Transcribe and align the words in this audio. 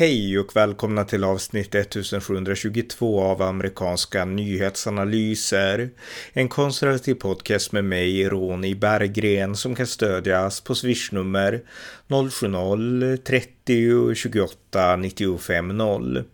Hej 0.00 0.38
och 0.38 0.56
välkomna 0.56 1.04
till 1.04 1.24
avsnitt 1.24 1.74
1722 1.74 3.22
av 3.22 3.42
amerikanska 3.42 4.24
nyhetsanalyser. 4.24 5.90
En 6.32 6.48
konservativ 6.48 7.14
podcast 7.14 7.72
med 7.72 7.84
mig, 7.84 8.28
Ronny 8.28 8.74
Berggren, 8.74 9.56
som 9.56 9.74
kan 9.74 9.86
stödjas 9.86 10.60
på 10.60 10.74
swishnummer 10.74 11.60
070-30 12.08 14.14
28 14.14 14.96
95 14.96 15.68
0. 15.68 16.24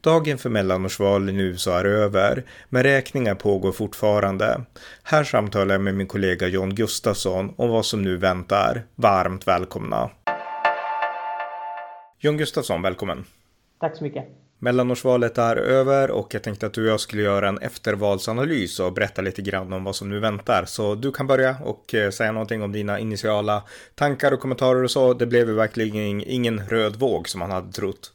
Dagen 0.00 0.38
för 0.38 0.50
mellanårsvalen 0.50 1.40
i 1.40 1.42
USA 1.42 1.80
är 1.80 1.84
över, 1.84 2.44
men 2.68 2.82
räkningar 2.82 3.34
pågår 3.34 3.72
fortfarande. 3.72 4.60
Här 5.02 5.24
samtalar 5.24 5.74
jag 5.74 5.82
med 5.82 5.94
min 5.94 6.06
kollega 6.06 6.48
John 6.48 6.74
Gustafsson 6.74 7.54
om 7.56 7.70
vad 7.70 7.86
som 7.86 8.02
nu 8.02 8.16
väntar. 8.16 8.82
Varmt 8.94 9.46
välkomna! 9.46 10.10
John 12.20 12.36
Gustafsson, 12.36 12.82
välkommen. 12.82 13.24
Tack 13.80 13.96
så 13.96 14.04
mycket. 14.04 14.24
Mellanårsvalet 14.58 15.38
är 15.38 15.56
över 15.56 16.10
och 16.10 16.34
jag 16.34 16.42
tänkte 16.42 16.66
att 16.66 16.72
du 16.72 16.86
och 16.86 16.92
jag 16.92 17.00
skulle 17.00 17.22
göra 17.22 17.48
en 17.48 17.58
eftervalsanalys 17.58 18.80
och 18.80 18.92
berätta 18.92 19.22
lite 19.22 19.42
grann 19.42 19.72
om 19.72 19.84
vad 19.84 19.96
som 19.96 20.08
nu 20.08 20.20
väntar. 20.20 20.64
Så 20.64 20.94
du 20.94 21.12
kan 21.12 21.26
börja 21.26 21.56
och 21.64 21.94
eh, 21.94 22.10
säga 22.10 22.32
någonting 22.32 22.62
om 22.62 22.72
dina 22.72 22.98
initiala 22.98 23.62
tankar 23.94 24.32
och 24.32 24.40
kommentarer 24.40 24.84
och 24.84 24.90
så. 24.90 25.14
Det 25.14 25.26
blev 25.26 25.48
ju 25.48 25.54
verkligen 25.54 26.22
ingen 26.26 26.60
röd 26.60 26.96
våg 26.96 27.28
som 27.28 27.38
man 27.38 27.50
hade 27.50 27.72
trott. 27.72 28.12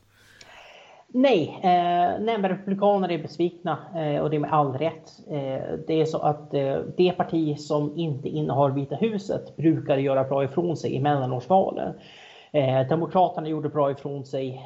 Nej, 1.08 1.60
eh, 1.64 2.22
nej 2.24 2.38
men 2.38 2.50
republikaner 2.50 3.12
är 3.12 3.18
besvikna 3.18 3.78
eh, 3.96 4.22
och 4.22 4.30
det 4.30 4.36
är 4.36 4.40
med 4.40 4.54
all 4.54 4.74
rätt. 4.74 5.20
Eh, 5.28 5.78
det 5.88 6.02
är 6.02 6.06
så 6.06 6.18
att 6.18 6.54
eh, 6.54 6.78
det 6.98 7.12
parti 7.12 7.60
som 7.60 7.98
inte 7.98 8.30
innehar 8.30 8.70
Vita 8.70 8.96
huset 8.96 9.56
brukar 9.56 9.98
göra 9.98 10.24
bra 10.24 10.44
ifrån 10.44 10.78
sig 10.78 10.94
i 10.94 11.00
mellanårsvalen. 11.00 11.94
Eh, 12.54 12.88
Demokraterna 12.88 13.48
gjorde 13.48 13.70
bra 13.70 13.92
ifrån 13.92 14.26
sig 14.26 14.62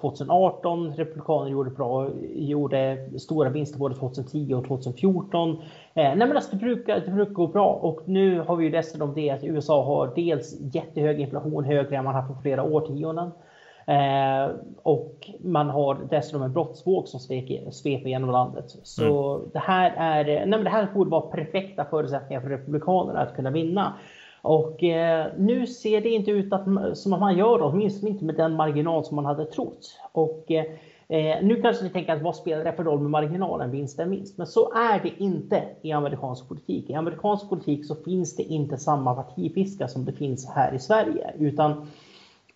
2018. 0.00 0.86
Eh, 0.86 0.94
Republikanerna 0.94 1.50
gjorde 1.50 1.70
bra, 1.70 2.10
gjorde 2.34 3.08
stora 3.18 3.50
vinster 3.50 3.78
både 3.78 3.94
2010 3.94 4.54
och 4.54 4.66
2014. 4.66 5.50
Eh, 5.50 5.56
nej 5.94 6.16
men 6.16 6.36
alltså 6.36 6.50
det, 6.50 6.56
brukar, 6.56 7.00
det 7.00 7.10
brukar 7.10 7.32
gå 7.32 7.46
bra 7.46 7.72
och 7.72 8.08
nu 8.08 8.40
har 8.40 8.56
vi 8.56 8.64
ju 8.64 8.70
dessutom 8.70 9.14
det 9.14 9.30
att 9.30 9.44
USA 9.44 9.84
har 9.84 10.12
dels 10.14 10.60
jättehög 10.74 11.20
inflation, 11.20 11.64
högre 11.64 11.96
än 11.96 12.04
man 12.04 12.14
haft 12.14 12.34
på 12.34 12.42
flera 12.42 12.62
årtionden. 12.62 13.30
Eh, 13.86 14.54
och 14.82 15.30
man 15.40 15.70
har 15.70 16.06
dessutom 16.10 16.42
en 16.42 16.52
brottsvåg 16.52 17.08
som 17.08 17.20
sveper 17.70 18.08
genom 18.08 18.30
landet. 18.30 18.64
Så 18.82 19.36
mm. 19.36 19.50
det 19.52 19.58
här 19.58 19.94
är, 19.96 20.24
nej 20.24 20.46
men 20.46 20.64
det 20.64 20.70
här 20.70 20.88
borde 20.94 21.10
vara 21.10 21.20
perfekta 21.20 21.84
förutsättningar 21.84 22.40
för 22.40 22.48
Republikanerna 22.48 23.20
att 23.20 23.36
kunna 23.36 23.50
vinna. 23.50 23.92
Och 24.44 24.82
eh, 24.82 25.26
nu 25.38 25.66
ser 25.66 26.00
det 26.00 26.08
inte 26.08 26.30
ut 26.30 26.52
att, 26.52 26.98
som 26.98 27.12
att 27.12 27.20
man 27.20 27.38
gör 27.38 27.58
det, 27.58 27.64
åtminstone 27.64 28.10
inte 28.10 28.24
med 28.24 28.34
den 28.34 28.56
marginal 28.56 29.04
som 29.04 29.16
man 29.16 29.24
hade 29.24 29.44
trott. 29.44 30.00
Och 30.12 30.50
eh, 30.50 30.64
eh 31.08 31.42
nu 31.42 31.62
kanske 31.62 31.84
ni 31.84 31.90
tänker 31.90 32.12
att 32.12 32.22
vad 32.22 32.36
spelar 32.36 32.64
det 32.64 32.72
för 32.72 32.84
roll 32.84 33.00
med 33.00 33.10
marginalen, 33.10 33.70
vinst 33.70 33.98
är 33.98 34.06
minst? 34.06 34.38
Men 34.38 34.46
så 34.46 34.72
är 34.72 35.00
det 35.02 35.22
inte 35.22 35.62
i 35.82 35.92
amerikansk 35.92 36.48
politik. 36.48 36.90
I 36.90 36.94
amerikansk 36.94 37.48
politik 37.48 37.86
så 37.86 37.94
finns 37.94 38.36
det 38.36 38.42
inte 38.42 38.76
samma 38.76 39.14
partipiska 39.14 39.88
som 39.88 40.04
det 40.04 40.12
finns 40.12 40.48
här 40.48 40.74
i 40.74 40.78
Sverige, 40.78 41.30
utan 41.38 41.86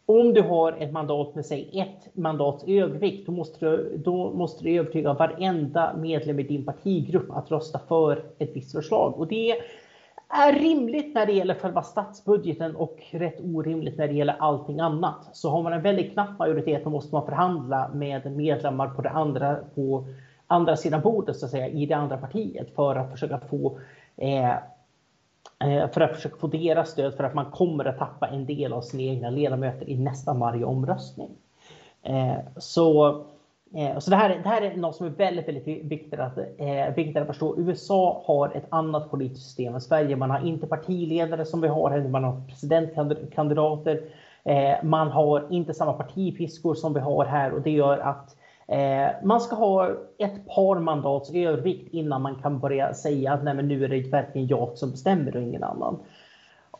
om 0.06 0.34
du 0.34 0.42
har 0.42 0.72
ett 0.72 0.92
mandat 0.92 1.34
med 1.34 1.46
sig 1.46 1.70
ett 1.72 2.16
mandats 2.16 2.64
övervikt, 2.66 3.26
då 3.26 3.32
måste, 3.32 3.66
du, 3.66 3.96
då 4.04 4.30
måste 4.34 4.64
du 4.64 4.78
övertyga 4.78 5.12
varenda 5.12 5.96
medlem 5.96 6.40
i 6.40 6.42
din 6.42 6.64
partigrupp 6.64 7.30
att 7.30 7.50
rösta 7.50 7.80
för 7.88 8.24
ett 8.38 8.56
visst 8.56 8.72
förslag. 8.72 9.18
Och 9.18 9.26
det 9.26 9.54
är 10.28 10.52
rimligt 10.52 11.14
när 11.14 11.26
det 11.26 11.32
gäller 11.32 11.54
själva 11.54 11.82
statsbudgeten 11.82 12.76
och 12.76 12.98
rätt 13.10 13.40
orimligt 13.40 13.98
när 13.98 14.08
det 14.08 14.14
gäller 14.14 14.36
allting 14.38 14.80
annat. 14.80 15.28
Så 15.32 15.50
har 15.50 15.62
man 15.62 15.72
en 15.72 15.82
väldigt 15.82 16.12
knapp 16.12 16.38
majoritet 16.38 16.84
då 16.84 16.90
måste 16.90 17.14
man 17.14 17.26
förhandla 17.26 17.90
med 17.94 18.36
medlemmar 18.36 18.88
på 18.88 19.02
det 19.02 19.10
andra, 19.10 19.56
på 19.74 20.06
andra 20.46 20.76
sidan 20.76 21.00
bordet 21.00 21.36
så 21.36 21.44
att 21.44 21.50
säga, 21.50 21.68
i 21.68 21.86
det 21.86 21.94
andra 21.94 22.16
partiet 22.16 22.74
för 22.74 22.96
att 22.96 23.10
försöka 23.10 23.38
få 23.38 23.78
eh, 24.16 24.50
eh 25.64 25.90
för 25.92 26.00
att 26.00 26.16
försöka 26.16 26.36
få 26.36 26.46
deras 26.46 26.90
stöd 26.90 27.14
för 27.14 27.24
att 27.24 27.34
man 27.34 27.50
kommer 27.50 27.84
att 27.84 27.98
tappa 27.98 28.28
en 28.28 28.46
del 28.46 28.72
av 28.72 28.80
sina 28.80 29.02
egna 29.02 29.30
ledamöter 29.30 29.88
i 29.88 29.98
nästan 29.98 30.40
varje 30.40 30.64
omröstning. 30.64 31.30
Eh, 32.02 32.38
så 32.56 33.24
Eh, 33.74 33.98
så 33.98 34.10
det 34.10 34.16
här, 34.16 34.28
det 34.42 34.48
här 34.48 34.62
är 34.62 34.76
något 34.76 34.96
som 34.96 35.06
är 35.06 35.10
väldigt, 35.10 35.48
väldigt 35.48 35.84
viktigt 35.84 36.20
att, 36.20 36.38
eh, 36.38 36.94
viktigt 36.96 37.16
att 37.16 37.26
förstå. 37.26 37.54
USA 37.58 38.22
har 38.24 38.56
ett 38.56 38.66
annat 38.68 39.10
politiskt 39.10 39.46
system 39.46 39.74
än 39.74 39.80
Sverige. 39.80 40.16
Man 40.16 40.30
har 40.30 40.46
inte 40.46 40.66
partiledare 40.66 41.44
som 41.44 41.60
vi 41.60 41.68
har 41.68 41.90
här, 41.90 42.08
man 42.08 42.24
har 42.24 42.42
presidentkandidater. 42.48 44.02
Eh, 44.44 44.84
man 44.84 45.08
har 45.08 45.46
inte 45.50 45.74
samma 45.74 45.92
partipiskor 45.92 46.74
som 46.74 46.94
vi 46.94 47.00
har 47.00 47.24
här 47.24 47.52
och 47.52 47.62
det 47.62 47.70
gör 47.70 47.98
att 47.98 48.36
eh, 48.68 49.08
man 49.22 49.40
ska 49.40 49.56
ha 49.56 49.90
ett 50.18 50.46
par 50.46 50.80
mandats 50.80 51.30
övervikt 51.34 51.94
innan 51.94 52.22
man 52.22 52.34
kan 52.34 52.58
börja 52.58 52.94
säga 52.94 53.32
att 53.32 53.44
Nej, 53.44 53.54
men 53.54 53.68
nu 53.68 53.84
är 53.84 53.88
det 53.88 54.00
verkligen 54.00 54.46
jag 54.46 54.78
som 54.78 54.90
bestämmer 54.90 55.36
och 55.36 55.42
ingen 55.42 55.64
annan. 55.64 55.98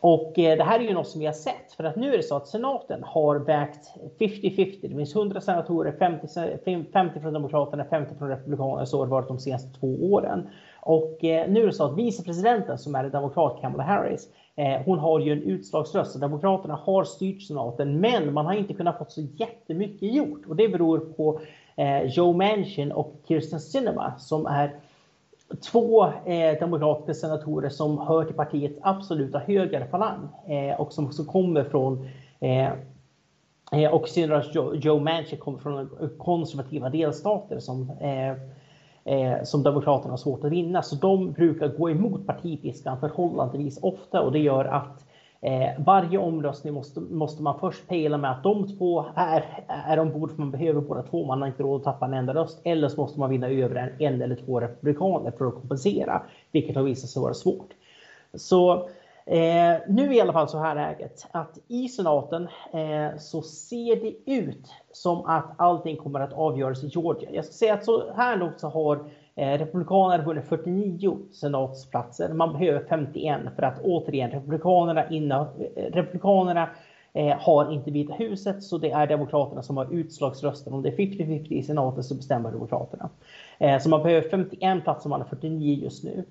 Och 0.01 0.39
eh, 0.39 0.57
det 0.57 0.65
här 0.65 0.81
är 0.81 0.85
ju 0.85 0.95
något 0.95 1.09
som 1.09 1.21
vi 1.21 1.27
har 1.27 1.33
sett 1.33 1.73
för 1.77 1.85
att 1.85 1.97
nu 1.97 2.13
är 2.13 2.17
det 2.17 2.23
så 2.23 2.37
att 2.37 2.49
senaten 2.49 3.03
har 3.03 3.37
vägt 3.37 3.95
50-50. 4.19 4.79
Det 4.83 4.89
finns 4.89 5.17
100 5.17 5.41
senatorer, 5.41 5.93
50, 5.99 6.87
50 6.93 7.21
från 7.21 7.33
Demokraterna, 7.33 7.85
50 7.85 8.15
från 8.19 8.29
Republikanerna. 8.29 8.87
Så 8.87 8.99
har 8.99 9.07
det 9.07 9.11
varit 9.11 9.29
de 9.29 9.39
senaste 9.39 9.81
två 9.81 10.13
åren. 10.13 10.49
Och 10.81 11.25
eh, 11.25 11.51
nu 11.51 11.63
är 11.63 11.67
det 11.67 11.73
så 11.73 11.85
att 11.85 11.99
vicepresidenten 11.99 12.79
som 12.79 12.95
är 12.95 13.05
demokrat, 13.05 13.61
Kamala 13.61 13.83
Harris, 13.83 14.29
eh, 14.57 14.83
hon 14.85 14.99
har 14.99 15.21
ju 15.21 15.33
en 15.33 15.43
utslagsröst. 15.43 16.13
Så 16.13 16.19
Demokraterna 16.19 16.75
har 16.75 17.05
styrt 17.05 17.43
senaten, 17.43 18.01
men 18.01 18.33
man 18.33 18.47
har 18.47 18.55
inte 18.55 18.75
kunnat 18.75 18.99
få 18.99 19.05
så 19.09 19.21
jättemycket 19.21 20.15
gjort. 20.15 20.47
Och 20.47 20.57
det 20.57 20.69
beror 20.69 20.99
på 20.99 21.41
Joe 22.05 22.33
Manchin 22.33 22.93
och 22.93 23.15
Kirsten 23.29 23.61
Sinema 23.61 24.19
som 24.19 24.47
är 24.47 24.75
två 25.57 26.05
eh, 26.07 26.59
demokratiska 26.61 27.27
senatorer 27.27 27.69
som 27.69 27.99
hör 27.99 28.25
till 28.25 28.35
partiets 28.35 28.79
absoluta 28.83 29.39
högerfalang 29.39 30.29
eh, 30.49 30.81
och 30.81 30.93
som 30.93 31.07
också 31.07 31.25
kommer 31.25 31.65
från 31.65 32.09
eh, 32.41 32.73
eh 33.73 33.95
och 33.95 34.09
senare 34.09 34.45
Joe, 34.53 34.75
Joe 34.75 35.01
Manchin 35.01 35.39
kommer 35.39 35.59
från 35.59 36.11
konservativa 36.19 36.91
delstater 36.91 37.59
som, 37.59 37.91
eh, 37.91 38.31
eh, 39.15 39.43
som 39.45 39.63
Demokraterna 39.63 40.11
har 40.13 40.17
svårt 40.17 40.45
att 40.45 40.53
vinna. 40.53 40.83
Så 40.83 40.97
de 40.97 41.33
brukar 41.33 41.69
gå 41.69 41.91
emot 41.91 42.27
partipiskan 42.27 43.01
förhållandevis 43.01 43.79
ofta 43.83 44.21
och 44.21 44.33
det 44.33 44.39
gör 44.39 44.65
att 44.65 45.08
Eh, 45.41 45.71
varje 45.79 46.19
omröstning 46.19 46.75
måste, 46.75 47.01
måste 47.01 47.43
man 47.43 47.61
först 47.61 47.89
pejla 47.89 48.19
med 48.19 48.31
att 48.31 48.43
de 48.43 48.79
två 48.79 49.05
är, 49.15 49.65
är 49.69 49.99
ombord 49.99 50.31
för 50.31 50.39
man 50.39 50.51
behöver 50.51 50.81
båda 50.81 51.03
två. 51.03 51.27
Man 51.27 51.41
har 51.41 51.49
inte 51.49 51.63
råd 51.63 51.81
att 51.81 51.85
tappa 51.85 52.07
en 52.07 52.15
enda 52.15 52.35
röst. 52.35 52.61
Eller 52.65 52.89
så 52.89 53.01
måste 53.01 53.21
man 53.21 53.31
vinna 53.31 53.49
över 53.49 53.77
en, 53.77 54.03
en 54.03 54.23
eller 54.23 54.37
två 54.37 54.61
republikaner 54.61 55.31
för 55.31 55.47
att 55.47 55.55
kompensera, 55.55 56.23
vilket 56.53 56.77
har 56.77 56.83
visat 56.83 57.11
sig 57.11 57.23
vara 57.23 57.35
svårt. 57.35 57.69
Så 58.35 58.75
eh, 59.27 59.77
nu 59.89 60.07
är 60.09 60.13
i 60.13 60.21
alla 60.21 60.33
fall 60.33 60.49
så 60.49 60.59
här 60.59 60.75
läget 60.75 61.27
att 61.31 61.59
i 61.69 61.89
senaten 61.89 62.49
eh, 62.73 63.19
så 63.19 63.43
ser 63.43 63.97
det 63.97 64.33
ut 64.33 64.67
som 64.93 65.27
att 65.27 65.51
allting 65.57 65.97
kommer 65.97 66.21
att 66.21 66.33
avgöras 66.33 66.85
i 66.85 66.87
Georgia. 66.87 67.31
Jag 67.33 67.45
ska 67.45 67.53
säga 67.53 67.75
att 67.75 67.85
så 67.85 68.13
här 68.13 68.37
långt 68.37 68.61
så 68.61 68.69
har 68.69 69.11
Eh, 69.39 69.59
republikanerna 69.59 70.25
vunnit 70.25 70.45
49 70.45 71.19
senatsplatser. 71.33 72.33
Man 72.33 72.53
behöver 72.53 72.85
51 72.89 73.41
för 73.57 73.63
att 73.63 73.81
återigen 73.83 74.31
Republikanerna, 74.31 75.11
inna, 75.11 75.49
eh, 75.77 75.83
republikanerna 75.93 76.69
eh, 77.13 77.37
har 77.39 77.73
inte 77.73 77.91
Vita 77.91 78.15
huset 78.15 78.63
så 78.63 78.79
det 78.79 78.91
är 78.91 79.07
Demokraterna 79.07 79.63
som 79.63 79.77
har 79.77 79.95
utslagsrösten. 79.95 80.73
Om 80.73 80.83
det 80.83 80.89
är 80.89 80.97
50-50 80.97 81.53
i 81.53 81.63
senaten 81.63 82.05
så 82.05 82.15
bestämmer 82.15 82.51
Demokraterna. 82.51 83.09
Eh, 83.59 83.79
så 83.79 83.89
man 83.89 84.03
behöver 84.03 84.29
51 84.29 84.85
platser, 84.85 85.09
man 85.11 85.21
har 85.21 85.29
49 85.29 85.79
just 85.83 86.05
nu. 86.05 86.25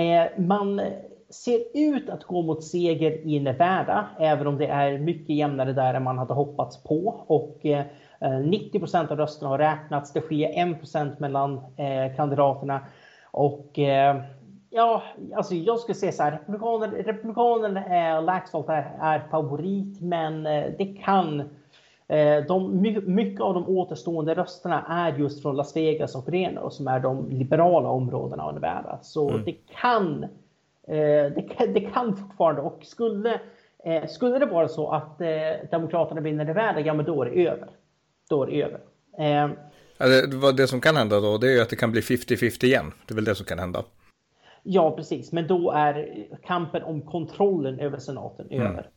Eh, 0.00 0.40
man 0.40 0.80
ser 1.30 1.60
ut 1.74 2.10
att 2.10 2.24
gå 2.24 2.42
mot 2.42 2.64
seger 2.64 3.26
i 3.26 3.40
Nevada, 3.40 4.08
även 4.18 4.46
om 4.46 4.58
det 4.58 4.66
är 4.66 4.98
mycket 4.98 5.36
jämnare 5.36 5.72
där 5.72 5.94
än 5.94 6.02
man 6.02 6.18
hade 6.18 6.34
hoppats 6.34 6.82
på. 6.82 7.24
Och 7.26 7.66
eh, 7.66 7.84
90 8.44 8.78
procent 8.78 9.10
av 9.10 9.16
rösterna 9.16 9.50
har 9.50 9.58
räknats. 9.58 10.12
Det 10.12 10.20
skiljer 10.20 10.72
1 10.72 10.78
procent 10.78 11.18
mellan 11.18 11.60
eh, 11.76 12.16
kandidaterna. 12.16 12.80
Och 13.30 13.78
eh, 13.78 14.16
ja, 14.70 15.02
alltså 15.34 15.54
jag 15.54 15.78
skulle 15.78 15.94
säga 15.94 16.12
så 16.12 16.22
här. 16.22 16.30
Republikanen, 16.30 16.90
republikanen 16.90 17.76
eh, 17.76 18.22
Laxalt 18.22 18.68
är, 18.68 18.96
är 19.00 19.18
favorit, 19.30 20.00
men 20.00 20.46
eh, 20.46 20.64
det 20.78 20.84
kan 20.84 21.40
eh, 22.08 22.44
de, 22.48 22.80
mycket 23.06 23.40
av 23.40 23.54
de 23.54 23.68
återstående 23.68 24.34
rösterna 24.34 24.84
är 24.88 25.18
just 25.18 25.42
från 25.42 25.56
Las 25.56 25.76
Vegas 25.76 26.14
och 26.14 26.28
Reno 26.28 26.70
som 26.70 26.88
är 26.88 27.00
de 27.00 27.30
liberala 27.30 27.88
områdena 27.88 28.42
av 28.42 28.54
Nevada. 28.54 28.98
Så 29.02 29.28
mm. 29.30 29.44
det 29.44 29.56
kan 29.80 30.24
eh, 30.88 31.32
det, 31.34 31.48
kan, 31.56 31.72
det 31.72 31.80
kan 31.80 32.16
fortfarande 32.16 32.62
och 32.62 32.78
skulle, 32.82 33.40
eh, 33.84 34.06
skulle 34.06 34.38
det 34.38 34.46
vara 34.46 34.68
så 34.68 34.90
att 34.90 35.20
eh, 35.20 35.68
Demokraterna 35.70 36.20
vinner 36.20 36.44
Nevada, 36.44 36.80
ja 36.80 36.94
men 36.94 37.06
då 37.06 37.22
är 37.22 37.26
det 37.26 37.46
över 37.46 37.68
det 38.28 38.62
över. 38.62 38.80
Eh, 39.18 39.50
det, 39.98 40.52
det 40.56 40.66
som 40.66 40.80
kan 40.80 40.96
hända 40.96 41.20
då, 41.20 41.38
det 41.38 41.58
är 41.58 41.62
att 41.62 41.70
det 41.70 41.76
kan 41.76 41.92
bli 41.92 42.00
50-50 42.00 42.64
igen. 42.64 42.92
Det 43.06 43.12
är 43.12 43.14
väl 43.14 43.24
det 43.24 43.34
som 43.34 43.46
kan 43.46 43.58
hända. 43.58 43.84
Ja, 44.62 44.96
precis. 44.96 45.32
Men 45.32 45.46
då 45.46 45.70
är 45.70 46.26
kampen 46.46 46.82
om 46.82 47.02
kontrollen 47.02 47.80
över 47.80 47.98
senaten 47.98 48.46
mm. 48.50 48.66
över. 48.66 48.90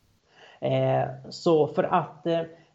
Eh, 0.60 1.08
så 1.30 1.66
för 1.66 1.82
att 1.82 2.26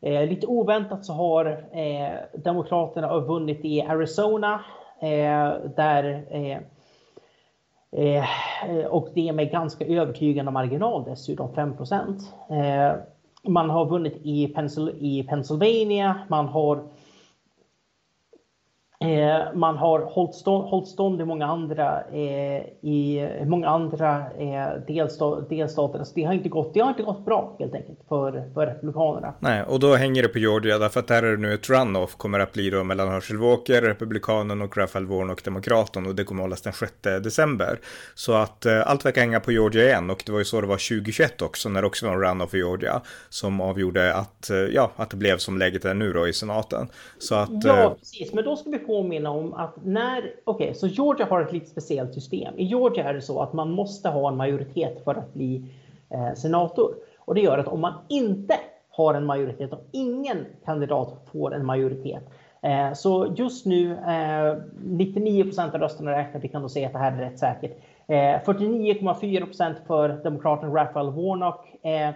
eh, 0.01 0.29
lite 0.29 0.47
oväntat 0.47 1.05
så 1.05 1.13
har 1.13 1.45
eh, 1.71 2.39
Demokraterna 2.43 3.19
vunnit 3.19 3.65
i 3.65 3.81
Arizona 3.81 4.53
eh, 5.01 5.53
där 5.75 6.25
eh, 6.29 6.57
eh, 7.91 8.85
och 8.85 9.09
det 9.15 9.33
med 9.33 9.51
ganska 9.51 9.85
övertygande 9.85 10.51
marginal 10.51 11.03
dessutom 11.03 11.55
5 11.55 11.73
man 13.47 13.69
har 13.69 13.85
vunnit 13.85 14.19
i, 14.23 14.47
Pensil 14.47 14.89
i 14.99 15.23
Pennsylvania, 15.23 16.15
man 16.27 16.47
har 16.47 16.83
Eh, 19.05 19.53
man 19.53 19.77
har 19.77 19.99
hållit 19.99 20.35
stånd, 20.35 20.69
hållit 20.69 20.87
stånd 20.87 21.21
i 21.21 21.25
många 21.25 21.45
andra, 21.45 22.03
eh, 22.11 22.61
i 22.81 23.29
många 23.45 23.69
andra 23.69 24.23
eh, 24.39 24.81
delstat, 24.87 25.49
delstater. 25.49 26.03
Så 26.03 26.11
det, 26.15 26.23
har 26.23 26.33
inte 26.33 26.49
gått, 26.49 26.73
det 26.73 26.79
har 26.79 26.89
inte 26.89 27.03
gått 27.03 27.25
bra 27.25 27.55
helt 27.59 27.73
enkelt 27.73 27.99
för, 28.09 28.43
för 28.53 28.67
Republikanerna. 28.67 29.33
Nej, 29.39 29.63
och 29.63 29.79
då 29.79 29.95
hänger 29.95 30.23
det 30.23 30.27
på 30.27 30.39
Georgia 30.39 30.77
därför 30.77 30.99
att 30.99 31.07
där 31.07 31.23
är 31.23 31.31
det 31.31 31.37
nu 31.37 31.53
ett 31.53 31.69
runoff 31.69 32.15
kommer 32.15 32.39
att 32.39 32.53
bli 32.53 32.69
då 32.69 32.83
mellan 32.83 33.07
Herschel 33.07 33.37
Walker, 33.37 33.81
Republikanen 33.81 34.61
och 34.61 34.77
Raphael 34.77 35.05
Warren 35.05 35.29
och 35.29 35.41
Demokraten 35.45 36.05
och 36.05 36.15
det 36.15 36.23
kommer 36.23 36.41
att 36.41 36.45
hållas 36.45 36.61
den 36.61 36.73
6 36.73 36.93
december. 37.01 37.79
Så 38.15 38.33
att 38.33 38.65
eh, 38.65 38.89
allt 38.89 39.05
verkar 39.05 39.21
hänga 39.21 39.39
på 39.39 39.51
Georgia 39.51 39.83
igen 39.83 40.09
och 40.09 40.23
det 40.25 40.31
var 40.31 40.39
ju 40.39 40.45
så 40.45 40.61
det 40.61 40.67
var 40.67 40.99
2021 40.99 41.41
också 41.41 41.69
när 41.69 41.81
det 41.81 41.87
också 41.87 42.05
var 42.05 42.13
en 42.13 42.21
runoff 42.21 42.53
i 42.53 42.57
Georgia 42.57 43.01
som 43.29 43.61
avgjorde 43.61 44.15
att, 44.15 44.49
eh, 44.49 44.57
ja, 44.57 44.91
att 44.95 45.09
det 45.09 45.17
blev 45.17 45.37
som 45.37 45.57
läget 45.57 45.85
är 45.85 45.93
nu 45.93 46.13
då 46.13 46.27
i 46.27 46.33
senaten. 46.33 46.87
Så 47.17 47.35
att, 47.35 47.63
ja, 47.63 47.83
eh, 47.83 47.93
precis, 47.93 48.33
men 48.33 48.43
då 48.43 48.55
ska 48.55 48.69
vi 48.69 48.79
påminna 48.95 49.29
om 49.29 49.53
att 49.53 49.75
när, 49.83 50.17
okej, 50.43 50.65
okay, 50.65 50.73
så 50.73 50.87
Georgia 50.87 51.25
har 51.29 51.41
ett 51.41 51.51
lite 51.51 51.65
speciellt 51.65 52.13
system. 52.13 52.53
I 52.57 52.63
Georgia 52.63 53.03
är 53.03 53.13
det 53.13 53.21
så 53.21 53.41
att 53.41 53.53
man 53.53 53.71
måste 53.71 54.09
ha 54.09 54.29
en 54.29 54.37
majoritet 54.37 55.03
för 55.03 55.15
att 55.15 55.33
bli 55.33 55.63
eh, 56.09 56.33
senator. 56.33 56.95
Och 57.19 57.35
det 57.35 57.41
gör 57.41 57.57
att 57.57 57.67
om 57.67 57.81
man 57.81 57.93
inte 58.09 58.55
har 58.89 59.13
en 59.13 59.25
majoritet, 59.25 59.73
om 59.73 59.79
ingen 59.91 60.45
kandidat 60.65 61.27
får 61.31 61.55
en 61.55 61.65
majoritet, 61.65 62.23
eh, 62.61 62.93
så 62.93 63.33
just 63.35 63.65
nu, 63.65 63.91
eh, 63.91 64.57
99 64.83 65.43
procent 65.43 65.73
av 65.73 65.79
rösterna 65.79 66.11
räknat, 66.11 66.43
vi 66.43 66.47
kan 66.47 66.61
då 66.61 66.69
säga 66.69 66.87
att 66.87 66.93
det 66.93 66.99
här 66.99 67.11
är 67.11 67.29
rätt 67.29 67.39
säkert. 67.39 67.71
Eh, 68.07 68.43
49,4 68.45 69.45
procent 69.45 69.77
för 69.87 70.09
demokraten 70.09 70.73
Raphael 70.73 71.11
Warnock 71.11 71.85
eh, 71.85 72.11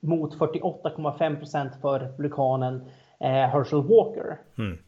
mot 0.00 0.34
48,5 0.38 1.36
procent 1.36 1.72
för 1.80 2.00
republikanen 2.00 2.84
eh, 3.20 3.28
Herschel 3.28 3.82
Walker. 3.82 4.38
Mm. 4.58 4.78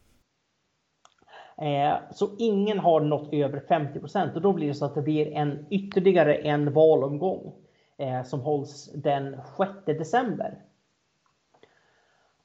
Eh, 1.57 1.95
så 2.11 2.29
ingen 2.39 2.79
har 2.79 3.01
nått 3.01 3.33
över 3.33 3.61
50 3.69 4.01
procent 4.01 4.37
och 4.37 4.43
då 4.43 4.53
blir 4.53 4.69
det 4.69 4.75
så 4.75 4.85
att 4.85 4.95
det 4.95 5.03
blir 5.03 5.33
en 5.33 5.67
ytterligare 5.71 6.35
en 6.35 6.73
valomgång 6.73 7.53
eh, 7.97 8.23
som 8.23 8.41
hålls 8.41 8.93
den 8.95 9.37
6 9.57 9.71
december. 9.87 10.59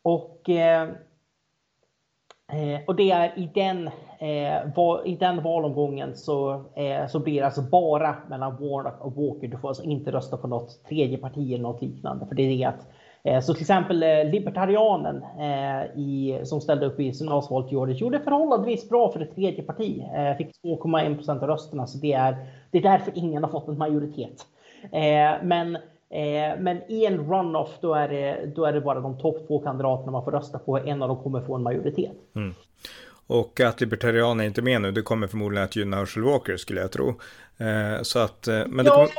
Och, 0.01 0.49
eh, 0.49 0.89
och 2.87 2.95
det 2.95 3.11
är 3.11 3.39
i 3.39 3.51
den, 3.53 3.89
i 5.05 5.15
den 5.15 5.43
valomgången 5.43 6.15
så, 6.15 6.65
så 7.09 7.19
blir 7.19 7.39
det 7.39 7.45
alltså 7.45 7.61
bara 7.61 8.15
mellan 8.29 8.51
Warnock 8.51 9.05
och 9.05 9.15
Walker. 9.15 9.47
Du 9.47 9.57
får 9.57 9.67
alltså 9.67 9.83
inte 9.83 10.11
rösta 10.11 10.37
på 10.37 10.47
något 10.47 10.83
tredje 10.83 11.17
parti 11.17 11.53
eller 11.53 11.63
något 11.63 11.81
liknande. 11.81 12.25
För 12.25 12.35
det 12.35 12.43
är 12.43 12.57
det 12.57 12.65
att 12.65 12.87
så 13.41 13.53
till 13.53 13.63
exempel 13.63 14.03
eh, 14.03 14.31
Libertarianen 14.31 15.23
eh, 15.39 15.99
i, 15.99 16.41
som 16.43 16.61
ställde 16.61 16.85
upp 16.85 16.99
i 16.99 17.13
senatsvalet 17.13 17.71
i 17.71 17.75
år 17.75 17.91
gjorde 17.91 18.19
förhållandevis 18.19 18.89
bra 18.89 19.11
för 19.11 19.19
ett 19.19 19.35
tredje 19.35 19.63
parti. 19.63 20.03
Fick 20.37 20.47
2,1 20.63 21.15
procent 21.15 21.43
av 21.43 21.49
rösterna 21.49 21.87
så 21.87 21.97
det 21.97 22.13
är, 22.13 22.37
det 22.71 22.77
är 22.77 22.81
därför 22.81 23.11
ingen 23.15 23.43
har 23.43 23.51
fått 23.51 23.67
en 23.67 23.77
majoritet. 23.77 24.45
Men, 25.43 25.77
men 26.59 26.91
i 26.91 27.05
en 27.05 27.17
runoff 27.17 27.69
då 27.81 27.93
är, 27.93 28.09
det, 28.09 28.55
då 28.55 28.65
är 28.65 28.73
det 28.73 28.81
bara 28.81 28.99
de 28.99 29.17
topp 29.17 29.47
två 29.47 29.59
kandidaterna 29.59 30.11
man 30.11 30.23
får 30.23 30.31
rösta 30.31 30.59
på. 30.59 30.77
En 30.77 31.01
av 31.01 31.07
dem 31.07 31.23
kommer 31.23 31.41
få 31.41 31.55
en 31.55 31.63
majoritet. 31.63 32.11
Mm. 32.35 32.53
Och 33.27 33.59
att 33.59 33.81
Libertarianen 33.81 34.39
är 34.39 34.45
inte 34.45 34.61
med 34.61 34.81
nu, 34.81 34.91
det 34.91 35.01
kommer 35.01 35.27
förmodligen 35.27 35.65
att 35.65 35.75
gynna 35.75 35.97
Herschel 35.97 36.23
Walker 36.23 36.57
skulle 36.57 36.81
jag 36.81 36.91
tro. 36.91 37.13
så 38.01 38.19
att, 38.19 38.47
men 38.47 38.85
det 38.85 38.91
kommer... 38.91 39.09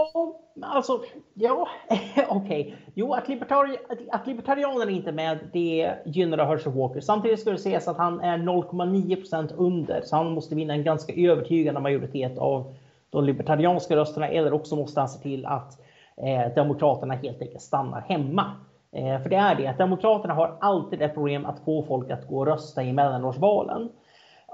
Alltså, 0.62 1.01
ja, 1.35 1.69
okej. 2.29 2.61
Okay. 2.61 2.73
Jo, 2.95 3.12
att, 3.15 3.29
libertari 3.29 3.77
att 4.12 4.27
libertarianen 4.27 4.89
är 4.89 4.93
inte 4.93 5.12
med, 5.12 5.39
det 5.53 5.95
gynnar 6.05 6.47
Herschel 6.47 6.73
Walker. 6.73 7.01
Samtidigt 7.01 7.41
ska 7.41 7.51
det 7.51 7.59
sägas 7.59 7.89
att 7.89 7.97
han 7.97 8.21
är 8.21 8.39
0,9% 8.39 9.53
under, 9.57 10.03
så 10.05 10.17
han 10.17 10.33
måste 10.33 10.55
vinna 10.55 10.75
en 10.75 10.85
ganska 10.85 11.12
övertygande 11.12 11.81
majoritet 11.81 12.39
av 12.39 12.75
de 13.11 13.25
libertarianska 13.25 13.97
rösterna, 13.97 14.29
eller 14.29 14.53
också 14.53 14.77
måste 14.77 15.01
han 15.01 15.09
se 15.09 15.23
till 15.23 15.47
att 15.47 15.81
eh, 16.17 16.55
Demokraterna 16.55 17.15
helt 17.15 17.43
enkelt 17.43 17.63
stannar 17.63 18.01
hemma. 18.01 18.45
Eh, 18.93 19.23
för 19.23 19.31
det 19.31 19.37
är 19.37 19.55
det, 19.55 19.67
att 19.67 19.79
Demokraterna 19.79 20.35
har 20.35 20.56
alltid 20.61 21.03
ett 21.03 21.15
problem 21.15 21.47
att 21.47 21.61
få 21.65 21.83
folk 21.83 22.11
att 22.11 22.29
gå 22.29 22.39
och 22.39 22.47
rösta 22.47 22.83
i 22.83 22.93
mellanårsvalen. 22.93 23.89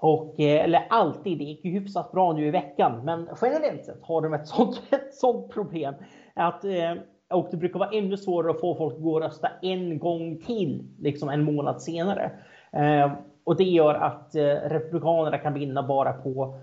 Och, 0.00 0.40
eh, 0.40 0.64
eller 0.64 0.86
alltid, 0.90 1.38
det 1.38 1.44
gick 1.44 1.64
ju 1.64 1.70
hyfsat 1.70 2.12
bra 2.12 2.32
nu 2.32 2.46
i 2.46 2.50
veckan, 2.50 3.04
men 3.04 3.28
generellt 3.42 3.84
sett 3.84 4.02
har 4.02 4.22
de 4.22 4.34
ett 4.34 4.46
sånt, 4.46 4.82
ett 4.90 5.14
sånt 5.14 5.52
problem. 5.52 5.94
Att, 6.34 6.64
eh, 6.64 6.92
och 7.30 7.48
det 7.50 7.56
brukar 7.56 7.78
vara 7.78 7.90
ännu 7.90 8.16
svårare 8.16 8.50
att 8.50 8.60
få 8.60 8.74
folk 8.74 8.94
att 8.94 9.02
gå 9.02 9.14
och 9.14 9.20
rösta 9.20 9.48
en 9.62 9.98
gång 9.98 10.38
till, 10.38 10.84
liksom 10.98 11.28
en 11.28 11.44
månad 11.44 11.82
senare. 11.82 12.30
Eh, 12.72 13.12
och 13.44 13.56
det 13.56 13.64
gör 13.64 13.94
att 13.94 14.30
Republikanerna 14.64 15.38
kan 15.38 15.54
vinna 15.54 15.82
bara 15.82 16.12
på 16.12 16.58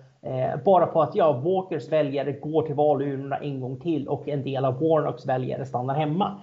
bara 0.66 0.86
på 0.86 1.02
att 1.02 1.16
ja, 1.16 1.32
Walkers 1.32 1.92
väljare 1.92 2.32
går 2.32 2.62
till 2.62 2.76
valurnorna 2.76 3.38
en 3.38 3.62
gång 3.62 3.80
till 3.80 4.08
och 4.08 4.28
en 4.28 4.44
del 4.44 4.66
av 4.66 4.80
Warnocks 4.80 5.26
väljare 5.26 5.66
stannar 5.66 5.96
hemma. 5.96 6.42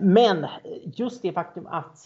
men 0.00 0.46
just 0.84 1.22
det 1.22 1.32
faktum 1.32 1.66
att 1.66 1.98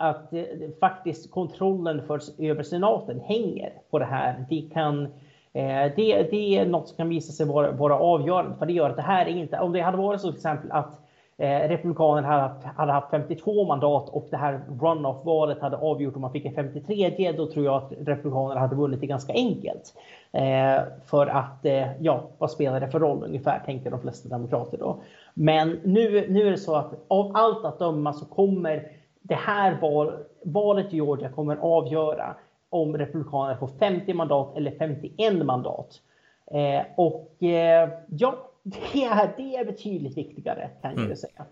att 0.00 0.32
eh, 0.32 0.42
faktiskt 0.80 1.30
kontrollen 1.30 2.02
för, 2.06 2.20
över 2.38 2.62
senaten 2.62 3.20
hänger 3.20 3.72
på 3.90 3.98
det 3.98 4.04
här. 4.04 4.44
Det, 4.48 4.62
kan, 4.72 5.04
eh, 5.52 5.92
det, 5.96 6.30
det 6.30 6.58
är 6.58 6.66
något 6.66 6.88
som 6.88 6.96
kan 6.96 7.08
visa 7.08 7.32
sig 7.32 7.46
vara, 7.46 7.70
vara 7.70 7.98
avgörande. 7.98 8.56
För 8.58 8.66
det 8.66 8.72
gör 8.72 8.90
att 8.90 8.96
det 8.96 9.02
här 9.02 9.26
är 9.26 9.30
inte, 9.30 9.58
om 9.58 9.72
det 9.72 9.80
hade 9.80 9.96
varit 9.96 10.20
så 10.20 10.26
till 10.28 10.36
exempel 10.36 10.72
att 10.72 11.00
eh, 11.38 11.68
Republikanerna 11.68 12.28
hade 12.28 12.42
haft, 12.42 12.64
hade 12.64 12.92
haft 12.92 13.10
52 13.10 13.64
mandat 13.64 14.08
och 14.08 14.26
det 14.30 14.36
här 14.36 14.60
runoff-valet 14.80 15.60
hade 15.60 15.76
avgjort 15.76 16.14
om 16.16 16.20
man 16.20 16.32
fick 16.32 16.44
en 16.44 16.54
53, 16.54 17.32
då 17.32 17.46
tror 17.46 17.64
jag 17.64 17.74
att 17.74 17.92
Republikanerna 17.98 18.60
hade 18.60 18.76
vunnit 18.76 19.00
det 19.00 19.06
ganska 19.06 19.32
enkelt. 19.32 19.94
Eh, 20.32 20.82
för 21.06 21.26
att, 21.26 21.64
eh, 21.64 22.02
ja, 22.02 22.22
vad 22.38 22.50
spelar 22.50 22.80
det 22.80 22.88
för 22.88 23.00
roll 23.00 23.24
ungefär, 23.24 23.62
tänker 23.66 23.90
de 23.90 24.00
flesta 24.00 24.28
demokrater 24.28 24.78
då. 24.78 24.96
Men 25.34 25.80
nu, 25.84 26.26
nu 26.28 26.46
är 26.46 26.50
det 26.50 26.58
så 26.58 26.74
att 26.74 26.94
av 27.08 27.30
allt 27.34 27.64
att 27.64 27.78
döma 27.78 28.12
så 28.12 28.24
kommer 28.24 28.99
det 29.22 29.34
här 29.34 29.80
val, 29.80 30.24
valet 30.42 30.92
i 30.92 30.96
Georgia 30.96 31.28
kommer 31.28 31.56
avgöra 31.56 32.34
om 32.70 32.98
Republikanerna 32.98 33.58
får 33.58 33.68
50 33.68 34.14
mandat 34.14 34.56
eller 34.56 34.70
51 34.70 35.46
mandat. 35.46 36.00
Eh, 36.46 36.82
och 36.96 37.42
eh, 37.42 37.90
ja, 38.08 38.50
det 38.62 39.04
är, 39.04 39.34
det 39.36 39.56
är 39.56 39.64
betydligt 39.64 40.16
viktigare 40.16 40.70
kan 40.82 40.90
jag 40.90 41.04
mm. 41.04 41.16
säga. 41.16 41.44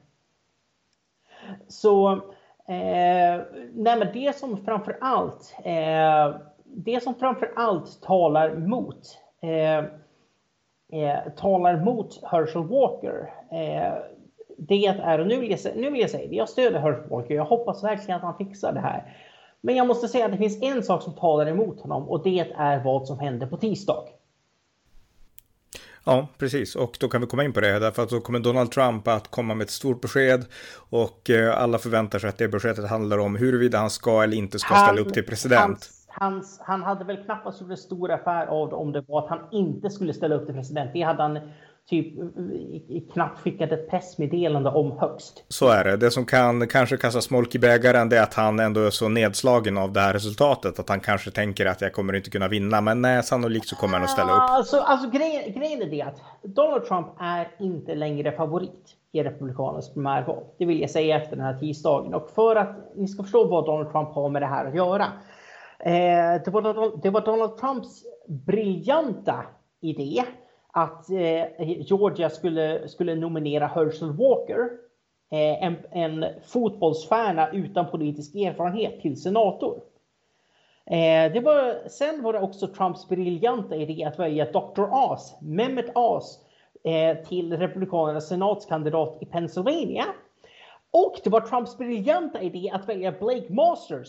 Så 1.69 2.13
eh, 2.67 3.43
nej, 3.73 4.11
det 4.15 4.37
som 4.37 4.65
framför 4.65 4.99
allt 5.01 5.55
eh, 5.65 6.35
det 6.65 7.03
som 7.03 7.15
framför 7.15 7.53
allt 7.57 8.03
talar 8.03 8.55
mot 8.55 9.19
eh, 9.41 9.79
eh, 11.03 11.33
talar 11.37 11.77
mot 11.77 12.25
Herschel 12.25 12.63
Walker 12.63 13.31
det 14.59 14.87
är, 14.87 15.19
och 15.19 15.27
nu 15.27 15.41
vill 15.41 15.51
jag, 15.51 15.77
nu 15.77 15.91
vill 15.91 16.01
jag 16.01 16.11
säga 16.11 16.29
det, 16.29 16.37
jag 16.37 16.49
stöder 16.49 16.81
Herschel 16.81 17.11
Walker, 17.11 17.35
jag 17.35 17.45
hoppas 17.45 17.85
verkligen 17.85 18.17
att 18.17 18.23
han 18.23 18.39
fixar 18.39 18.73
det 18.73 18.81
här. 18.81 19.15
Men 19.61 19.77
jag 19.77 19.87
måste 19.87 20.09
säga 20.09 20.25
att 20.25 20.33
det 20.33 20.39
finns 20.39 20.63
en 20.63 20.83
sak 20.83 21.03
som 21.03 21.15
talar 21.15 21.47
emot 21.47 21.81
honom 21.81 22.09
och 22.09 22.23
det 22.25 22.53
är 22.57 22.85
vad 22.85 23.07
som 23.07 23.19
händer 23.19 23.47
på 23.47 23.57
tisdag. 23.57 24.05
Ja, 26.05 26.29
precis. 26.39 26.77
Och 26.77 26.97
då 27.01 27.09
kan 27.09 27.21
vi 27.21 27.27
komma 27.27 27.45
in 27.45 27.53
på 27.53 27.61
det, 27.61 27.79
därför 27.79 28.03
att 28.03 28.11
då 28.11 28.21
kommer 28.21 28.39
Donald 28.39 28.71
Trump 28.71 29.09
att 29.09 29.29
komma 29.29 29.55
med 29.55 29.65
ett 29.65 29.71
stort 29.71 30.01
besked 30.01 30.45
och 30.75 31.31
eh, 31.31 31.59
alla 31.63 31.79
förväntar 31.79 32.19
sig 32.19 32.29
att 32.29 32.39
det 32.39 32.49
beskedet 32.49 32.91
handlar 32.91 33.19
om 33.19 33.37
huruvida 33.37 33.79
han 33.79 33.91
ska 33.91 34.23
eller 34.23 34.37
inte 34.37 34.59
ska 34.59 34.75
ställa 34.75 35.01
upp 35.01 35.13
till 35.13 35.27
president. 35.27 35.91
Hans, 36.09 36.61
han 36.65 36.83
hade 36.83 37.05
väl 37.05 37.25
knappast 37.25 37.61
gjort 37.61 37.71
en 37.71 37.77
stor 37.77 38.11
affär 38.11 38.47
av 38.47 38.69
det 38.69 38.75
om 38.75 38.93
det 38.93 39.05
var 39.09 39.25
att 39.25 39.29
han 39.29 39.41
inte 39.53 39.91
skulle 39.91 40.13
ställa 40.13 40.35
upp 40.35 40.47
till 40.47 40.55
president. 40.55 40.91
Det 40.93 41.03
hade 41.03 41.23
han 41.23 41.39
typ 41.89 42.15
knappt 43.13 43.41
skickat 43.41 43.73
ett 43.73 43.91
pressmeddelande 43.91 44.71
om 44.71 44.99
högst. 44.99 45.45
Så 45.49 45.69
är 45.69 45.85
det. 45.85 45.97
Det 45.97 46.11
som 46.11 46.27
kan 46.27 46.69
kanske 46.69 46.97
kasta 46.97 47.21
smolk 47.21 47.55
i 47.55 47.59
bägaren 47.59 48.13
är 48.13 48.23
att 48.23 48.35
han 48.35 48.61
ändå 48.61 48.81
är 48.81 48.91
så 48.91 49.09
nedslagen 49.09 49.79
av 49.79 49.93
det 49.93 50.01
här 50.01 50.13
resultatet 50.13 50.79
att 50.79 50.89
han 50.89 51.01
kanske 51.01 51.31
tänker 51.31 51.67
att 51.67 51.81
jag 51.81 51.93
kommer 51.93 52.13
inte 52.13 52.31
kunna 52.31 52.49
vinna. 52.49 52.81
Men 52.81 53.03
nej, 53.03 53.23
sannolikt 53.23 53.69
så 53.69 53.77
kommer 53.77 53.95
han 53.95 54.03
att 54.03 54.11
ställa 54.11 54.33
upp. 54.33 54.51
Alltså, 54.51 54.77
alltså 54.81 55.11
grejen, 55.11 55.53
grejen 55.53 55.83
är 55.83 55.91
det 55.91 56.03
att 56.03 56.21
Donald 56.43 56.85
Trump 56.85 57.07
är 57.21 57.49
inte 57.59 57.95
längre 57.95 58.33
favorit 58.33 58.95
i 59.13 59.23
Republikanernas 59.23 59.95
primärval. 59.95 60.45
Det 60.59 60.65
vill 60.65 60.81
jag 60.81 60.91
säga 60.91 61.17
efter 61.17 61.37
den 61.37 61.45
här 61.45 61.59
tisdagen. 61.59 62.15
Och 62.15 62.31
för 62.35 62.57
att 62.57 62.77
ni 62.97 63.09
ska 63.09 63.23
förstå 63.23 63.45
vad 63.45 63.67
Donald 63.67 63.93
Trump 63.93 64.09
har 64.09 64.29
med 64.29 64.43
det 64.43 64.47
här 64.47 64.67
att 64.67 64.75
göra. 64.75 65.07
Eh, 65.79 66.43
det, 66.45 66.51
var, 66.51 67.03
det 67.03 67.11
var 67.11 67.21
Donald 67.21 67.57
Trumps 67.57 68.05
briljanta 68.29 69.45
idé 69.81 70.25
att 70.73 71.11
eh, 71.11 71.45
Georgia 71.81 72.31
skulle, 72.31 72.89
skulle 72.89 73.15
nominera 73.15 73.67
Herschel 73.67 74.13
Walker 74.13 74.71
eh, 75.31 75.65
en, 75.65 75.77
en 75.91 76.25
fotbollsstjärna 76.43 77.51
utan 77.53 77.91
politisk 77.91 78.35
erfarenhet 78.35 79.01
till 79.01 79.23
senator. 79.23 79.81
Eh, 80.91 81.33
det 81.33 81.41
var, 81.41 81.89
sen 81.89 82.23
var 82.23 82.33
det 82.33 82.41
också 82.41 82.67
Trumps 82.67 83.09
briljanta 83.09 83.77
idé 83.77 84.05
att 84.05 84.19
välja 84.19 84.45
Dr. 84.45 84.83
Oz, 84.83 85.37
Mehmet 85.41 85.97
Oz, 85.97 86.39
eh, 86.85 87.17
till 87.17 87.57
Republikanernas 87.57 88.29
senatskandidat 88.29 89.19
i 89.21 89.27
Pennsylvania. 89.27 90.05
Och 90.91 91.21
det 91.25 91.31
var 91.31 91.41
Trumps 91.41 91.79
briljanta 91.79 92.43
idé 92.43 92.71
att 92.75 92.89
välja 92.89 93.13
Blake 93.13 93.53
Masters 93.53 94.09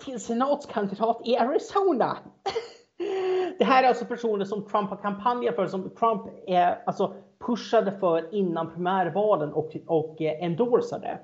till 0.00 0.20
senatskandidat 0.20 1.20
i 1.24 1.36
Arizona. 1.36 2.16
Det 3.58 3.64
här 3.64 3.84
är 3.84 3.88
alltså 3.88 4.04
personer 4.04 4.44
som 4.44 4.66
Trump 4.66 4.90
har 4.90 4.96
kampanjat 4.96 5.54
för, 5.54 5.66
som 5.66 5.90
Trump 5.90 6.22
eh, 6.46 6.68
alltså 6.86 7.14
pushade 7.46 7.92
för 7.92 8.34
innan 8.34 8.70
primärvalen 8.74 9.52
och, 9.52 9.76
och 9.86 10.22
eh, 10.22 10.44
endorsade. 10.44 11.18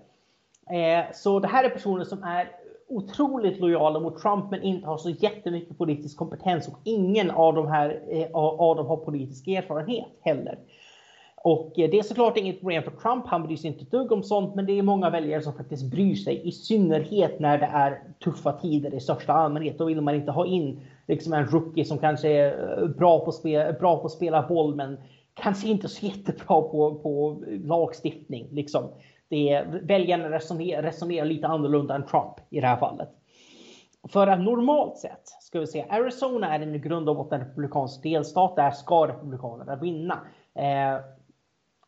Eh, 0.71 1.13
så 1.15 1.41
det 1.41 1.49
här 1.49 1.65
är 1.65 1.71
personer 1.71 2.05
som 2.05 2.23
är 2.23 2.51
otroligt 2.89 3.61
lojala 3.61 4.01
mot 4.01 4.23
Trump 4.23 4.51
men 4.51 4.63
inte 4.63 4.89
har 4.89 4.99
så 4.99 5.11
jättemycket 5.11 5.79
politisk 5.79 6.19
kompetens 6.19 6.69
och 6.69 6.79
ingen 6.85 7.31
av 7.31 7.55
de 7.55 7.67
här 7.69 8.03
eh, 8.09 8.31
av 8.33 8.77
dem 8.77 8.87
har 8.87 8.97
politisk 8.97 9.49
erfarenhet 9.49 10.09
heller. 10.21 10.59
Och 11.47 11.79
eh, 11.79 11.91
det 11.91 11.99
är 11.99 12.03
såklart 12.03 12.37
inget 12.37 12.59
problem 12.61 12.83
för 12.83 12.91
Trump, 12.91 13.27
han 13.27 13.43
bryr 13.43 13.57
sig 13.57 13.71
inte 13.71 13.83
ett 13.83 13.91
dugg 13.91 14.13
om 14.13 14.23
sånt, 14.23 14.55
men 14.55 14.67
det 14.67 14.79
är 14.79 14.83
många 14.83 15.11
väljare 15.11 15.43
som 15.43 15.53
faktiskt 15.53 15.91
bryr 15.91 16.15
sig, 16.15 16.49
i 16.49 16.53
synnerhet 16.53 17.41
när 17.41 17.59
det 17.59 17.67
är 17.67 18.03
tuffa 18.25 18.53
tider 18.53 18.95
i 18.95 19.01
största 19.01 19.33
allmänhet. 19.33 19.79
Då 19.79 19.85
vill 19.85 20.01
man 20.01 20.15
inte 20.15 20.31
ha 20.31 20.47
in 20.47 20.81
liksom 21.09 21.33
en 21.33 21.47
rookie 21.47 21.85
som 21.85 21.99
kanske 21.99 22.29
är 22.29 22.79
eh, 22.83 22.89
bra 22.89 23.25
på, 23.25 23.33
spela, 23.33 23.73
bra 23.73 23.97
på 23.97 24.07
att 24.07 24.13
spela 24.13 24.49
boll, 24.49 24.75
men 24.75 24.97
kanske 25.35 25.69
inte 25.69 25.89
så 25.89 26.07
jättebra 26.07 26.63
på, 26.63 26.95
på 27.03 27.43
lagstiftning. 27.49 28.49
Liksom. 28.53 28.85
Det 29.29 29.49
är, 29.49 29.81
väljarna 29.83 30.31
resonerar, 30.31 30.83
resonerar 30.83 31.27
lite 31.27 31.47
annorlunda 31.47 31.95
än 31.95 32.07
Trump 32.07 32.35
i 32.51 32.61
det 32.61 32.67
här 32.67 32.77
fallet. 32.77 33.09
För 34.09 34.27
att 34.27 34.41
normalt 34.41 34.99
sett, 34.99 35.29
ska 35.41 35.61
vi 35.61 35.67
säga, 35.67 35.87
Arizona 35.89 36.55
är 36.55 36.61
en 36.61 36.75
i 36.75 36.79
grund 36.79 37.09
och 37.09 37.17
botten 37.17 37.41
republikansk 37.41 38.03
delstat. 38.03 38.57
Där 38.57 38.71
ska 38.71 39.09
republikanerna 39.09 39.77
vinna. 39.77 40.19
Eh, 40.55 41.01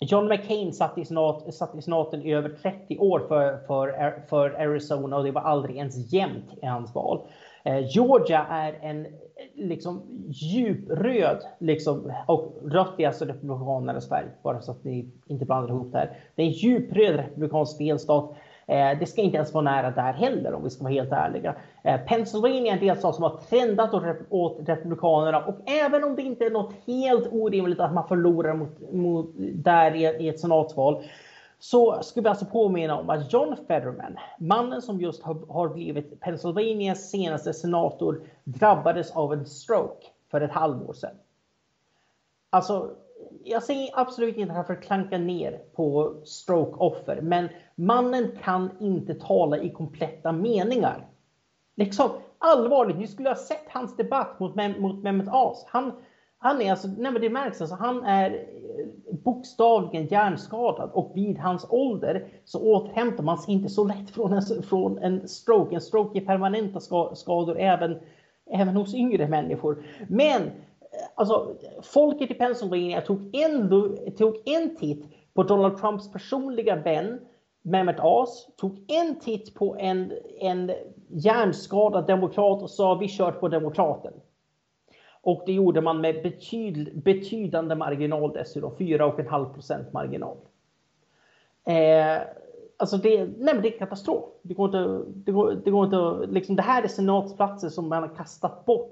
John 0.00 0.28
McCain 0.28 0.72
satt 0.72 0.98
i, 0.98 1.04
senat, 1.04 1.54
satt 1.54 1.74
i 1.74 1.82
senaten 1.82 2.22
i 2.22 2.32
över 2.32 2.48
30 2.48 2.98
år 2.98 3.20
för, 3.28 3.58
för, 3.66 4.14
för 4.28 4.50
Arizona 4.50 5.16
och 5.16 5.24
det 5.24 5.30
var 5.30 5.42
aldrig 5.42 5.76
ens 5.76 6.12
jämnt 6.12 6.54
i 6.62 6.66
hans 6.66 6.94
val. 6.94 7.28
Eh, 7.64 7.88
Georgia 7.88 8.46
är 8.50 8.78
en 8.82 9.06
liksom 9.54 10.02
djupröd, 10.28 11.42
liksom, 11.58 12.12
och 12.26 12.54
rött 12.64 12.94
är 13.00 13.06
alltså 13.06 13.24
republikanernas 13.24 14.08
färg, 14.08 14.26
bara 14.42 14.60
så 14.60 14.70
att 14.70 14.84
ni 14.84 15.12
inte 15.26 15.44
blandar 15.44 15.74
ihop 15.74 15.92
det 15.92 15.98
här. 15.98 16.16
Det 16.34 16.42
är 16.42 16.46
en 16.46 16.52
djupröd 16.52 17.16
republikansk 17.16 17.78
delstat 17.78 18.36
Eh, 18.68 18.98
det 18.98 19.06
ska 19.06 19.22
inte 19.22 19.36
ens 19.36 19.54
vara 19.54 19.64
nära 19.64 19.90
där 19.90 20.12
heller 20.12 20.54
om 20.54 20.64
vi 20.64 20.70
ska 20.70 20.82
vara 20.82 20.92
helt 20.92 21.12
ärliga. 21.12 21.54
Eh, 21.88 22.00
Pennsylvania 22.00 22.72
är 22.72 22.76
en 22.76 22.86
delstat 22.86 23.14
som 23.14 23.24
har 23.24 23.40
trendat 23.50 23.94
åt 24.28 24.58
Republikanerna 24.66 25.44
och 25.44 25.70
även 25.70 26.04
om 26.04 26.16
det 26.16 26.22
inte 26.22 26.44
är 26.44 26.50
något 26.50 26.72
helt 26.86 27.28
orimligt 27.32 27.80
att 27.80 27.94
man 27.94 28.08
förlorar 28.08 28.54
mot, 28.54 28.92
mot 28.92 29.30
där 29.38 29.94
i, 29.94 30.28
ett 30.28 30.40
senatsval 30.40 31.04
så 31.58 32.02
skulle 32.02 32.24
vi 32.24 32.28
alltså 32.28 32.46
påminna 32.46 32.98
om 32.98 33.10
att 33.10 33.32
John 33.32 33.56
Fetterman, 33.56 34.18
mannen 34.38 34.82
som 34.82 35.00
just 35.00 35.22
har, 35.22 35.36
har 35.48 35.68
blivit 35.68 36.20
Pennsylvanias 36.20 37.10
senaste 37.10 37.52
senator, 37.52 38.22
drabbades 38.44 39.10
av 39.10 39.32
en 39.32 39.46
stroke 39.46 40.06
för 40.30 40.40
ett 40.40 40.50
halvår 40.50 40.92
sedan. 40.92 41.14
Alltså, 42.50 42.90
jag 43.44 43.62
säger 43.62 43.90
absolut 43.94 44.36
inte 44.36 44.52
här 44.52 44.62
för 44.62 44.72
att 44.72 44.82
klanka 44.82 45.18
ner 45.18 45.60
på 45.74 46.14
stroke-offer, 46.24 47.20
men 47.20 47.48
mannen 47.74 48.38
kan 48.42 48.70
inte 48.80 49.14
tala 49.14 49.58
i 49.58 49.70
kompletta 49.70 50.32
meningar. 50.32 51.06
Liksom, 51.78 52.10
allvarligt, 52.38 52.98
ni 52.98 53.06
skulle 53.06 53.28
ha 53.28 53.36
sett 53.36 53.68
hans 53.68 53.96
debatt 53.96 54.40
mot, 54.40 54.54
mot 54.78 55.02
Mehmet 55.02 55.28
As. 55.30 55.64
Han, 55.68 55.92
han 56.38 56.62
är 56.62 56.70
alltså, 56.70 56.88
nej 56.88 57.12
men 57.12 57.22
det 57.22 57.30
märks 57.30 57.60
alltså, 57.60 57.76
han 57.76 58.04
är 58.04 58.30
eh, 58.30 59.14
bokstavligen 59.24 60.06
hjärnskadad 60.06 60.90
och 60.92 61.12
vid 61.14 61.38
hans 61.38 61.66
ålder 61.70 62.28
så 62.44 62.62
återhämtar 62.62 63.24
man 63.24 63.38
sig 63.38 63.54
inte 63.54 63.68
så 63.68 63.84
lätt 63.84 64.10
från 64.10 64.32
en, 64.32 64.62
från 64.62 64.98
en 64.98 65.28
stroke. 65.28 65.74
En 65.74 65.80
stroke 65.80 66.18
ger 66.18 66.26
permanenta 66.26 66.80
skador 67.14 67.58
även, 67.58 67.98
även 68.50 68.76
hos 68.76 68.94
yngre 68.94 69.28
människor. 69.28 69.84
Men 70.08 70.42
eh, 70.42 70.50
alltså, 71.14 71.56
folket 71.82 72.30
i 72.30 72.34
Pennsylvania 72.34 73.00
tog 73.00 73.36
en, 73.36 73.68
tog 74.18 74.48
en 74.48 74.76
titt 74.76 75.04
på 75.34 75.42
Donald 75.42 75.78
Trumps 75.78 76.12
personliga 76.12 76.76
vän 76.76 77.20
Mehmet 77.68 77.96
As, 77.98 78.48
tog 78.56 78.84
en 78.88 79.18
titt 79.18 79.54
på 79.54 79.76
en, 79.78 80.12
en 80.40 80.72
hjärnskadad 81.08 82.06
demokrat 82.06 82.62
och 82.62 82.70
sa 82.70 82.94
vi 82.94 83.08
kör 83.08 83.32
på 83.32 83.48
demokraten. 83.48 84.12
Och 85.20 85.42
det 85.46 85.52
gjorde 85.52 85.80
man 85.80 86.00
med 86.00 86.22
betyd, 86.22 87.02
betydande 87.02 87.74
marginal 87.74 88.32
dessutom, 88.32 88.76
4,5 88.76 89.54
procent 89.54 89.92
marginal. 89.92 90.36
Eh, 91.66 92.22
alltså 92.76 92.96
det, 92.96 93.18
nej 93.18 93.54
men 93.54 93.62
det 93.62 93.74
är 93.74 93.78
katastrof. 93.78 94.24
Det 94.42 94.54
går 94.54 94.66
inte, 94.66 95.10
det 95.14 95.32
går, 95.32 95.60
det 95.64 95.70
går 95.70 95.84
inte, 95.84 96.32
liksom, 96.32 96.56
det 96.56 96.62
här 96.62 96.82
är 96.82 96.88
senatsplatser 96.88 97.68
som 97.68 97.88
man 97.88 98.02
har 98.02 98.14
kastat 98.14 98.64
bort 98.64 98.90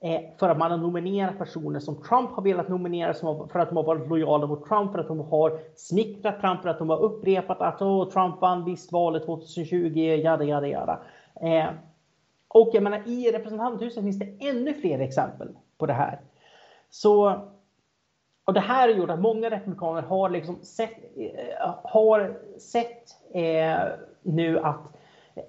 Eh, 0.00 0.20
för 0.38 0.48
att 0.48 0.58
man 0.58 0.70
har 0.70 0.78
nominerat 0.78 1.38
personer 1.38 1.80
som 1.80 2.02
Trump 2.02 2.30
har 2.30 2.42
velat 2.42 2.68
nominera 2.68 3.14
för 3.48 3.58
att 3.58 3.68
de 3.68 3.76
har 3.76 3.84
varit 3.84 4.08
lojala 4.08 4.46
mot 4.46 4.68
Trump, 4.68 4.92
för 4.92 4.98
att 4.98 5.08
de 5.08 5.20
har 5.20 5.60
smickrat 5.76 6.40
Trump, 6.40 6.62
för 6.62 6.68
att 6.68 6.78
de 6.78 6.90
har 6.90 6.98
upprepat 6.98 7.60
att 7.60 7.82
oh, 7.82 8.10
Trump 8.10 8.40
vann 8.40 8.64
visst 8.64 8.92
valet 8.92 9.26
2020, 9.26 9.98
jada 9.98 10.44
jada 10.44 10.66
jada. 10.66 11.00
Eh, 11.40 11.66
och 12.48 12.70
jag 12.72 12.82
menar, 12.82 13.08
i 13.08 13.32
representanthuset 13.32 14.04
finns 14.04 14.18
det 14.18 14.48
ännu 14.48 14.74
fler 14.74 14.98
exempel 14.98 15.48
på 15.78 15.86
det 15.86 15.92
här. 15.92 16.20
Så, 16.90 17.40
och 18.44 18.52
det 18.52 18.60
här 18.60 18.88
har 18.88 18.94
gjort 18.94 19.10
att 19.10 19.20
många 19.20 19.50
republikaner 19.50 20.02
har 20.02 20.30
liksom 20.30 20.58
sett, 20.62 21.16
eh, 21.16 21.74
har 21.84 22.38
sett 22.58 23.04
eh, 23.34 23.78
nu 24.22 24.58
att 24.58 24.96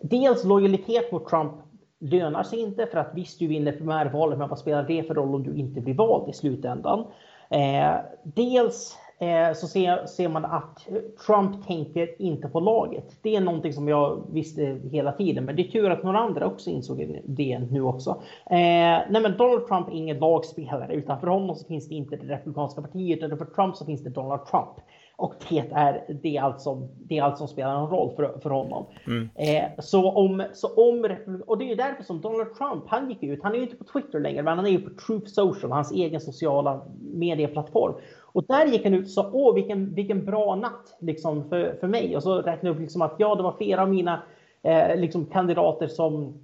dels 0.01 0.43
lojalitet 0.43 1.11
mot 1.11 1.29
Trump 1.29 1.51
lönar 1.99 2.43
sig 2.43 2.59
inte 2.59 2.85
för 2.85 2.97
att 2.97 3.11
visst 3.13 3.39
du 3.39 3.47
vinner 3.47 3.71
primärvalet 3.71 4.39
men 4.39 4.49
vad 4.49 4.59
spelar 4.59 4.83
det 4.83 5.03
för 5.03 5.15
roll 5.15 5.35
om 5.35 5.43
du 5.43 5.55
inte 5.55 5.81
blir 5.81 5.93
vald 5.93 6.29
i 6.29 6.33
slutändan? 6.33 7.05
Eh, 7.49 7.95
dels 8.23 8.97
eh, 9.19 9.53
så 9.53 9.67
ser, 9.67 10.05
ser, 10.05 10.29
man 10.29 10.45
att 10.45 10.87
Trump 11.25 11.67
tänker 11.67 12.21
inte 12.21 12.47
på 12.47 12.59
laget. 12.59 13.17
Det 13.21 13.35
är 13.35 13.41
någonting 13.41 13.73
som 13.73 13.87
jag 13.87 14.23
visste 14.31 14.79
hela 14.91 15.11
tiden 15.11 15.45
men 15.45 15.55
det 15.55 15.61
är 15.61 15.71
tur 15.71 15.89
att 15.89 16.03
några 16.03 16.19
andra 16.19 16.47
också 16.47 16.69
insåg 16.69 17.21
det 17.25 17.59
nu 17.59 17.81
också. 17.81 18.09
Eh, 18.45 18.99
nej 19.09 19.21
men 19.21 19.37
Donald 19.37 19.67
Trump 19.67 19.87
är 19.87 19.93
ingen 19.93 20.19
lagspelare 20.19 20.93
utan 20.93 21.19
för 21.19 21.27
honom 21.27 21.55
så 21.55 21.67
finns 21.67 21.89
det 21.89 21.95
inte 21.95 22.15
det 22.15 22.33
republikanska 22.33 22.81
partiet 22.81 23.23
utan 23.23 23.37
för 23.37 23.45
Trump 23.45 23.75
så 23.75 23.85
finns 23.85 24.03
det 24.03 24.09
Donald 24.09 24.45
Trump. 24.45 24.75
Och 25.19 25.33
det 25.49 25.59
är, 25.71 26.05
det 26.21 26.37
är, 26.37 26.41
allt, 26.41 26.61
som, 26.61 26.89
det 26.97 27.17
är 27.17 27.23
allt 27.23 27.37
som 27.37 27.47
spelar 27.47 27.79
någon 27.79 27.89
roll 27.89 28.15
för, 28.15 28.39
för 28.39 28.49
honom. 28.49 28.85
Mm. 29.07 29.29
Eh, 29.35 29.63
så 29.79 30.11
om, 30.11 30.43
så 30.53 30.67
om, 30.67 31.17
och 31.47 31.57
det 31.57 31.71
är 31.71 31.75
därför 31.75 32.03
som 32.03 32.21
Donald 32.21 32.53
Trump, 32.53 32.83
han 32.87 33.09
gick 33.09 33.23
ut, 33.23 33.43
han 33.43 33.51
är 33.51 33.55
ju 33.55 33.63
inte 33.63 33.75
på 33.75 33.83
Twitter 33.83 34.19
längre, 34.19 34.43
men 34.43 34.57
han 34.57 34.65
är 34.65 34.69
ju 34.69 34.81
på 34.81 34.89
Truth 34.89 35.27
Social, 35.27 35.71
hans 35.71 35.91
egen 35.91 36.21
sociala 36.21 36.81
medieplattform. 36.99 37.93
Och 38.21 38.45
där 38.47 38.65
gick 38.65 38.83
han 38.83 38.93
ut 38.93 39.05
och 39.05 39.11
sa, 39.11 39.29
åh 39.33 39.55
vilken, 39.55 39.93
vilken 39.93 40.25
bra 40.25 40.55
natt 40.55 40.97
liksom, 40.99 41.49
för, 41.49 41.77
för 41.79 41.87
mig. 41.87 42.15
Och 42.15 42.23
så 42.23 42.41
räknade 42.41 42.75
upp 42.75 42.81
liksom 42.81 43.01
att 43.01 43.15
ja, 43.17 43.35
det 43.35 43.43
var 43.43 43.55
flera 43.57 43.81
av 43.81 43.89
mina 43.89 44.23
eh, 44.61 44.95
liksom, 44.95 45.25
kandidater 45.25 45.87
som 45.87 46.39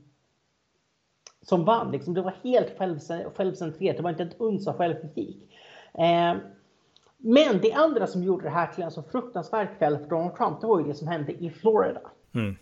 som 1.42 1.66
vann. 1.66 1.92
Liksom, 1.92 2.14
det 2.14 2.22
var 2.22 2.34
helt 2.44 2.78
självcentrerat, 3.36 3.98
det 3.98 4.04
var 4.04 4.10
inte 4.10 4.24
ett 4.24 4.40
uns 4.42 4.68
av 4.68 4.78
självkritik. 4.78 5.38
Eh, 5.94 6.36
men 7.26 7.62
det 7.62 7.74
andra 7.74 8.08
som 8.08 8.24
gjorde 8.24 8.44
det 8.44 8.50
här 8.50 8.68
till 8.68 8.84
en 8.84 8.92
så 8.92 9.04
fruktansvärd 9.04 9.68
kväll 9.78 9.98
för 9.98 10.10
Donald 10.10 10.36
Trump, 10.36 10.62
det 10.62 10.68
var 10.68 10.80
ju 10.80 10.86
det 10.86 10.94
som 10.94 11.08
hände 11.08 11.32
i 11.32 11.50
Florida. 11.50 12.02
Mm. 12.36 12.56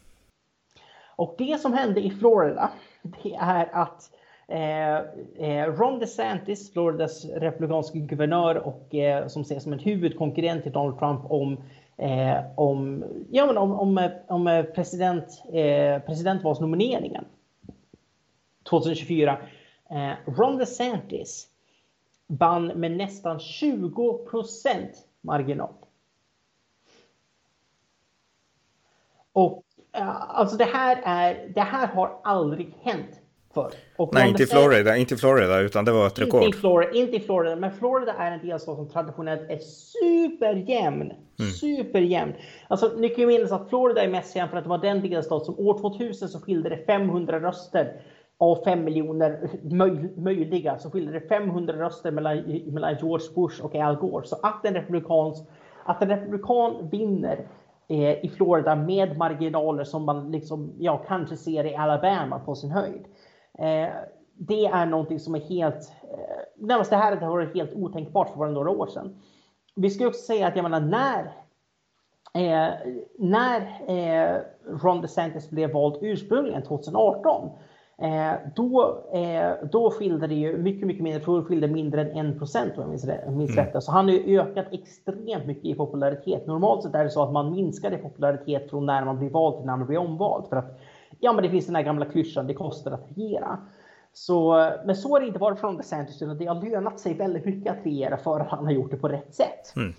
Och 1.16 1.36
det 1.38 1.62
som 1.62 1.74
hände 1.74 2.02
i 2.02 2.10
Florida, 2.10 2.72
det 3.02 3.36
är 3.36 3.70
att 3.74 4.12
eh, 4.48 4.98
eh 5.48 5.74
Ron 5.74 6.00
DeSantis, 6.00 6.74
Floridas 6.74 7.26
republikanske 7.26 8.00
guvernör 8.00 8.56
och 8.56 8.96
eh, 8.96 9.28
som 9.28 9.42
ses 9.42 9.64
som 9.64 9.74
en 9.74 9.80
huvudkonkurrent 9.80 10.64
till 10.64 10.72
Donald 10.72 11.00
Trump 11.00 11.32
om 11.32 11.58
eh, 11.98 12.38
om, 12.56 13.04
ja, 13.32 13.46
men 13.46 13.58
om, 13.58 13.72
om, 13.72 14.10
om 14.28 14.66
president, 14.76 15.44
eh, 15.54 16.00
presidentvalsnomineringen 16.00 17.26
2024. 18.70 19.38
Eh, 19.90 20.32
Ron 20.32 20.58
DeSantis 20.58 21.48
vann 22.28 22.68
med 22.68 22.92
nästan 22.92 23.40
20 23.40 24.26
procent 24.30 25.08
marginal. 25.22 25.74
Och 29.34 29.64
alltså 29.92 30.58
det 30.58 30.64
här, 30.64 31.02
är, 31.04 31.50
det 31.56 31.62
här 31.62 31.88
har 31.88 32.20
aldrig 32.24 32.76
hänt 32.82 33.20
För. 33.54 33.72
Nej, 34.12 34.30
inte 34.30 34.44
i 34.44 34.46
Florida, 34.46 34.98
inte 34.98 35.14
i 35.14 35.18
Florida, 35.18 35.60
utan 35.60 35.86
det 35.86 35.92
var 35.92 36.08
ett 36.08 36.20
rekord. 36.20 36.44
Inte 36.44 36.58
i, 36.58 36.60
Florida, 36.60 36.92
inte 36.92 37.16
i 37.16 37.20
Florida, 37.20 37.56
men 37.56 37.72
Florida 37.72 38.14
är 38.14 38.32
en 38.32 38.48
delstat 38.48 38.76
som 38.76 38.90
traditionellt 38.90 39.50
är 39.50 39.58
superjämn. 39.58 41.12
Mm. 41.40 41.52
Superjämn. 41.52 42.34
Alltså, 42.68 42.92
ni 42.98 43.10
kan 43.10 43.20
ju 43.20 43.28
minnas 43.28 43.52
att 43.52 43.70
Florida 43.70 44.04
är 44.04 44.08
mest 44.08 44.34
känd 44.34 44.50
för 44.50 44.58
att 44.58 44.64
det 44.64 44.70
var 44.70 44.78
den 44.78 45.10
delstat 45.10 45.46
som 45.46 45.60
år 45.60 45.80
2000 45.80 46.30
så 46.30 46.40
skilde 46.40 46.70
det 46.70 46.78
500 46.86 47.40
röster 47.40 48.02
av 48.38 48.64
5 48.64 48.84
miljoner 48.84 49.50
möj, 49.64 50.14
möjliga 50.18 50.78
så 50.78 50.92
skiljer 50.92 51.14
det 51.14 51.28
500 51.28 51.74
röster 51.74 52.12
mellan, 52.12 52.38
mellan 52.74 52.96
George 53.02 53.28
Bush 53.36 53.66
och 53.66 53.76
Al 53.76 53.96
Gore. 53.96 54.26
Så 54.26 54.36
att 54.44 54.66
en, 54.66 54.74
republikans, 54.74 55.48
att 55.86 56.02
en 56.02 56.10
republikan 56.10 56.90
vinner 56.92 57.48
eh, 57.88 58.26
i 58.26 58.32
Florida 58.36 58.76
med 58.76 59.18
marginaler 59.18 59.84
som 59.84 60.06
man 60.06 60.32
liksom, 60.32 60.74
ja, 60.80 60.98
kanske 61.08 61.38
ser 61.38 61.66
i 61.66 61.76
Alabama 61.76 62.40
på 62.40 62.56
sin 62.56 62.72
höjd. 62.72 63.06
Eh, 63.60 63.94
det 64.38 64.66
är 64.66 64.86
någonting 64.86 65.20
som 65.20 65.36
är 65.36 65.40
helt, 65.40 65.92
eh, 66.04 66.66
närmast 66.68 66.90
det 66.90 66.96
här 66.96 67.16
har 67.16 67.30
varit 67.30 67.56
helt 67.56 67.74
otänkbart 67.74 68.30
för 68.30 68.38
bara 68.38 68.52
några 68.52 68.70
år 68.70 68.88
sedan. 68.88 69.22
Vi 69.76 69.90
ska 69.90 70.08
också 70.08 70.22
säga 70.22 70.48
att 70.48 70.56
jag 70.56 70.64
menar 70.64 70.80
när 70.80 71.32
Eh, 72.36 72.74
när 73.20 73.62
eh, 73.88 74.42
Ron 74.84 75.02
DeSantis 75.02 75.50
blev 75.50 75.72
vald 75.72 75.98
ursprungligen 76.02 76.64
2018 76.64 77.50
då, 78.56 79.04
eh, 79.14 79.52
då 79.72 79.92
skilde 79.92 80.28
det 80.28 80.36
ju 80.36 80.58
mycket, 80.58 80.88
mycket 80.88 81.04
mindre. 81.04 81.20
Jag 81.20 81.26
tror 81.26 81.40
det 81.40 81.46
skilde 81.46 81.68
mindre 81.68 82.02
än 82.02 82.32
1 82.32 82.38
procent 82.38 82.74
om 82.78 82.82
jag 82.82 82.90
minns, 82.90 83.58
mm. 83.58 83.66
rätt. 83.66 83.84
Så 83.84 83.92
han 83.92 84.06
har 84.06 84.12
ju 84.12 84.40
ökat 84.40 84.66
extremt 84.72 85.46
mycket 85.46 85.66
i 85.66 85.76
popularitet. 85.76 86.48
Normalt 86.48 86.84
sett 86.84 86.96
är 86.96 87.04
det 87.04 87.10
så 87.10 87.24
att 87.24 87.32
man 87.32 87.52
minskar 87.52 87.92
i 87.92 87.98
popularitet 87.98 88.70
från 88.70 88.86
när 88.86 89.06
man 89.06 89.20
blir 89.20 89.30
vald 89.30 89.58
till 89.58 89.66
när 89.66 89.78
man 89.78 89.88
blir 89.88 89.98
omvald. 89.98 90.48
För 90.50 90.56
att 90.56 90.80
ja, 91.20 91.34
men 91.34 91.44
det 91.44 91.50
finns 91.50 91.66
den 91.66 91.76
här 91.76 91.84
gamla 91.84 92.06
klyschan, 92.06 92.48
det 92.48 92.54
kostar 92.54 92.92
att 92.92 93.08
regera. 93.16 93.58
Så, 94.14 94.70
men 94.86 94.96
så 94.96 95.10
har 95.10 95.20
det 95.20 95.28
inte 95.28 95.40
varit 95.40 95.60
från 95.60 95.78
DeSantis, 95.78 96.22
utan 96.22 96.38
det 96.38 96.46
har 96.46 96.70
lönat 96.70 97.00
sig 97.00 97.14
väldigt 97.14 97.46
mycket 97.46 97.72
att 97.72 97.86
regera 97.86 98.18
för 98.18 98.40
att 98.40 98.50
han 98.50 98.66
har 98.66 98.72
gjort 98.72 98.92
det 98.92 98.98
på 98.98 99.08
rätt 99.08 99.36
sätt. 99.36 99.76
Mm. 99.76 99.94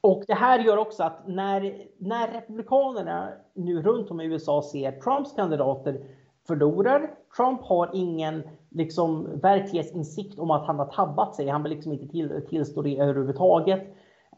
Och 0.00 0.24
det 0.26 0.34
här 0.34 0.58
gör 0.58 0.76
också 0.76 1.02
att 1.02 1.26
när, 1.26 1.86
när 1.98 2.28
republikanerna 2.28 3.28
nu 3.54 3.82
runt 3.82 4.10
om 4.10 4.20
i 4.20 4.24
USA 4.24 4.62
ser 4.62 4.92
Trumps 4.92 5.32
kandidater 5.32 6.00
förlorar, 6.46 7.10
Trump 7.36 7.62
har 7.62 7.90
ingen 7.94 8.42
liksom, 8.70 9.40
verklighetsinsikt 9.40 10.38
om 10.38 10.50
att 10.50 10.66
han 10.66 10.78
har 10.78 10.86
tabbat 10.86 11.34
sig. 11.34 11.48
Han 11.48 11.62
vill 11.62 11.72
liksom 11.72 11.92
inte 11.92 12.08
till, 12.08 12.42
tillstå 12.48 12.82
det 12.82 12.98
överhuvudtaget. 12.98 13.80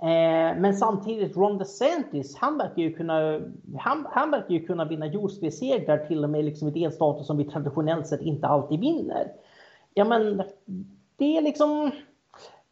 Eh, 0.03 0.61
men 0.61 0.75
samtidigt, 0.75 1.37
Ron 1.37 1.59
DeSantis, 1.59 2.37
han 2.37 2.59
verkar 2.59 2.83
ju 2.83 2.93
kunna, 2.93 3.41
han, 3.79 4.07
han 4.11 4.31
verkar 4.31 4.51
ju 4.55 4.67
kunna 4.67 4.85
vinna 4.85 5.07
jordskredssegrar 5.07 5.99
till 5.99 6.25
och 6.25 6.31
med 6.31 6.45
liksom 6.45 6.69
i 6.69 6.71
delstater 6.71 7.25
som 7.25 7.37
vi 7.37 7.45
traditionellt 7.45 8.07
sett 8.07 8.21
inte 8.21 8.47
alltid 8.47 8.81
vinner. 8.81 9.33
Ja, 9.95 10.05
men 10.05 10.43
det 11.17 11.37
är 11.37 11.43
liksom 11.43 11.91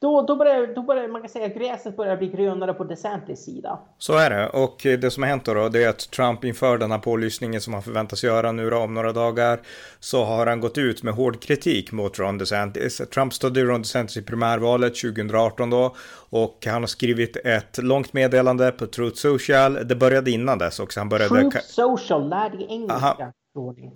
då, 0.01 0.23
då, 0.23 0.37
börjar, 0.37 0.75
då 0.75 0.83
börjar 0.83 1.09
man 1.09 1.21
kan 1.21 1.29
säga 1.29 1.47
att 1.47 1.55
gräset 1.55 1.97
börjar 1.97 2.17
bli 2.17 2.29
grönare 2.29 2.75
på 2.75 2.85
DeSantis 2.85 3.45
sida. 3.45 3.79
Så 3.99 4.17
är 4.17 4.31
det. 4.31 4.49
Och 4.49 4.77
det 4.83 5.11
som 5.11 5.23
har 5.23 5.31
hänt 5.31 5.45
då, 5.45 5.55
då 5.55 5.69
det 5.69 5.85
är 5.85 5.89
att 5.89 6.11
Trump 6.11 6.45
inför 6.45 6.79
den 6.79 6.91
här 6.91 6.99
pålyssningen 6.99 7.61
som 7.61 7.73
han 7.75 7.83
förväntas 7.83 8.25
göra 8.25 8.53
nu 8.53 8.71
då, 8.71 8.79
om 8.79 8.95
några 8.95 9.13
dagar 9.13 9.61
så 10.01 10.25
har 10.25 10.47
han 10.47 10.61
gått 10.61 10.79
ut 10.79 11.03
med 11.03 11.15
hård 11.15 11.43
kritik 11.43 11.93
mot 11.93 12.19
Ron 12.19 12.39
DeSantis. 12.39 13.03
Trump 13.15 13.35
stödde 13.35 13.63
Ron 13.65 13.83
DeSantis 13.83 14.17
i 14.17 14.23
primärvalet 14.23 14.95
2018 14.97 15.71
då 15.71 15.95
och 16.31 16.67
han 16.67 16.83
har 16.83 16.87
skrivit 16.87 17.37
ett 17.37 17.79
långt 17.79 18.13
meddelande 18.13 18.73
på 18.73 18.87
Truth 18.87 19.17
Social. 19.17 19.89
Det 19.89 19.97
började 19.97 20.31
innan 20.31 20.59
dess 20.59 20.81
också. 20.81 21.01
Han 21.01 21.09
började... 21.09 21.41
Truth 21.41 21.59
Social, 21.67 22.29
lär 22.29 22.51
dig 22.51 22.67
engelska. 22.71 22.95
Aha. 22.95 23.33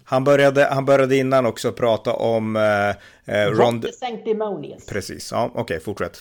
Han 0.04 0.24
började, 0.24 0.64
han 0.64 0.84
började 0.84 1.16
innan 1.16 1.46
också 1.46 1.72
prata 1.72 2.14
om... 2.14 2.56
Eh, 2.56 2.88
eh, 3.36 3.50
Ron... 3.50 3.82
Sanctimonious. 3.82 4.86
Precis, 4.86 5.32
ja 5.32 5.46
okej, 5.46 5.62
okay, 5.62 5.80
fortsätt. 5.80 6.20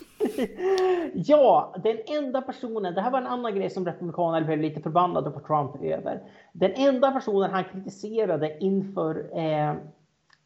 ja, 1.14 1.76
den 1.84 1.98
enda 2.08 2.42
personen, 2.42 2.96
det 2.96 3.02
här 3.02 3.12
var 3.12 3.20
en 3.20 3.28
annan 3.28 3.56
grej 3.56 3.70
som 3.70 3.86
republikanerna 3.86 4.46
blev 4.46 4.60
lite 4.60 4.82
förbannade 4.82 5.32
på 5.32 5.40
Trump 5.40 5.84
över. 5.84 6.22
Den 6.52 6.72
enda 6.74 7.12
personen 7.12 7.52
han 7.52 7.64
kritiserade 7.64 8.58
inför, 8.60 9.38
eh, 9.38 9.74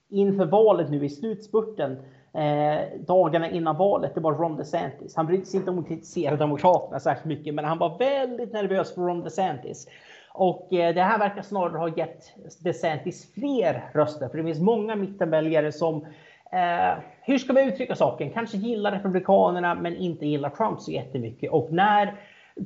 inför 0.10 0.46
valet 0.46 0.90
nu 0.90 1.06
i 1.06 1.10
slutspurten 1.10 1.98
eh, 2.34 3.00
dagarna 3.08 3.50
innan 3.50 3.78
valet, 3.78 4.16
det 4.16 4.22
var 4.22 4.34
Ron 4.34 4.58
DeSantis. 4.58 5.16
Han 5.16 5.28
brydde 5.28 5.46
sig 5.46 5.60
inte 5.60 5.72
om 5.72 5.80
att 5.80 5.88
kritisera 5.88 6.36
Demokraterna 6.36 7.00
särskilt 7.00 7.26
mycket, 7.26 7.54
men 7.54 7.66
han 7.66 7.78
var 7.78 7.98
väldigt 7.98 8.54
nervös 8.54 8.96
för 8.96 9.02
Ron 9.02 9.24
DeSantis. 9.24 9.88
Och 10.34 10.74
eh, 10.74 10.96
det 10.96 11.02
här 11.02 11.20
verkar 11.20 11.42
snarare 11.42 11.78
ha 11.78 11.90
gett 11.98 12.34
DeSantis 12.64 13.34
fler 13.34 13.90
röster, 13.94 14.30
för 14.30 14.38
det 14.38 14.44
finns 14.44 14.60
många 14.60 14.96
mittenväljare 14.96 15.72
som 15.72 16.06
eh, 16.52 17.00
hur 17.22 17.38
ska 17.38 17.54
vi 17.54 17.64
uttrycka 17.64 17.96
saken? 17.96 18.30
Kanske 18.30 18.58
gillar 18.58 18.92
Republikanerna 18.92 19.76
men 19.76 19.96
inte 19.96 20.26
gillar 20.26 20.50
Trump 20.50 20.82
så 20.82 20.92
jättemycket. 20.92 21.52
Och 21.52 21.72
när 21.72 22.16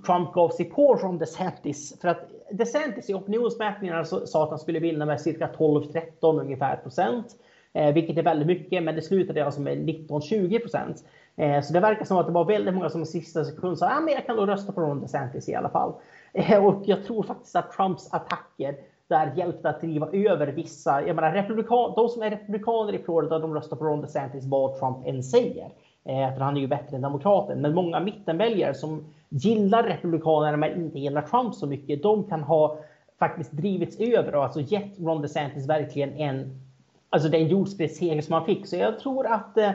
Trump 0.05 0.33
gav 0.33 0.49
sig 0.49 0.65
på 0.65 0.95
Ron 0.95 1.17
DeSantis, 1.17 2.01
för 2.01 2.07
att 2.07 2.29
DeSantis 2.51 3.09
i 3.09 3.13
opinionsmätningarna 3.13 4.05
sa 4.05 4.43
att 4.43 4.49
han 4.49 4.59
skulle 4.59 4.79
vinna 4.79 5.05
med 5.05 5.21
cirka 5.21 5.49
12-13 5.57 6.39
ungefär 6.39 6.75
procent, 6.75 7.25
eh, 7.73 7.93
vilket 7.93 8.17
är 8.17 8.23
väldigt 8.23 8.47
mycket, 8.47 8.83
men 8.83 8.95
det 8.95 9.01
slutade 9.01 9.45
alltså 9.45 9.61
med 9.61 9.77
19-20 9.77 10.59
procent. 10.59 11.03
Eh, 11.35 11.61
så 11.61 11.73
det 11.73 11.79
verkar 11.79 12.05
som 12.05 12.17
att 12.17 12.25
det 12.25 12.31
var 12.31 12.45
väldigt 12.45 12.73
många 12.73 12.89
som 12.89 13.01
i 13.01 13.05
sista 13.05 13.45
sekund 13.45 13.77
sa 13.77 13.85
att 13.85 14.03
ah, 14.03 14.09
jag 14.09 14.25
kan 14.25 14.35
nog 14.35 14.49
rösta 14.49 14.71
på 14.71 14.81
Ron 14.81 15.01
DeSantis 15.01 15.49
i 15.49 15.55
alla 15.55 15.69
fall. 15.69 15.93
Eh, 16.33 16.65
och 16.65 16.81
jag 16.85 17.03
tror 17.03 17.23
faktiskt 17.23 17.55
att 17.55 17.71
Trumps 17.71 18.13
attacker 18.13 18.75
där 19.07 19.33
hjälpte 19.35 19.69
att 19.69 19.81
driva 19.81 20.07
över 20.11 20.47
vissa. 20.47 21.07
Jag 21.07 21.15
menar, 21.15 21.31
republikan, 21.31 21.93
de 21.95 22.09
som 22.09 22.21
är 22.21 22.29
republikaner 22.29 22.93
i 22.93 23.03
Florida 23.03 23.39
de 23.39 23.53
röstar 23.53 23.77
på 23.77 23.85
Ron 23.85 24.01
DeSantis 24.01 24.45
vad 24.45 24.79
Trump 24.79 24.97
än 25.05 25.23
säger. 25.23 25.69
Eh, 26.05 26.33
för 26.33 26.39
han 26.39 26.57
är 26.57 26.61
ju 26.61 26.67
bättre 26.67 26.95
än 26.95 27.01
demokraten. 27.01 27.61
Men 27.61 27.73
många 27.73 27.99
mittenväljare 27.99 28.73
som 28.73 29.05
gillar 29.29 29.83
republikanerna 29.83 30.57
men 30.57 30.75
inte 30.75 30.99
gillar 30.99 31.21
Trump 31.21 31.55
så 31.55 31.67
mycket. 31.67 32.03
De 32.03 32.23
kan 32.23 32.43
ha 32.43 32.77
faktiskt 33.19 33.51
drivits 33.51 33.99
över 33.99 34.35
och 34.35 34.43
alltså 34.43 34.61
gett 34.61 34.99
Ron 34.99 35.21
DeSantis 35.21 35.69
verkligen 35.69 36.13
en, 36.13 36.61
alltså 37.09 37.29
den 37.29 37.47
jordskredsseger 37.47 38.21
som 38.21 38.33
han 38.33 38.45
fick. 38.45 38.67
Så 38.67 38.75
jag 38.75 38.99
tror 38.99 39.27
att 39.27 39.57
eh, 39.57 39.71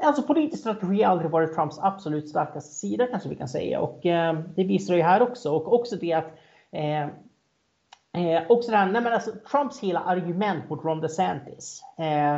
Alltså 0.00 0.22
politisk 0.22 0.60
strategi 0.60 1.02
har 1.02 1.12
aldrig 1.12 1.30
varit 1.30 1.54
Trumps 1.54 1.78
absolut 1.78 2.28
starkaste 2.28 2.74
sida 2.74 3.06
kanske 3.06 3.28
vi 3.28 3.36
kan 3.36 3.48
säga 3.48 3.80
och 3.80 4.06
eh, 4.06 4.38
det 4.56 4.64
visar 4.64 4.94
det 4.94 4.98
ju 4.98 5.04
här 5.04 5.22
också 5.22 5.50
och 5.50 5.72
också 5.72 5.96
det 5.96 6.12
att 6.12 6.30
eh, 6.72 7.02
eh, 7.02 8.42
också 8.48 8.70
det 8.70 8.76
här, 8.76 8.92
nej 8.92 9.02
men 9.02 9.12
alltså 9.12 9.30
Trumps 9.50 9.80
hela 9.80 10.00
argument 10.00 10.70
mot 10.70 10.84
Ron 10.84 11.00
DeSantis 11.00 11.82
eh, 11.98 12.36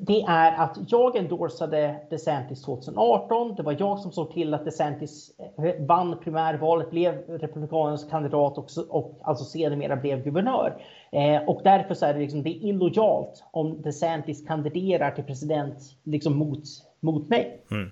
det 0.00 0.22
är 0.22 0.52
att 0.52 0.78
jag 0.88 1.16
endorsade 1.16 2.00
DeSantis 2.10 2.62
2018. 2.62 3.54
Det 3.54 3.62
var 3.62 3.76
jag 3.78 3.98
som 3.98 4.12
såg 4.12 4.30
till 4.30 4.54
att 4.54 4.64
DeSantis 4.64 5.30
eh, 5.38 5.86
vann 5.86 6.18
primärvalet, 6.24 6.90
blev 6.90 7.14
republikanens 7.28 8.10
kandidat 8.10 8.58
och, 8.58 8.66
och 8.88 9.18
alltså 9.22 9.44
sedermera 9.44 9.96
blev 9.96 10.24
guvernör. 10.24 10.82
Eh, 11.12 11.42
och 11.48 11.60
därför 11.64 11.94
så 11.94 12.06
är 12.06 12.14
det, 12.14 12.20
liksom, 12.20 12.42
det 12.42 12.50
är 12.50 12.64
illojalt 12.64 13.44
om 13.50 13.82
DeSantis 13.82 14.46
kandiderar 14.46 15.10
till 15.10 15.24
president 15.24 15.78
liksom, 16.04 16.36
mot, 16.36 16.62
mot 17.06 17.28
mig. 17.28 17.60
Mm. 17.70 17.90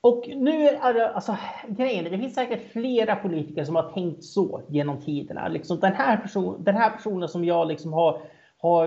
Och 0.00 0.28
nu 0.28 0.68
är 0.68 0.94
det 0.94 1.10
alltså 1.10 1.36
grejen, 1.68 2.04
det 2.04 2.18
finns 2.18 2.34
säkert 2.34 2.72
flera 2.72 3.16
politiker 3.16 3.64
som 3.64 3.76
har 3.76 3.92
tänkt 3.92 4.24
så 4.24 4.62
genom 4.68 5.00
tiderna. 5.00 5.48
Liksom, 5.48 5.80
den, 5.80 5.92
här 5.92 6.16
person, 6.16 6.64
den 6.64 6.76
här 6.76 6.90
personen 6.90 7.28
som 7.28 7.44
jag 7.44 7.68
liksom 7.68 7.92
har 7.92 8.20
har, 8.64 8.86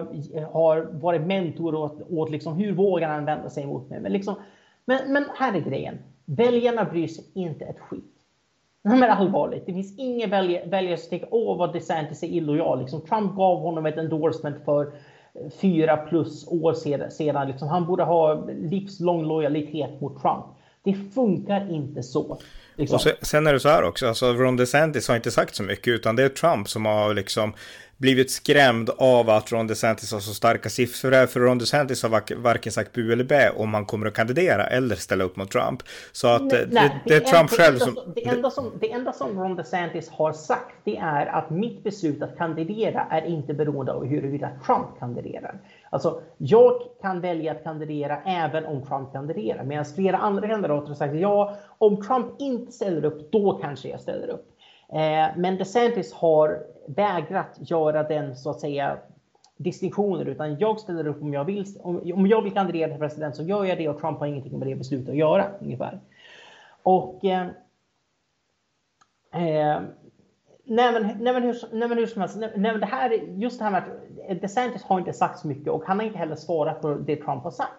har 0.54 0.82
varit 0.82 1.22
mentor 1.22 1.76
åt, 1.76 2.02
åt 2.10 2.30
liksom, 2.30 2.54
hur 2.54 2.74
vågar 2.74 3.10
han 3.10 3.26
vända 3.26 3.50
sig 3.50 3.66
mot 3.66 3.90
mig? 3.90 4.00
Men, 4.00 4.14
liksom, 4.14 4.36
men, 4.86 5.14
men 5.14 5.26
här 5.36 5.54
är 5.54 5.60
grejen. 5.60 5.98
Väljarna 6.26 6.86
bryr 6.86 7.08
sig 7.08 7.26
inte 7.34 7.66
ett 7.66 7.80
skit. 7.80 8.14
Men 8.82 9.04
allvarligt, 9.04 9.66
det 9.66 9.74
finns 9.74 10.00
ingen 10.00 10.30
väljare 10.30 10.98
som 10.98 11.10
tänker 11.10 11.30
åh 11.32 11.58
vad 11.58 11.74
DeSantis 11.74 12.24
är 12.24 12.28
illojal. 12.28 12.80
Liksom, 12.80 13.02
Trump 13.02 13.36
gav 13.36 13.60
honom 13.60 13.86
ett 13.86 13.98
endorsement 13.98 14.66
för 14.66 14.92
fyra 15.62 15.98
plus 15.98 16.48
år 16.48 16.74
sedan. 17.10 17.48
Liksom, 17.48 17.68
han 17.68 17.86
borde 17.86 18.04
ha 18.04 18.46
livslång 18.48 19.24
lojalitet 19.24 20.02
mot 20.02 20.22
Trump. 20.22 20.46
Det 20.84 20.96
funkar 21.16 21.72
inte 21.72 22.04
så. 22.04 22.40
Liksom. 22.76 22.96
Och 22.96 23.28
sen 23.28 23.48
är 23.48 23.54
det 23.54 23.60
så 23.60 23.70
här 23.70 23.84
också, 23.84 24.08
alltså 24.08 24.34
Ron 24.34 24.56
DeSantis 24.56 25.08
har 25.08 25.16
inte 25.16 25.32
sagt 25.32 25.56
så 25.56 25.64
mycket 25.64 25.88
utan 25.88 26.16
det 26.16 26.24
är 26.24 26.30
Trump 26.30 26.70
som 26.70 26.86
har 26.86 27.14
liksom 27.14 27.54
blivit 27.98 28.32
skrämd 28.32 28.90
av 28.90 29.30
att 29.30 29.52
Ron 29.52 29.68
DeSantis 29.68 30.12
har 30.12 30.20
så 30.20 30.34
starka 30.34 30.70
siffror. 30.70 31.26
För 31.26 31.40
Ron 31.40 31.58
DeSantis 31.58 32.04
har 32.04 32.36
varken 32.36 32.72
sagt 32.72 32.94
bu 32.94 33.14
eller 33.14 33.24
bä 33.24 33.50
om 33.50 33.74
han 33.74 33.86
kommer 33.86 34.08
att 34.08 34.14
kandidera 34.14 34.68
eller 34.68 34.96
ställa 34.96 35.24
upp 35.24 35.36
mot 35.36 35.52
Trump. 35.52 35.84
Så 36.12 36.28
att 36.28 36.42
nej, 36.42 36.68
det, 36.72 36.92
det, 37.06 37.16
är 37.16 37.20
Trump 37.20 37.50
själv 37.50 37.80
som... 37.80 37.98
Det 38.16 38.28
enda 38.28 38.50
som... 38.50 38.72
Det 38.80 38.92
enda 38.92 39.14
som 39.14 39.40
Ron 39.40 39.56
DeSantis 39.56 40.10
har 40.10 40.34
sagt 40.34 40.76
det 40.84 40.98
är 40.98 41.26
att 41.26 41.50
mitt 41.50 41.84
beslut 41.84 42.22
att 42.22 42.38
kandidera 42.38 43.08
är 43.12 43.26
inte 43.26 43.54
beroende 43.54 43.92
av 43.92 44.06
huruvida 44.06 44.50
Trump 44.66 45.00
kandiderar. 45.00 45.60
Alltså, 45.90 46.22
jag 46.38 46.74
kan 47.02 47.22
välja 47.22 47.52
att 47.52 47.64
kandidera 47.64 48.22
även 48.26 48.66
om 48.66 48.86
Trump 48.86 49.12
kandiderar. 49.12 49.64
Medan 49.64 49.86
flera 49.86 50.18
andra 50.18 50.48
kandidater 50.48 50.88
har 50.88 50.96
sagt 50.96 51.16
ja, 51.16 51.56
om 51.78 52.02
Trump 52.04 52.28
inte 52.40 52.72
ställer 52.72 53.06
upp, 53.06 53.32
då 53.32 53.54
kanske 53.54 53.90
jag 53.90 54.02
ställer 54.02 54.28
upp. 54.28 54.58
Eh, 54.90 55.38
men 55.38 55.58
DeSantis 55.58 56.14
har 56.14 56.64
vägrat 56.88 57.58
göra 57.58 58.04
den 58.04 58.36
så 58.36 58.50
att 58.50 58.60
säga 58.60 58.98
distinktioner 59.58 60.26
utan 60.26 60.58
jag 60.60 60.80
ställer 60.80 61.08
upp 61.08 61.22
om 61.22 61.34
jag 61.34 61.46
vill. 61.46 61.66
Om, 61.82 62.12
om 62.14 62.28
jag 62.28 62.42
vill 62.42 62.54
kandidera 62.54 62.90
till 62.90 63.00
president 63.00 63.36
så 63.36 63.44
gör 63.44 63.66
jag 63.66 63.78
det 63.78 63.90
och 63.90 64.00
Trump 64.00 64.20
har 64.20 64.28
ingenting 64.28 64.60
med 64.60 64.68
det 64.68 64.76
beslutet 64.76 65.10
att 65.10 65.16
göra 65.16 65.46
ungefär. 65.62 66.00
Och 66.84 67.26
eh, 67.26 67.48
eh, 69.34 69.82
Nej 70.70 70.94
men, 70.94 71.04
nej, 71.04 71.34
men 71.34 71.44
hur, 71.44 71.56
nej, 71.72 71.90
men 71.90 71.98
hur 71.98 72.06
som 72.06 72.22
helst, 72.22 72.38
nej, 72.38 72.52
men 72.56 72.80
det 72.80 72.86
här, 72.86 73.12
just 73.36 73.60
det 73.60 73.64
här 73.64 73.72
med 73.72 73.82
att 73.84 74.30
eh, 74.30 74.38
DeSantis 74.38 74.84
har 74.84 75.00
inte 75.00 75.14
sagt 75.14 75.40
så 75.40 75.48
mycket 75.48 75.68
och 75.68 75.84
han 75.86 76.00
har 76.00 76.06
inte 76.06 76.18
heller 76.18 76.36
svarat 76.36 76.82
på 76.82 76.94
det 76.94 77.16
Trump 77.16 77.44
har 77.44 77.52
sagt. 77.52 77.72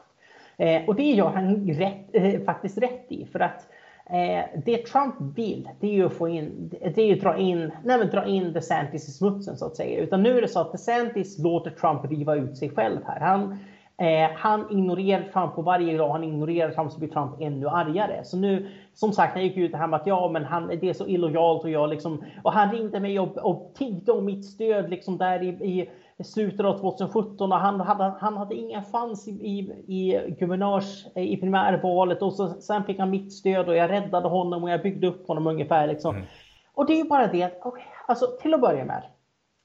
Eh, 0.57 0.85
och 0.87 0.94
det 0.94 1.11
gör 1.11 1.29
han 1.29 1.66
rätt, 1.66 2.07
eh, 2.12 2.40
faktiskt 2.40 2.79
rätt 2.79 3.07
i 3.09 3.27
för 3.33 3.40
att 3.40 3.66
eh, 4.07 4.61
det 4.64 4.87
Trump 4.87 5.14
vill 5.37 5.68
det 5.81 5.87
är 5.87 5.92
ju 5.92 6.07
att 6.07 6.12
få 6.12 6.29
in, 6.29 6.70
det 6.94 6.98
är 6.98 7.07
ju 7.07 7.14
dra 7.14 7.37
in, 7.37 7.72
nej, 7.85 7.98
men 7.98 8.11
dra 8.11 8.27
in 8.27 8.53
DeSantis 8.53 9.09
i 9.09 9.12
smutsen 9.12 9.57
så 9.57 9.66
att 9.66 9.77
säga. 9.77 10.01
Utan 10.01 10.22
nu 10.22 10.38
är 10.38 10.42
det 10.42 10.48
så 10.48 10.61
att 10.61 10.72
DeSantis 10.72 11.38
låter 11.38 11.70
Trump 11.70 12.11
riva 12.11 12.35
ut 12.35 12.57
sig 12.57 12.70
själv 12.70 12.98
här. 13.07 13.20
Han, 13.20 13.59
Eh, 14.00 14.30
han 14.34 14.70
ignorerar 14.70 15.22
Trump 15.32 15.58
och 15.58 15.64
varje 15.64 15.96
dag 15.96 16.11
han 16.11 16.24
ignorerar 16.24 16.70
Trump 16.70 16.92
så 16.92 16.98
blir 16.98 17.08
Trump 17.08 17.40
ännu 17.40 17.68
argare. 17.68 18.24
Så 18.24 18.37
nu, 18.37 18.70
som 18.94 19.12
sagt, 19.12 19.34
han 19.34 19.42
gick 19.42 19.56
ut 19.56 19.74
här 19.74 19.87
med 19.87 20.00
att 20.00 20.06
ja, 20.06 20.28
men 20.28 20.44
han, 20.44 20.66
det 20.66 20.88
är 20.88 20.92
så 20.92 21.06
illojalt 21.06 21.64
och 21.64 21.70
jag 21.70 21.90
liksom, 21.90 22.24
och 22.42 22.52
han 22.52 22.72
ringde 22.72 23.00
mig 23.00 23.20
och, 23.20 23.37
och 23.37 23.72
tiggde 23.74 24.12
om 24.12 24.24
mitt 24.24 24.44
stöd 24.44 24.90
liksom 24.90 25.18
där 25.18 25.42
i, 25.42 25.88
i 26.18 26.24
slutet 26.24 26.66
av 26.66 26.78
2017 26.78 27.52
och 27.52 27.58
han 27.58 27.80
hade, 27.80 28.14
han 28.20 28.37
hade 28.37 28.54
ingen 28.54 28.84
chans 28.84 29.28
i, 29.28 29.30
i, 29.30 29.58
i 29.87 30.30
guvernörs, 30.38 31.06
i 31.14 31.37
primärvalet 31.37 32.22
och 32.22 32.32
så, 32.32 32.48
sen 32.48 32.84
fick 32.84 32.98
han 32.98 33.11
mitt 33.11 33.32
stöd 33.32 33.68
och 33.68 33.76
jag 33.76 33.90
räddade 33.90 34.28
honom 34.28 34.64
och 34.64 34.70
jag 34.70 34.82
byggde 34.82 35.06
upp 35.06 35.28
honom 35.28 35.46
ungefär 35.46 35.87
liksom. 35.87 36.14
Mm. 36.14 36.26
Och 36.74 36.87
det 36.87 36.92
är 36.92 36.96
ju 36.96 37.08
bara 37.08 37.26
det 37.26 37.42
att, 37.42 37.66
okay, 37.66 37.84
alltså 38.06 38.26
till 38.40 38.54
att 38.54 38.61
börja 38.61 38.84
med, 38.84 39.02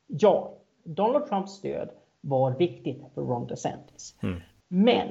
ja, 0.07 0.53
Donald 0.83 1.27
Trumps 1.27 1.51
stöd 1.51 1.89
var 2.23 2.51
viktigt 2.51 3.03
för 3.13 3.21
Ron 3.21 3.47
DeSantis. 3.47 4.15
Mm. 4.23 4.41
Men 4.67 5.07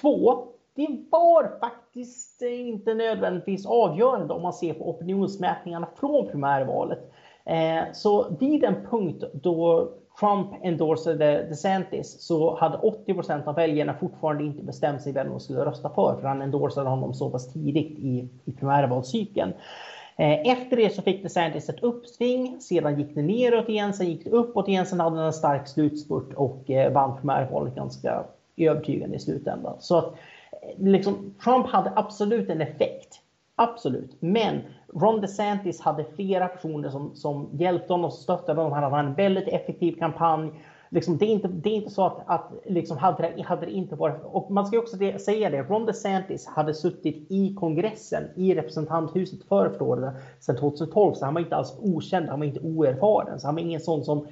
två, 0.00 0.44
det 0.74 0.88
var 1.10 1.58
faktiskt 1.60 2.42
inte 2.42 2.94
nödvändigtvis 2.94 3.66
avgörande 3.66 4.34
om 4.34 4.42
man 4.42 4.52
ser 4.52 4.74
på 4.74 4.90
opinionsmätningarna 4.90 5.88
från 5.96 6.28
primärvalet. 6.28 7.12
Eh, 7.44 7.92
så 7.92 8.36
vid 8.40 8.64
en 8.64 8.86
punkt 8.90 9.24
då 9.32 9.90
Trump 10.20 10.46
endorsade 10.62 11.46
DeSantis 11.48 12.20
så 12.20 12.56
hade 12.56 12.78
80% 12.78 13.46
av 13.46 13.54
väljarna 13.54 13.94
fortfarande 13.94 14.44
inte 14.44 14.62
bestämt 14.62 15.02
sig 15.02 15.12
vem 15.12 15.28
de 15.28 15.40
skulle 15.40 15.64
rösta 15.64 15.90
för, 15.90 16.16
för 16.20 16.28
han 16.28 16.42
endorsade 16.42 16.88
honom 16.88 17.14
så 17.14 17.30
pass 17.30 17.52
tidigt 17.52 17.98
i, 17.98 18.28
i 18.44 18.52
primärvalscykeln. 18.52 19.52
Eh, 20.18 20.52
efter 20.52 20.76
det 20.76 20.94
så 20.94 21.02
fick 21.02 21.22
DeSantis 21.22 21.68
ett 21.68 21.82
uppsving, 21.82 22.60
sedan 22.60 22.98
gick 22.98 23.14
det 23.14 23.22
neråt 23.22 23.68
igen, 23.68 23.94
sen 23.94 24.06
gick 24.06 24.24
det 24.24 24.30
uppåt 24.30 24.68
igen, 24.68 24.86
sen 24.86 25.00
hade 25.00 25.16
han 25.16 25.26
en 25.26 25.32
stark 25.32 25.68
slutspurt 25.68 26.32
och 26.34 26.70
eh, 26.70 26.92
vann 26.92 27.16
primärvalet 27.16 27.74
ganska 27.74 28.24
övertygande 28.56 29.16
i 29.16 29.18
slutändan. 29.18 29.76
Så 29.78 29.98
att 29.98 30.06
eh, 30.06 30.84
liksom, 30.84 31.34
Trump 31.44 31.66
hade 31.66 31.92
absolut 31.96 32.50
en 32.50 32.60
effekt. 32.60 33.20
Absolut. 33.56 34.16
Men 34.20 34.60
Ron 34.94 35.20
DeSantis 35.20 35.80
hade 35.80 36.04
flera 36.04 36.48
personer 36.48 36.88
som, 36.88 37.14
som 37.14 37.48
hjälpte 37.52 37.92
honom 37.92 38.04
och 38.04 38.12
stöttade 38.12 38.60
honom. 38.60 38.72
Han 38.72 38.92
hade 38.92 39.08
en 39.08 39.14
väldigt 39.14 39.48
effektiv 39.48 39.98
kampanj 39.98 40.50
liksom, 40.96 41.18
det, 41.18 41.24
är 41.24 41.28
inte, 41.28 41.48
det 41.48 41.68
är 41.68 41.74
inte 41.74 41.90
så 41.90 42.06
att, 42.06 42.22
att 42.26 42.52
liksom, 42.64 42.98
hade, 42.98 43.32
det, 43.36 43.42
hade 43.42 43.66
det 43.66 43.72
inte 43.72 43.94
varit... 43.94 44.16
Och 44.22 44.50
man 44.50 44.66
ska 44.66 44.78
också 44.78 44.96
det, 44.96 45.18
säga 45.18 45.50
det, 45.50 45.62
Ron 45.62 45.86
DeSantis 45.86 46.46
hade 46.46 46.74
suttit 46.74 47.26
i 47.30 47.54
kongressen 47.54 48.24
i 48.36 48.54
representanthuset 48.54 49.38
för 49.48 49.70
Florida 49.76 50.14
sedan 50.40 50.56
2012, 50.56 51.14
så 51.14 51.24
han 51.24 51.34
var 51.34 51.40
inte 51.40 51.56
alls 51.56 51.74
okänd, 51.78 52.28
han 52.28 52.38
var 52.38 52.46
inte 52.46 52.60
oerfaren, 52.60 53.40
så 53.40 53.46
han 53.46 53.54
var 53.54 53.62
ingen 53.62 53.80
sån 53.80 54.04
som 54.04 54.26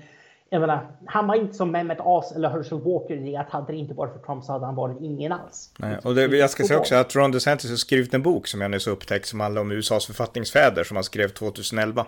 jag 0.50 0.60
menar, 0.60 0.90
han 1.06 1.26
var 1.26 1.34
inte 1.34 1.54
som 1.54 1.70
Mehmet 1.70 1.98
As 2.00 2.32
eller 2.32 2.48
Herschel 2.48 2.80
Walker 2.80 3.14
i 3.14 3.36
att 3.36 3.50
hade 3.50 3.72
det 3.72 3.78
inte 3.78 3.94
varit 3.94 4.12
för 4.12 4.18
Trump 4.18 4.44
så 4.44 4.52
hade 4.52 4.66
han 4.66 4.74
varit 4.74 5.00
ingen 5.00 5.32
alls. 5.32 5.72
Nej, 5.78 5.98
och 6.04 6.14
det, 6.14 6.36
jag 6.36 6.50
ska 6.50 6.64
säga 6.64 6.78
också 6.80 6.94
att 6.94 7.16
Ron 7.16 7.32
DeSantis 7.32 7.70
har 7.70 7.76
skrivit 7.76 8.14
en 8.14 8.22
bok 8.22 8.46
som 8.46 8.60
jag 8.60 8.70
nyss 8.70 8.86
upptäckt 8.86 9.26
som 9.26 9.40
handlar 9.40 9.62
om 9.62 9.72
USAs 9.72 10.06
författningsfäder 10.06 10.84
som 10.84 10.96
han 10.96 11.04
skrev 11.04 11.28
2011. 11.28 12.06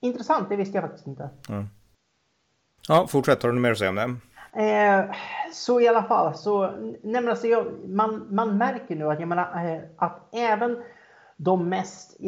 Intressant, 0.00 0.48
det 0.48 0.56
visste 0.56 0.76
jag 0.76 0.84
faktiskt 0.84 1.06
inte. 1.06 1.30
Mm. 1.48 1.68
Ja, 2.88 3.06
fortsätt. 3.06 3.42
Har 3.42 3.52
du 3.52 3.60
mer 3.60 3.70
att 3.70 3.78
säga 3.78 3.90
om 3.90 3.96
det? 3.96 4.16
Eh, 4.62 5.04
så 5.52 5.80
i 5.80 5.88
alla 5.88 6.02
fall, 6.02 6.34
så, 6.34 6.70
nej 7.02 7.28
alltså 7.28 7.46
jag, 7.46 7.66
man, 7.88 8.26
man 8.30 8.58
märker 8.58 8.96
nu 8.96 9.10
att, 9.10 9.20
jag 9.20 9.28
menar, 9.28 9.74
eh, 9.74 9.80
att 9.96 10.34
även 10.34 10.82
de 11.36 11.68
mest 11.68 12.20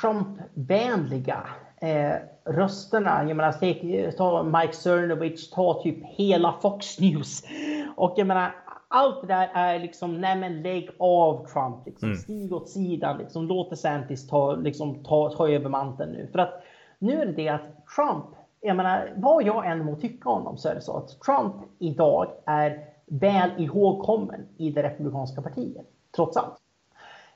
Trump-vänliga 0.00 1.46
eh, 1.80 2.14
rösterna, 2.44 3.24
jag 3.28 3.36
menar, 3.36 4.12
ta 4.16 4.42
Mike 4.42 4.72
Cernovich, 4.72 5.50
ta 5.50 5.82
typ 5.82 5.98
hela 6.04 6.54
Fox 6.62 7.00
News. 7.00 7.42
Och 7.96 8.14
jag 8.16 8.26
menar, 8.26 8.54
allt 8.88 9.20
det 9.20 9.26
där 9.26 9.50
är 9.54 9.78
liksom, 9.78 10.20
nej 10.20 10.36
men 10.36 10.62
lägg 10.62 10.90
av 10.98 11.46
Trump, 11.46 11.86
liksom, 11.86 12.08
mm. 12.08 12.18
stig 12.18 12.52
åt 12.52 12.68
sidan, 12.68 13.18
liksom, 13.18 13.46
låt 13.46 13.70
DeSantis 13.70 14.28
ta, 14.28 14.54
liksom, 14.54 15.04
ta, 15.04 15.30
ta 15.30 15.48
över 15.48 15.68
manteln 15.68 16.12
nu. 16.12 16.28
För 16.32 16.38
att 16.38 16.62
nu 16.98 17.22
är 17.22 17.26
det 17.26 17.32
det 17.32 17.48
att 17.48 17.86
Trump 17.96 18.24
jag 18.62 18.76
menar, 18.76 19.12
vad 19.16 19.46
jag 19.46 19.70
än 19.70 19.84
må 19.84 19.96
tycka 19.96 20.28
om 20.28 20.38
honom 20.38 20.56
så 20.56 20.68
är 20.68 20.74
det 20.74 20.80
så 20.80 20.96
att 20.96 21.20
Trump 21.20 21.54
idag 21.78 22.26
är 22.46 22.84
väl 23.06 23.50
ihågkommen 23.58 24.48
i 24.56 24.70
det 24.70 24.82
republikanska 24.82 25.42
partiet, 25.42 25.86
trots 26.16 26.36
allt. 26.36 26.58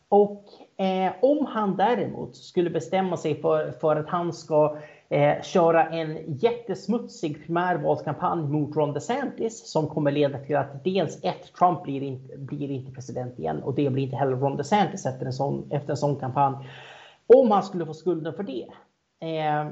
Och 0.09 0.45
eh, 0.85 1.13
om 1.23 1.47
han 1.47 1.77
däremot 1.77 2.37
skulle 2.37 2.71
bestämma 2.71 3.17
sig 3.17 3.41
för, 3.41 3.71
för 3.71 3.97
att 3.97 4.09
han 4.09 4.33
ska 4.33 4.77
eh, 5.09 5.43
köra 5.43 5.89
en 5.89 6.35
jättesmutsig 6.35 7.47
primärvalskampanj 7.47 8.43
mot 8.43 8.77
Ron 8.77 8.93
DeSantis 8.93 9.73
som 9.73 9.89
kommer 9.89 10.11
leda 10.11 10.39
till 10.39 10.57
att 10.57 10.85
dels 10.85 11.25
ett, 11.25 11.53
Trump 11.59 11.83
blir 11.83 12.03
inte, 12.03 12.37
blir 12.37 12.71
inte 12.71 12.93
president 12.93 13.39
igen 13.39 13.63
och 13.63 13.75
det 13.75 13.91
blir 13.91 14.03
inte 14.03 14.17
heller 14.17 14.37
Ron 14.37 14.57
DeSantis 14.57 15.07
efter 15.07 15.27
en 15.27 15.33
sån, 15.33 15.71
efter 15.71 15.91
en 15.91 15.97
sån 15.97 16.17
kampanj. 16.17 16.55
Om 17.27 17.51
han 17.51 17.63
skulle 17.63 17.87
få 17.87 17.95
skulden 17.95 18.35
för 18.35 18.43
det, 18.43 18.67
eh, 19.21 19.69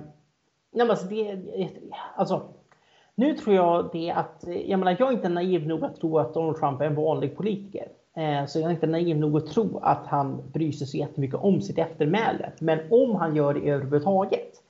Nej, 0.75 0.87
men 0.87 0.91
alltså, 0.91 1.07
det, 1.07 1.39
alltså, 2.17 2.43
nu 3.15 3.35
tror 3.35 3.57
jag 3.57 3.91
det 3.93 4.11
att, 4.11 4.45
jag 4.67 4.79
menar 4.79 4.97
jag 4.99 5.09
är 5.09 5.13
inte 5.13 5.29
naiv 5.29 5.67
nog 5.67 5.85
att 5.85 5.97
tro 5.97 6.19
att 6.19 6.35
Donald 6.35 6.57
Trump 6.57 6.81
är 6.81 6.85
en 6.85 6.95
vanlig 6.95 7.37
politiker. 7.37 7.89
Eh, 8.17 8.47
så 8.47 8.59
jag 8.59 8.67
är 8.67 8.75
inte 8.75 8.87
naiv 8.87 9.17
nog 9.17 9.37
att 9.37 9.47
tro 9.47 9.79
att 9.79 10.07
han 10.07 10.51
bryr 10.53 10.73
sig 10.73 10.87
så 10.87 10.97
jättemycket 10.97 11.37
om 11.37 11.61
sitt 11.61 11.79
eftermäle. 11.79 12.53
Men 12.59 12.79
om 12.91 13.15
han 13.15 13.37
gör 13.37 13.55
det 13.55 13.71
överhuvudtaget 13.71 14.64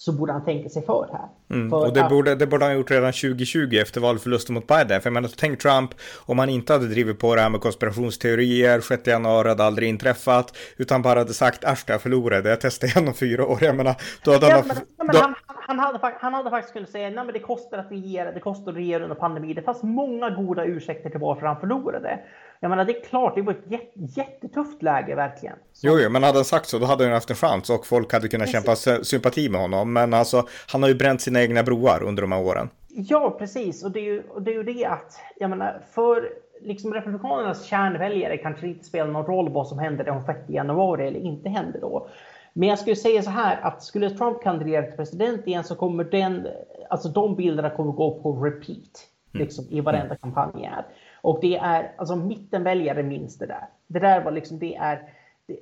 så 0.00 0.12
borde 0.12 0.32
han 0.32 0.44
tänka 0.44 0.68
sig 0.68 0.82
för 0.86 1.08
här. 1.12 1.56
Mm, 1.56 1.70
för 1.70 1.76
och 1.76 1.92
det, 1.92 2.02
att... 2.04 2.10
borde, 2.10 2.34
det 2.34 2.46
borde 2.46 2.64
han 2.64 2.74
gjort 2.74 2.90
redan 2.90 3.12
2020 3.12 3.78
efter 3.82 4.00
valförlusten 4.00 4.54
mot 4.54 4.66
Biden. 4.66 5.00
För 5.00 5.10
jag 5.10 5.12
menar, 5.12 5.30
tänk 5.36 5.60
Trump 5.60 5.90
om 6.16 6.38
han 6.38 6.48
inte 6.48 6.72
hade 6.72 6.88
drivit 6.88 7.18
på 7.18 7.34
det 7.34 7.40
här 7.40 7.48
med 7.48 7.60
konspirationsteorier, 7.60 8.80
6 8.80 9.06
januari 9.06 9.48
hade 9.48 9.64
aldrig 9.64 9.88
inträffat, 9.88 10.56
utan 10.76 11.02
bara 11.02 11.18
hade 11.18 11.34
sagt 11.34 11.64
äsch, 11.64 11.84
jag 11.86 12.02
förlorade, 12.02 12.48
jag 12.48 12.60
testade 12.60 12.92
igen 12.92 13.08
om 13.08 13.14
fyra 13.14 13.46
år. 13.46 13.58
Jag 13.62 13.76
menar, 13.76 13.94
då 14.24 14.32
hade 14.32 14.48
ja, 14.48 14.54
han... 14.54 14.66
Men, 14.66 14.76
men 14.96 15.06
då... 15.06 15.18
han, 15.18 15.34
han, 15.78 15.78
hade, 15.78 16.14
han 16.20 16.34
hade 16.34 16.50
faktiskt 16.50 16.72
kunnat 16.72 16.90
säga, 16.90 17.10
nej 17.10 17.24
men 17.24 17.32
det 17.32 17.38
kostar 17.38 17.78
att 17.78 17.90
regera, 17.90 18.32
det 18.32 18.40
kostar 18.40 18.72
att 18.72 18.78
regera 18.78 19.02
under 19.02 19.16
pandemin. 19.16 19.54
Det 19.54 19.62
fanns 19.62 19.82
många 19.82 20.30
goda 20.30 20.64
ursäkter 20.64 21.10
till 21.10 21.20
varför 21.20 21.46
han 21.46 21.60
förlorade. 21.60 22.20
Jag 22.60 22.68
menar, 22.68 22.84
det 22.84 22.96
är 22.96 23.04
klart, 23.04 23.34
det 23.34 23.42
var 23.42 23.52
ett 23.52 24.16
jättetufft 24.16 24.82
läge 24.82 25.14
verkligen. 25.14 25.56
Så... 25.72 25.86
Jo, 25.86 25.98
jo, 25.98 26.10
men 26.10 26.22
hade 26.22 26.38
han 26.38 26.44
sagt 26.44 26.66
så, 26.66 26.78
då 26.78 26.86
hade 26.86 27.04
han 27.04 27.12
haft 27.12 27.30
en 27.30 27.36
chans 27.36 27.70
och 27.70 27.86
folk 27.86 28.12
hade 28.12 28.28
kunnat 28.28 28.52
precis. 28.52 28.84
kämpa 28.84 29.04
sympati 29.04 29.48
med 29.48 29.60
honom. 29.60 29.92
Men 29.92 30.14
alltså, 30.14 30.46
han 30.72 30.82
har 30.82 30.88
ju 30.88 30.94
bränt 30.94 31.20
sina 31.20 31.42
egna 31.42 31.62
broar 31.62 32.02
under 32.02 32.22
de 32.22 32.32
här 32.32 32.40
åren. 32.40 32.68
Ja, 32.88 33.36
precis. 33.38 33.84
Och 33.84 33.90
det 33.90 34.00
är 34.00 34.04
ju 34.04 34.22
det, 34.40 34.50
är 34.50 34.54
ju 34.54 34.62
det 34.62 34.84
att, 34.84 35.20
jag 35.36 35.50
menar, 35.50 35.82
för 35.94 36.28
liksom 36.62 36.94
Republikanernas 36.94 37.64
kärnväljare 37.64 38.36
kanske 38.36 38.66
inte 38.66 38.84
spelar 38.84 39.10
någon 39.10 39.26
roll 39.26 39.52
vad 39.52 39.66
som 39.66 39.78
händer 39.78 40.04
den 40.04 40.22
6 40.22 40.38
januari 40.48 41.06
eller 41.06 41.20
inte 41.20 41.48
händer 41.48 41.80
då. 41.80 42.08
Men 42.52 42.68
jag 42.68 42.78
skulle 42.78 42.96
säga 42.96 43.22
så 43.22 43.30
här 43.30 43.60
att 43.62 43.82
skulle 43.82 44.10
Trump 44.10 44.42
kandidera 44.42 44.86
till 44.86 44.96
president 44.96 45.46
igen 45.46 45.64
så 45.64 45.74
kommer 45.74 46.04
den, 46.04 46.46
alltså 46.90 47.08
de 47.08 47.36
bilderna 47.36 47.70
kommer 47.70 47.92
gå 47.92 48.20
på 48.22 48.32
repeat. 48.32 49.06
Mm. 49.34 49.44
Liksom 49.44 49.64
i 49.70 49.80
varenda 49.80 50.04
mm. 50.04 50.18
kampanj 50.18 50.64
är. 50.64 50.84
Och 51.20 51.38
det 51.40 51.56
är, 51.56 51.92
alltså 51.96 52.16
mittenväljare 52.16 53.02
minns 53.02 53.38
det 53.38 53.46
där. 53.46 53.68
Det 53.86 53.98
där 53.98 54.24
var 54.24 54.30
liksom, 54.30 54.58
det 54.58 54.76
är, 54.76 55.12
det, 55.46 55.58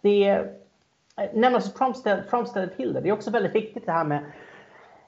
det 0.00 0.46
Nej, 1.32 1.54
alltså 1.54 1.78
Trump, 1.78 1.96
ställde, 1.96 2.24
Trump 2.30 2.48
ställde 2.48 2.74
till 2.74 2.92
det. 2.92 3.00
Det 3.00 3.08
är 3.08 3.12
också 3.12 3.30
väldigt 3.30 3.54
viktigt 3.54 3.86
det 3.86 3.92
här 3.92 4.04
med, 4.04 4.24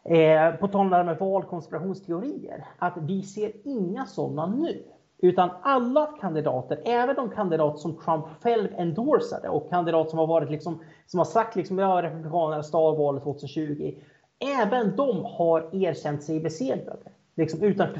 eh, 0.04 0.56
på 0.56 0.68
tal 0.68 0.94
om 0.94 1.16
valkonspirationsteorier, 1.20 2.64
att 2.78 2.96
vi 2.96 3.22
ser 3.22 3.52
inga 3.64 4.06
sådana 4.06 4.46
nu. 4.46 4.82
Utan 5.18 5.50
alla 5.62 6.06
kandidater, 6.06 6.82
även 6.84 7.16
de 7.16 7.30
kandidater 7.30 7.78
som 7.78 7.96
Trump 7.96 8.24
själv 8.42 8.68
endorsade 8.76 9.48
och 9.48 9.70
kandidater 9.70 10.10
som 10.10 10.18
har 10.18 10.26
varit 10.26 10.50
liksom, 10.50 10.82
som 11.06 11.18
har 11.18 11.24
sagt 11.24 11.56
liksom, 11.56 11.78
ja, 11.78 12.02
republikanerna 12.02 12.62
stal 12.62 12.96
valet 12.96 13.22
2020. 13.22 13.94
Även 14.60 14.96
de 14.96 15.24
har 15.24 15.68
erkänt 15.72 16.22
sig 16.22 16.40
besegrade 16.40 17.10
liksom 17.36 17.62
utanför. 17.62 17.94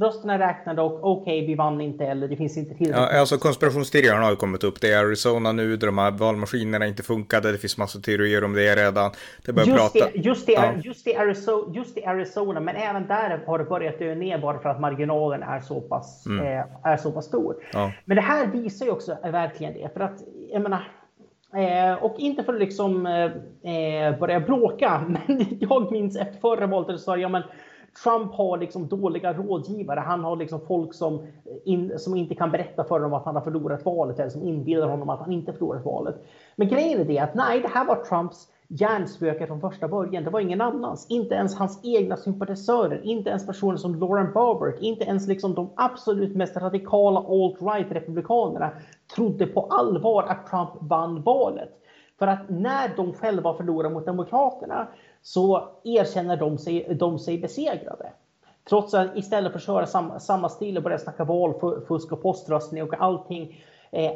Rösterna 0.00 0.34
är 0.34 0.38
räknade 0.38 0.82
och 0.82 1.04
okej, 1.04 1.38
okay, 1.38 1.46
vi 1.46 1.54
vann 1.54 1.80
inte 1.80 2.04
eller 2.06 2.28
det 2.28 2.36
finns 2.36 2.56
inte 2.56 2.74
tillräckligt. 2.74 3.10
Ja, 3.12 3.20
alltså 3.20 3.38
konspirationsteorierna 3.38 4.22
har 4.22 4.30
ju 4.30 4.36
kommit 4.36 4.64
upp. 4.64 4.80
Det 4.80 4.92
är 4.92 5.04
Arizona 5.04 5.52
nu 5.52 5.76
där 5.76 5.86
de 5.86 5.98
här 5.98 6.10
valmaskinerna 6.10 6.86
inte 6.86 7.02
funkade. 7.02 7.52
Det 7.52 7.58
finns 7.58 7.78
massa 7.78 8.00
teorier 8.00 8.44
om 8.44 8.52
det 8.52 8.76
redan. 8.76 9.10
Det 9.44 9.52
börjar 9.52 9.68
just 9.68 9.92
prata. 9.92 10.10
Det, 10.12 10.18
just, 10.18 10.46
det, 10.46 10.52
ja. 10.52 10.72
just, 10.84 11.04
det 11.04 11.16
Arizona, 11.16 11.74
just 11.74 11.98
i 11.98 12.04
Arizona, 12.04 12.60
men 12.60 12.76
även 12.76 13.06
där 13.06 13.42
har 13.46 13.58
det 13.58 13.64
börjat 13.64 13.98
dö 13.98 14.14
ner 14.14 14.38
bara 14.38 14.58
för 14.58 14.68
att 14.68 14.80
marginalen 14.80 15.42
är 15.42 15.60
så 15.60 15.80
pass, 15.80 16.26
mm. 16.26 16.46
eh, 16.46 16.64
är 16.82 16.96
så 16.96 17.12
pass 17.12 17.24
stor. 17.24 17.56
Ja. 17.72 17.92
Men 18.04 18.16
det 18.16 18.22
här 18.22 18.46
visar 18.46 18.86
ju 18.86 18.92
också 18.92 19.16
verkligen 19.22 19.74
det. 19.74 19.92
För 19.94 20.00
att, 20.00 20.22
jag 20.52 20.62
menar, 20.62 20.88
Eh, 21.54 22.04
och 22.04 22.18
inte 22.18 22.44
för 22.44 22.54
att 22.54 22.60
liksom 22.60 23.06
eh, 23.06 24.18
börja 24.18 24.40
bråka, 24.40 25.04
men 25.08 25.46
jag 25.60 25.92
minns 25.92 26.16
efter 26.16 26.40
förra 26.40 26.66
valet 26.66 27.00
så 27.00 27.16
ja 27.16 27.28
men 27.28 27.42
Trump 28.02 28.32
har 28.32 28.58
liksom 28.58 28.88
dåliga 28.88 29.32
rådgivare. 29.32 30.00
Han 30.00 30.24
har 30.24 30.36
liksom 30.36 30.60
folk 30.60 30.94
som, 30.94 31.14
eh, 31.14 31.28
in, 31.64 31.98
som 31.98 32.16
inte 32.16 32.34
kan 32.34 32.50
berätta 32.50 32.84
för 32.84 33.00
honom 33.00 33.14
att 33.14 33.24
han 33.24 33.34
har 33.34 33.42
förlorat 33.42 33.84
valet 33.84 34.18
eller 34.18 34.30
som 34.30 34.42
inbillar 34.42 34.88
honom 34.88 35.10
att 35.10 35.20
han 35.20 35.32
inte 35.32 35.52
förlorat 35.52 35.84
valet. 35.84 36.24
Men 36.56 36.68
grejen 36.68 37.00
är 37.00 37.04
det 37.04 37.18
att 37.18 37.34
nej, 37.34 37.60
det 37.60 37.68
här 37.68 37.86
var 37.86 38.04
Trumps 38.04 38.48
hjärnspöke 38.68 39.46
från 39.46 39.60
första 39.60 39.88
början. 39.88 40.24
Det 40.24 40.30
var 40.30 40.40
ingen 40.40 40.60
annans. 40.60 41.06
Inte 41.08 41.34
ens 41.34 41.54
hans 41.54 41.80
egna 41.82 42.16
sympatisörer, 42.16 43.00
inte 43.04 43.30
ens 43.30 43.46
personer 43.46 43.76
som 43.76 43.94
Lauren 43.94 44.32
Boebert, 44.32 44.80
inte 44.80 45.04
ens 45.04 45.26
liksom 45.26 45.54
de 45.54 45.70
absolut 45.76 46.36
mest 46.36 46.56
radikala 46.56 47.20
alt-right 47.20 47.92
republikanerna 47.92 48.70
trodde 49.14 49.46
på 49.46 49.60
allvar 49.60 50.22
att 50.22 50.46
Trump 50.46 50.70
vann 50.80 51.22
valet. 51.22 51.70
För 52.18 52.26
att 52.26 52.50
när 52.50 52.96
de 52.96 53.12
själva 53.12 53.54
förlorar 53.54 53.90
mot 53.90 54.06
Demokraterna 54.06 54.86
så 55.26 55.68
erkänner 55.84 56.36
de 56.36 56.58
sig, 56.58 56.94
de 56.94 57.18
sig 57.18 57.38
besegrade. 57.38 58.12
Trots 58.68 58.94
att 58.94 59.16
istället 59.16 59.52
för 59.52 59.58
att 59.58 59.64
köra 59.64 59.86
samma, 59.86 60.20
samma 60.20 60.48
stil 60.48 60.76
och 60.76 60.82
börja 60.82 60.98
snacka 60.98 61.24
valfusk 61.24 62.12
och 62.12 62.22
poströstning 62.22 62.82
och 62.82 62.94
allting 62.98 63.64
eh, 63.90 64.12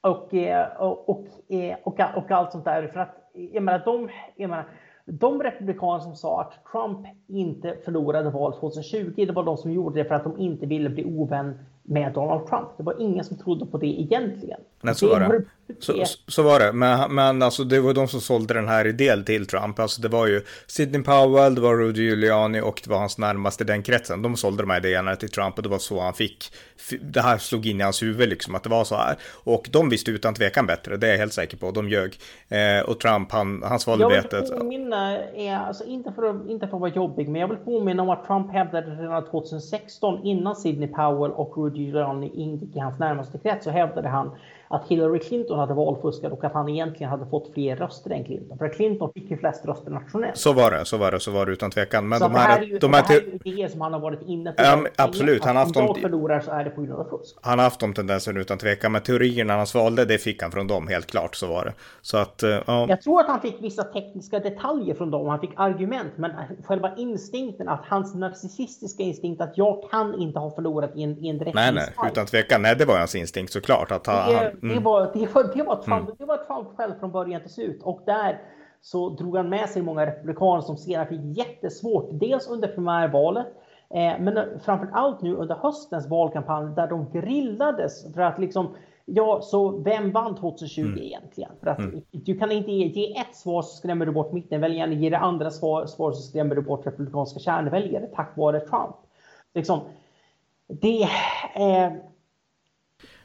och, 0.00 0.34
eh, 0.34 0.66
och, 0.76 1.08
och, 1.08 1.26
eh, 1.48 1.76
och, 1.82 2.00
och, 2.16 2.30
allt 2.30 2.52
sånt 2.52 2.64
där. 2.64 2.88
För 2.88 3.00
att 3.00 3.30
jag 3.32 3.62
menar, 3.62 3.82
de, 3.84 4.08
jag 4.36 4.50
menar, 4.50 4.68
de 5.04 5.42
republikaner 5.42 6.00
som 6.00 6.16
sa 6.16 6.40
att 6.40 6.72
Trump 6.72 7.06
inte 7.26 7.76
förlorade 7.84 8.30
valet 8.30 8.60
2020, 8.60 9.12
det 9.26 9.32
var 9.32 9.44
de 9.44 9.56
som 9.56 9.72
gjorde 9.72 10.02
det 10.02 10.08
för 10.08 10.14
att 10.14 10.24
de 10.24 10.38
inte 10.38 10.66
ville 10.66 10.90
bli 10.90 11.04
ovän 11.04 11.58
med 11.82 12.12
Donald 12.12 12.46
Trump. 12.46 12.68
Det 12.76 12.82
var 12.82 13.00
ingen 13.00 13.24
som 13.24 13.36
trodde 13.36 13.66
på 13.66 13.78
det 13.78 14.00
egentligen. 14.00 14.60
Nej, 14.80 14.94
så 14.94 15.08
var 15.08 15.20
det. 15.20 15.44
Så, 15.78 16.04
så, 16.28 16.42
var 16.42 16.60
det. 16.60 16.72
Men, 16.72 17.14
men 17.14 17.42
alltså, 17.42 17.64
det 17.64 17.80
var 17.80 17.94
de 17.94 18.08
som 18.08 18.20
sålde 18.20 18.54
den 18.54 18.68
här 18.68 18.86
idén 18.86 19.24
till 19.24 19.46
Trump. 19.46 19.78
Alltså, 19.78 20.02
det 20.02 20.08
var 20.08 20.26
ju 20.26 20.42
Sidney 20.66 21.02
Powell, 21.02 21.54
det 21.54 21.60
var 21.60 21.76
Rudy 21.76 22.02
Giuliani 22.02 22.60
och 22.60 22.80
det 22.84 22.90
var 22.90 22.98
hans 22.98 23.18
närmaste 23.18 23.64
i 23.64 23.66
den 23.66 23.82
kretsen. 23.82 24.22
De 24.22 24.36
sålde 24.36 24.62
de 24.62 24.70
här 24.70 24.78
idéerna 24.78 25.16
till 25.16 25.28
Trump 25.28 25.56
och 25.56 25.62
det 25.62 25.68
var 25.68 25.78
så 25.78 26.00
han 26.00 26.14
fick. 26.14 26.52
Det 27.00 27.20
här 27.20 27.38
slog 27.38 27.66
in 27.66 27.80
i 27.80 27.84
hans 27.84 28.02
huvud 28.02 28.28
liksom 28.28 28.54
att 28.54 28.62
det 28.62 28.68
var 28.68 28.84
så 28.84 28.94
här. 28.96 29.16
Och 29.44 29.68
de 29.72 29.88
visste 29.88 30.10
utan 30.10 30.34
tvekan 30.34 30.66
bättre, 30.66 30.96
det 30.96 31.06
är 31.06 31.10
jag 31.10 31.18
helt 31.18 31.32
säker 31.32 31.56
på. 31.56 31.70
De 31.70 31.88
ljög. 31.88 32.18
Eh, 32.48 32.88
och 32.88 33.00
Trump, 33.00 33.32
han, 33.32 33.62
han 33.62 33.80
svalde 33.80 34.06
betet. 34.06 34.32
Jag 34.32 34.40
vill 34.40 34.58
påminna, 34.58 35.18
eh, 35.18 35.68
alltså, 35.68 35.84
inte, 35.84 36.12
för 36.12 36.22
att, 36.22 36.48
inte 36.48 36.68
för 36.68 36.76
att 36.76 36.80
vara 36.80 36.90
jobbig, 36.90 37.28
men 37.28 37.40
jag 37.40 37.48
vill 37.48 37.58
påminna 37.58 38.02
om 38.02 38.10
att 38.10 38.26
Trump 38.26 38.52
hävdade 38.52 38.90
redan 38.90 39.30
2016 39.30 40.22
innan 40.24 40.56
Sidney 40.56 40.88
Powell 40.88 41.32
och 41.32 41.56
Rudy 41.56 41.78
Giuliani 41.78 42.30
ingick 42.34 42.76
i 42.76 42.78
hans 42.78 42.98
närmaste 42.98 43.38
krets 43.38 43.64
så 43.64 43.70
hävdade 43.70 44.08
han 44.08 44.30
att 44.72 44.88
Hillary 44.88 45.18
Clinton 45.18 45.58
hade 45.58 45.74
valfuskat 45.74 46.32
och 46.32 46.44
att 46.44 46.52
han 46.52 46.68
egentligen 46.68 47.10
hade 47.10 47.26
fått 47.26 47.54
fler 47.54 47.76
röster 47.76 48.10
än 48.10 48.24
Clinton. 48.24 48.58
För 48.58 48.68
Clinton 48.68 49.12
fick 49.14 49.30
ju 49.30 49.36
flest 49.36 49.66
röster 49.66 49.90
nationellt. 49.90 50.36
Så 50.36 50.52
var 50.52 50.70
det, 50.70 50.84
så 50.84 50.96
var 50.96 51.12
det, 51.12 51.20
så 51.20 51.30
var 51.30 51.46
det 51.46 51.52
utan 51.52 51.70
tvekan. 51.70 52.08
Men 52.08 52.18
så 52.18 52.28
de 52.28 52.34
här, 52.34 52.48
det 52.48 52.54
här 52.54 52.62
är 52.62 52.66
ju, 52.66 52.78
de 52.78 52.92
här, 52.94 53.02
här 53.02 53.16
är 53.16 53.46
idéer 53.46 53.68
som 53.68 53.80
han 53.80 53.92
har 53.92 54.00
varit 54.00 54.22
inne 54.26 54.52
på. 54.52 54.62
Ja, 54.62 54.84
absolut, 54.96 55.44
han 55.44 55.56
har 55.56 55.64
haft. 55.64 55.76
Om 55.76 55.94
förlorar 55.94 56.40
så 56.40 56.50
är 56.50 56.64
det 56.64 56.70
på 56.70 56.82
grund 56.82 57.00
av 57.00 57.04
fusk. 57.04 57.36
Han 57.42 57.58
har 57.58 57.64
haft 57.64 57.80
de 57.80 57.94
tendenserna 57.94 58.40
utan 58.40 58.58
tvekan, 58.58 58.92
men 58.92 59.02
teorierna 59.02 59.56
han 59.56 59.66
svalde, 59.66 60.04
det 60.04 60.18
fick 60.18 60.42
han 60.42 60.50
från 60.50 60.66
dem, 60.66 60.88
helt 60.88 61.06
klart, 61.06 61.36
så 61.36 61.46
var 61.46 61.64
det. 61.64 61.72
Så 62.00 62.16
att, 62.16 62.42
uh, 62.42 62.50
Jag 62.88 63.02
tror 63.02 63.20
att 63.20 63.26
han 63.26 63.40
fick 63.40 63.56
vissa 63.62 63.84
tekniska 63.84 64.38
detaljer 64.38 64.94
från 64.94 65.10
dem, 65.10 65.28
han 65.28 65.40
fick 65.40 65.50
argument, 65.56 66.12
men 66.16 66.30
själva 66.64 66.94
instinkten, 66.96 67.68
att 67.68 67.84
hans 67.84 68.14
narcissistiska 68.14 69.02
instinkt 69.02 69.40
att 69.40 69.52
jag 69.58 69.90
kan 69.90 70.14
inte 70.14 70.38
ha 70.38 70.50
förlorat 70.50 70.96
i 70.96 71.02
en, 71.02 71.24
i 71.24 71.28
en 71.28 71.38
direkt 71.38 71.54
Nej, 71.54 71.72
nej, 71.72 71.88
utan 72.06 72.26
tvekan, 72.26 72.62
nej, 72.62 72.76
det 72.76 72.84
var 72.84 72.98
hans 72.98 73.14
instinkt 73.14 73.52
såklart. 73.52 73.90
Att 73.90 74.06
han, 74.06 74.32
det, 74.32 74.59
mm. 74.62 74.74
det, 74.74 74.80
var, 74.80 75.10
det 75.14 75.34
var 75.34 75.54
det 75.54 75.62
var 75.62 75.76
Trump, 75.76 76.00
mm. 76.00 76.14
det 76.18 76.24
var 76.24 76.36
Trump 76.36 76.68
själv 76.76 76.92
från 77.00 77.12
början 77.12 77.40
till 77.40 77.50
slut. 77.50 77.82
Och 77.82 78.02
där 78.06 78.42
så 78.80 79.08
drog 79.08 79.36
han 79.36 79.48
med 79.48 79.68
sig 79.68 79.82
många 79.82 80.06
republikaner 80.06 80.60
som 80.60 80.76
sedan 80.76 81.06
fick 81.06 81.20
jättesvårt, 81.38 82.08
dels 82.12 82.48
under 82.48 82.68
primärvalet, 82.68 83.46
eh, 83.90 84.20
men 84.20 84.60
framför 84.60 84.88
allt 84.92 85.22
nu 85.22 85.34
under 85.34 85.54
höstens 85.54 86.08
valkampanj 86.08 86.74
där 86.74 86.86
de 86.86 87.10
grillades 87.12 88.14
för 88.14 88.20
att 88.20 88.38
liksom 88.38 88.74
Ja, 89.12 89.40
så 89.42 89.78
vem 89.78 90.12
vann 90.12 90.34
2020 90.34 90.80
mm. 90.80 90.98
egentligen? 90.98 91.50
För 91.60 91.66
att 91.66 91.78
mm. 91.78 92.02
du 92.10 92.38
kan 92.38 92.52
inte 92.52 92.72
ge, 92.72 92.86
ge, 92.86 93.16
ett 93.16 93.36
svar 93.36 93.62
så 93.62 93.76
skrämmer 93.76 94.06
du 94.06 94.12
bort 94.12 94.32
mittenväljarna, 94.32 94.92
ge 94.92 95.10
det 95.10 95.18
andra 95.18 95.50
svar, 95.50 95.86
svar 95.86 96.12
så 96.12 96.22
skrämmer 96.22 96.54
du 96.54 96.62
bort 96.62 96.86
republikanska 96.86 97.40
kärnväljare 97.40 98.06
tack 98.06 98.36
vare 98.36 98.60
Trump. 98.60 98.96
Liksom, 99.54 99.80
det, 100.68 101.02
eh, 101.54 101.92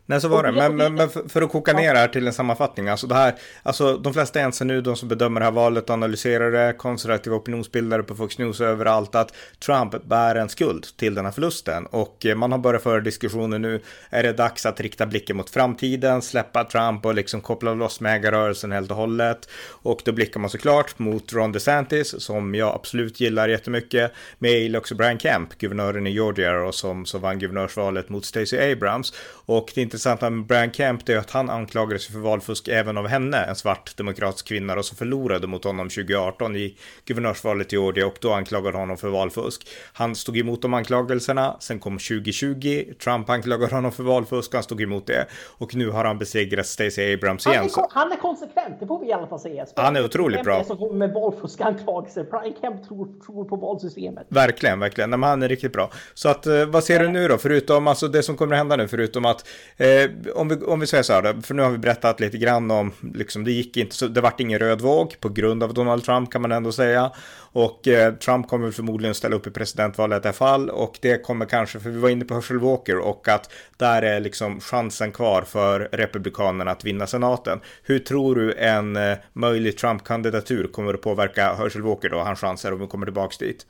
Nej, 0.08 0.22
så 0.22 0.28
var 0.28 0.44
det. 0.44 0.52
Men, 0.52 0.76
men, 0.76 0.96
men, 0.96 1.10
för 1.10 1.42
att 1.42 1.52
koka 1.52 1.74
ner 1.74 1.94
det 1.94 2.00
här 2.00 2.08
till 2.08 2.28
en 2.28 2.34
sammanfattning. 2.34 2.88
Alltså 2.88 3.08
det 3.08 3.16
här, 3.16 3.36
alltså 3.64 3.98
de 3.98 4.14
flesta 4.14 4.40
ense 4.40 4.66
nu, 4.66 4.82
de 4.82 4.96
som 4.96 5.10
bedömer 5.10 5.40
det 5.40 5.46
här 5.46 5.52
valet, 5.52 5.90
analyserar 5.90 6.52
det, 6.52 6.74
konservativa 6.74 7.36
opinionsbildare 7.36 8.04
på 8.04 8.16
Fox 8.16 8.38
News 8.38 8.62
överallt, 8.62 9.16
att 9.16 9.34
Trump 9.66 10.04
bär 10.04 10.36
en 10.36 10.50
skuld 10.50 10.86
till 10.98 11.16
den 11.16 11.26
här 11.26 11.32
förlusten. 11.32 11.86
Och 11.86 12.26
man 12.36 12.52
har 12.52 12.60
börjat 12.60 12.84
föra 12.84 13.00
diskussioner 13.00 13.60
nu. 13.60 13.82
Är 14.10 14.24
det 14.24 14.34
dags 14.34 14.66
att 14.66 14.80
rikta 14.80 15.06
blicken 15.06 15.38
mot 15.38 15.50
framtiden, 15.50 16.22
släppa 16.22 16.64
Trump 16.64 17.06
och 17.06 17.16
liksom 17.16 17.42
koppla 17.42 17.74
loss 17.74 18.00
megarörelsen 18.00 18.72
helt 18.72 18.92
och 18.92 18.98
hållet? 18.98 19.50
Och 19.68 20.02
då 20.06 20.12
blickar 20.12 20.40
man 20.40 20.50
såklart 20.50 21.00
mot 21.00 21.34
Ron 21.34 21.52
DeSantis, 21.52 22.22
som 22.22 22.56
jag 22.56 22.76
absolut 22.76 23.20
gillar 23.20 23.48
jättemycket. 23.48 24.12
Med 24.40 24.76
också 24.76 24.96
Brian 24.96 25.20
Kemp, 25.20 25.58
guvernören 25.58 26.08
i 26.08 26.12
Georgia 26.12 26.64
och 26.64 26.76
som, 26.76 27.06
som 27.06 27.22
vann 27.22 27.40
guvernörsvalet 27.40 28.10
mot 28.10 28.26
Stacey 28.26 28.72
Abrams. 28.72 29.14
Och 29.46 29.72
det 29.76 29.82
intressanta 29.96 30.30
med 30.30 30.46
Brian 30.46 30.72
Kemp 30.72 31.10
är 31.10 31.18
att 31.18 31.32
han 31.32 31.50
anklagades 31.50 32.08
för 32.08 32.20
valfusk 32.20 32.68
även 32.68 32.98
av 32.98 33.08
henne, 33.08 33.38
en 33.38 33.56
svart 33.56 33.98
demokratisk 33.98 34.48
kvinna 34.48 34.76
och 34.76 34.86
som 34.86 34.98
förlorade 34.98 35.48
mot 35.48 35.64
honom 35.64 35.90
2018 35.90 36.56
i 36.56 36.78
guvernörsvalet 37.06 37.74
i 37.74 37.76
Georgia 37.76 38.08
och 38.08 38.18
då 38.22 38.34
anklagade 38.34 38.78
honom 38.78 38.98
för 38.98 39.10
valfusk. 39.10 39.68
Han 39.94 40.16
stod 40.16 40.38
emot 40.38 40.62
de 40.62 40.74
anklagelserna, 40.74 41.56
sen 41.60 41.80
kom 41.80 41.94
2020, 41.94 42.84
Trump 43.04 43.30
anklagade 43.30 43.76
honom 43.76 43.92
för 43.92 44.04
valfusk, 44.04 44.54
han 44.54 44.64
stod 44.64 44.82
emot 44.82 45.08
det 45.08 45.26
och 45.58 45.76
nu 45.76 45.90
har 45.90 46.06
han 46.06 46.18
besegrat 46.18 46.68
Stacey 46.68 47.14
Abrams 47.14 47.48
igen. 47.48 47.70
Han 47.76 47.84
är, 47.84 47.90
han 47.92 48.12
är 48.12 48.18
konsekvent, 48.18 48.80
det 48.80 48.88
får 48.88 49.00
vi 49.00 49.08
i 49.08 49.14
alla 49.14 49.28
fall 49.28 49.40
säga. 49.40 49.66
Han 49.76 49.96
är 49.96 50.06
otroligt 50.06 50.44
bra. 50.44 50.64
Som 50.64 50.78
kommer 50.78 50.94
med 50.94 51.14
valfuskanklagelser. 51.14 52.24
Brian 52.24 52.56
Kemp 52.62 52.88
tror, 52.88 53.26
tror 53.26 53.46
på 53.46 53.56
valsystemet. 53.56 54.28
Verkligen, 54.30 54.80
verkligen. 54.80 55.10
Nej, 55.10 55.20
men 55.20 55.30
han 55.30 55.44
är 55.44 55.50
riktigt 55.50 55.74
bra. 55.74 55.92
Så 56.14 56.30
att, 56.30 56.46
eh, 56.46 56.66
vad 56.66 56.84
ser 56.84 57.00
du 57.00 57.10
nu 57.10 57.28
då, 57.28 57.38
förutom 57.38 57.88
alltså 57.88 58.08
det 58.08 58.24
som 58.24 58.38
kommer 58.38 58.56
att 58.56 58.60
hända 58.60 58.76
nu, 58.76 58.88
förutom 58.88 59.26
att 59.26 59.48
eh, 59.86 60.34
om, 60.36 60.48
vi, 60.48 60.56
om 60.56 60.80
vi 60.80 60.88
säger 60.88 61.04
så 61.04 61.14
här 61.14 61.42
för 61.42 61.54
nu 61.54 61.62
har 61.62 61.70
vi 61.70 61.78
berättat 61.78 62.20
lite 62.20 62.38
grann 62.38 62.72
om, 62.72 62.92
liksom 63.14 63.44
det 63.44 63.52
gick 63.52 63.78
inte, 63.78 63.96
så 63.96 64.08
det 64.08 64.22
vart 64.22 64.40
ingen 64.40 64.60
röd 64.60 64.82
våg 64.82 65.20
på 65.20 65.30
grund 65.30 65.64
av 65.64 65.74
Donald 65.74 66.04
Trump 66.04 66.32
kan 66.32 66.42
man 66.42 66.52
ändå 66.52 66.72
säga. 66.72 67.12
Och 67.38 67.88
eh, 67.88 68.14
Trump 68.14 68.48
kommer 68.48 68.72
förmodligen 68.72 69.16
ställa 69.16 69.36
upp 69.36 69.48
i 69.48 69.52
presidentvalet 69.52 70.26
i 70.26 70.28
alla 70.28 70.34
fall 70.34 70.70
och 70.70 70.98
det 71.02 71.24
kommer 71.24 71.46
kanske, 71.46 71.80
för 71.80 71.90
vi 71.90 72.00
var 72.00 72.10
inne 72.10 72.26
på 72.26 72.34
Herschel 72.34 72.60
Walker 72.60 72.98
och 72.98 73.28
att 73.28 73.52
där 73.78 74.02
är 74.02 74.20
liksom 74.20 74.60
chansen 74.60 75.12
kvar 75.12 75.42
för 75.42 75.90
republikanerna 75.92 76.72
att 76.72 76.84
vinna 76.86 77.08
senaten. 77.08 77.60
Hur 77.84 78.00
tror 78.00 78.36
du 78.36 78.54
en 78.54 78.96
eh, 78.96 79.18
möjlig 79.34 79.78
Trump-kandidatur 79.78 80.68
kommer 80.68 80.94
att 80.94 81.02
påverka 81.02 81.54
Herschel 81.54 81.82
Walker 81.82 82.10
då, 82.10 82.20
hans 82.20 82.40
chanser 82.40 82.74
om 82.74 82.80
vi 82.80 82.88
kommer 82.88 83.06
tillbaks 83.06 83.38
dit? 83.38 83.66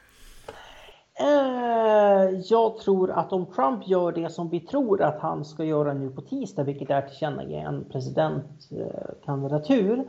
Eh, 1.20 2.30
jag 2.50 2.78
tror 2.78 3.12
att 3.12 3.34
om 3.34 3.46
Trump 3.46 3.88
gör 3.88 4.12
det 4.12 4.30
som 4.30 4.50
vi 4.50 4.60
tror 4.60 5.02
att 5.02 5.20
han 5.20 5.46
ska 5.46 5.64
göra 5.64 5.94
nu 5.94 6.10
på 6.10 6.22
tisdag, 6.22 6.64
vilket 6.64 6.90
är 6.90 6.96
att 6.96 7.10
tillkännage 7.10 7.52
en 7.52 7.90
presidentkandidatur. 7.90 10.04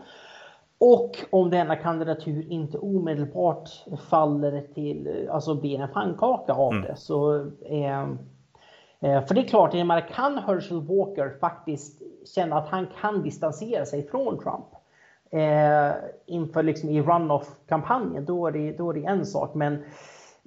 Och 0.78 1.24
om 1.30 1.50
denna 1.50 1.76
kandidatur 1.76 2.52
inte 2.52 2.78
omedelbart 2.78 3.70
faller 4.08 4.66
till, 4.74 5.28
alltså 5.30 5.54
blir 5.54 5.80
en 5.80 5.88
pannkaka 5.88 6.52
av 6.52 6.72
mm. 6.72 6.84
det. 6.84 6.96
Så, 6.96 7.36
eh, 7.64 8.02
eh 9.00 9.26
för 9.26 9.34
det 9.34 9.40
är 9.40 9.48
klart, 9.48 9.74
kan 10.00 10.38
Herschel 10.38 10.80
Walker 10.80 11.38
faktiskt 11.40 12.02
känna 12.34 12.58
att 12.58 12.68
han 12.68 12.86
kan 13.00 13.22
distansera 13.22 13.86
sig 13.86 14.08
från 14.08 14.38
Trump 14.38 14.66
eh, 15.30 15.92
inför 16.26 16.62
liksom 16.62 16.90
i 16.90 17.02
runoff-kampanjen, 17.02 18.24
då, 18.24 18.46
är 18.46 18.52
det, 18.52 18.72
då 18.72 18.90
är 18.90 18.94
det 18.94 19.04
en 19.04 19.26
sak. 19.26 19.54
Men 19.54 19.84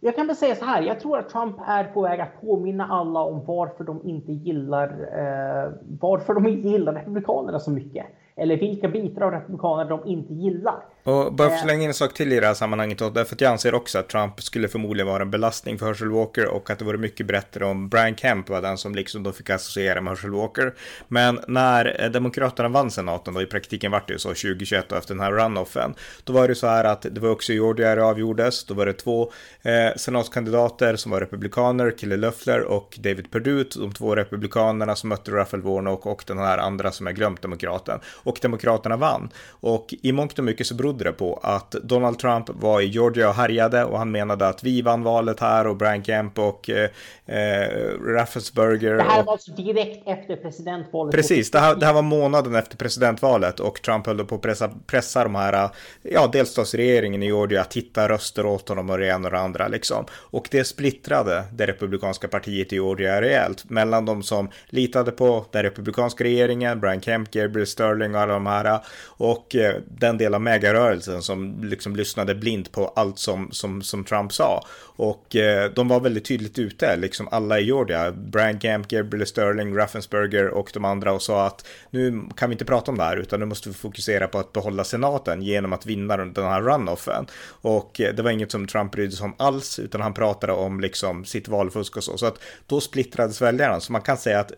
jag 0.02 0.16
kan 0.16 0.28
väl 0.28 0.36
säga 0.36 0.56
så 0.56 0.66
här, 0.66 0.82
jag 0.82 1.00
tror 1.00 1.18
att 1.18 1.30
Trump 1.30 1.56
är 1.68 1.84
på 1.84 2.02
väg 2.02 2.20
att 2.20 2.42
påminna 2.42 2.88
alla 2.88 3.20
om 3.20 3.46
varför 3.46 3.84
de 3.84 4.02
inte 4.04 4.32
gillar, 4.32 4.88
eh, 4.90 5.72
varför 6.00 6.34
de 6.34 6.48
inte 6.48 6.68
gillar 6.68 6.94
Republikanerna 6.94 7.60
så 7.60 7.72
mycket 7.72 8.06
eller 8.39 8.58
vilka 8.58 8.88
bitar 8.88 9.21
av 9.21 9.32
republikanerna 9.32 9.89
de 9.89 10.10
inte 10.10 10.34
gillar. 10.34 10.84
Och 11.04 11.34
bara 11.34 11.49
för 11.49 11.56
att 11.56 11.62
slänga 11.62 11.84
in 11.84 11.88
en 11.88 11.93
sak 11.93 12.13
till 12.13 12.34
i 12.34 12.39
det 12.39 12.47
här 12.47 12.54
sammanhanget, 12.54 12.97
därför 12.97 13.36
att 13.36 13.41
jag 13.41 13.52
anser 13.52 13.75
också 13.75 13.99
att 13.99 14.10
Trump 14.10 14.41
skulle 14.41 14.67
förmodligen 14.67 15.08
vara 15.08 15.21
en 15.21 15.32
belastning 15.32 15.78
för 15.78 15.86
Herschel 15.86 16.10
Walker 16.10 16.47
och 16.47 16.69
att 16.69 16.80
det 16.80 16.86
vore 16.86 16.97
mycket 16.97 17.28
bättre 17.28 17.65
om 17.65 17.89
Brian 17.89 18.15
Kemp 18.15 18.49
var 18.49 18.62
den 18.62 18.78
som 18.78 18.95
liksom 18.95 19.23
då 19.23 19.32
fick 19.32 19.49
associera 19.49 20.02
med 20.02 20.12
Herschel 20.12 20.32
Walker. 20.32 20.73
Men 21.08 21.39
när 21.47 22.10
Demokraterna 22.10 22.69
vann 22.69 22.91
senaten, 22.91 23.34
då 23.34 23.41
i 23.41 23.45
praktiken 23.45 23.91
vart 23.91 24.08
det 24.08 24.13
ju 24.13 24.19
så 24.19 24.30
2021 24.30 24.91
och 24.91 24.97
efter 24.97 25.13
den 25.13 25.23
här 25.23 25.32
runoffen, 25.32 25.93
då 26.23 26.34
var 26.34 26.47
det 26.47 26.56
så 26.56 26.67
här 26.67 26.84
att 26.84 27.02
det 27.02 27.21
var 27.21 27.30
också 27.30 27.54
Georgia 27.54 27.95
det 27.95 28.04
avgjordes, 28.04 28.65
då 28.65 28.73
var 28.73 28.86
det 28.86 28.93
två 28.93 29.32
eh, 29.62 29.95
senatskandidater 29.95 30.95
som 30.95 31.12
var 31.12 31.19
republikaner, 31.19 31.93
Kelly 31.97 32.17
Loeffler 32.17 32.62
och 32.62 32.99
David 32.99 33.32
Perdue, 33.32 33.65
de 33.75 33.93
två 33.93 34.15
republikanerna 34.15 34.95
som 34.95 35.10
mötte 35.10 35.32
Raphael 35.32 35.63
Warnock 35.63 36.06
och 36.06 36.23
den 36.28 36.38
här 36.38 36.58
andra 36.58 36.91
som 36.91 37.08
är 37.08 37.12
glömt 37.12 37.41
demokraten. 37.41 37.99
Och 38.30 38.39
demokraterna 38.42 38.98
vann. 38.98 39.30
Och 39.50 39.94
i 40.02 40.12
mångt 40.12 40.39
och 40.39 40.46
mycket 40.46 40.68
så 40.68 40.76
berodde 40.76 41.04
det 41.04 41.12
på 41.12 41.39
att 41.44 41.72
Donald 41.72 42.20
Trump 42.20 42.50
var 42.50 42.82
i 42.82 42.86
Georgia 42.86 43.30
och 43.30 43.36
härjade 43.36 43.86
och 43.86 43.98
han 43.98 44.12
menade 44.12 44.48
att 44.48 44.63
vi 44.63 44.82
vann 44.82 45.04
valet 45.04 45.39
här 45.39 45.68
och 45.68 45.78
Brian 45.78 46.04
Kemp 46.04 46.39
och 46.39 46.70
eh, 46.70 46.89
eh 47.26 47.70
Raffensperger. 48.06 48.96
Det 48.96 49.04
här 49.04 49.24
var 49.24 49.34
alltså 49.34 49.52
direkt 49.52 50.08
efter 50.08 50.36
presidentvalet. 50.36 51.15
Precis, 51.15 51.52
det 51.52 51.60
här, 51.60 51.76
det 51.76 51.86
här 51.86 51.94
var 51.94 52.02
månaden 52.02 52.56
efter 52.56 52.78
presidentvalet 52.78 53.60
och 53.60 53.82
Trump 53.82 54.06
höll 54.06 54.26
på 54.26 54.36
att 54.36 54.42
pressa, 54.42 54.72
pressa 54.88 55.24
de 55.24 55.36
här, 55.36 55.70
ja, 56.02 56.28
delstatsregeringen 56.28 57.24
i 57.24 57.26
Georgia 57.26 57.62
att 57.62 57.74
hitta 57.74 58.10
röster 58.10 58.46
åt 58.46 58.70
honom 58.70 58.89
och 58.89 58.98
det 58.98 59.08
ena 59.08 59.28
och 59.28 59.32
det 59.32 59.39
andra 59.39 59.68
liksom. 59.68 60.06
Och 60.13 60.48
det 60.52 60.63
splittrade 60.63 61.44
det 61.54 61.68
republikanska 61.68 62.28
partiet 62.28 62.74
i 62.74 62.76
Georgia 62.76 63.22
rejält 63.22 63.70
mellan 63.70 64.06
de 64.06 64.24
som 64.24 64.50
litade 64.70 65.12
på 65.12 65.46
den 65.52 65.63
republikanska 65.63 66.24
regeringen, 66.24 66.80
Brian 66.80 67.02
Kemp, 67.02 67.32
Gabriel 67.32 67.68
Sterling 67.68 68.15
och 68.19 68.23
alla 68.23 68.34
de 68.34 68.45
här 68.45 68.79
och 69.19 69.55
eh, 69.55 69.75
den 69.88 70.17
del 70.17 70.34
av 70.34 70.41
megarörelsen 70.41 71.21
som 71.21 71.63
liksom 71.63 71.95
lyssnade 71.95 72.36
blint 72.36 72.71
på 72.71 72.88
allt 72.95 73.19
som, 73.19 73.51
som, 73.51 73.82
som 73.82 74.03
Trump 74.03 74.34
sa. 74.34 74.65
Och 74.95 75.36
eh, 75.36 75.71
de 75.71 75.88
var 75.88 75.99
väldigt 75.99 76.25
tydligt 76.25 76.60
ute, 76.60 76.95
liksom 76.95 77.27
alla 77.32 77.60
i 77.60 77.63
Georgia, 77.63 78.12
Brian 78.12 78.60
Kemp, 78.60 78.88
Gabriel 78.88 79.27
Sterling, 79.27 79.77
Raffensperger 79.77 80.47
och 80.47 80.71
de 80.73 80.86
andra 80.86 81.13
och 81.13 81.21
sa 81.21 81.45
att 81.45 81.67
nu 81.89 82.21
kan 82.36 82.49
vi 82.49 82.53
inte 82.53 82.65
prata 82.65 82.91
om 82.91 82.97
det 82.97 83.03
här 83.03 83.17
utan 83.17 83.39
nu 83.39 83.45
måste 83.45 83.69
vi 83.69 83.75
fokusera 83.75 84.27
på 84.27 84.39
att 84.39 84.53
behålla 84.53 84.84
senaten 84.84 85.41
genom 85.41 85.73
att 85.73 85.86
vinna 85.86 86.17
den 86.17 86.34
här 86.36 86.62
runoffen. 86.62 87.25
Och 87.62 88.01
eh, 88.01 88.15
det 88.15 88.23
var 88.23 88.32
inget 88.32 88.51
som 88.51 88.67
Trump 88.67 88.91
brydde 88.91 89.12
sig 89.12 89.25
om 89.25 89.34
alls 89.38 89.79
utan 89.79 90.01
han 90.01 90.13
pratade 90.13 90.53
om 90.53 90.79
liksom 90.79 91.25
sitt 91.25 91.47
valfusk 91.47 91.97
och 91.97 92.03
så. 92.03 92.17
Så 92.17 92.25
att 92.25 92.39
då 92.67 92.82
splittrades 92.82 93.41
väljarna. 93.41 93.79
Så 93.79 93.91
man 93.91 94.01
kan 94.01 94.17
säga 94.17 94.39
att 94.39 94.51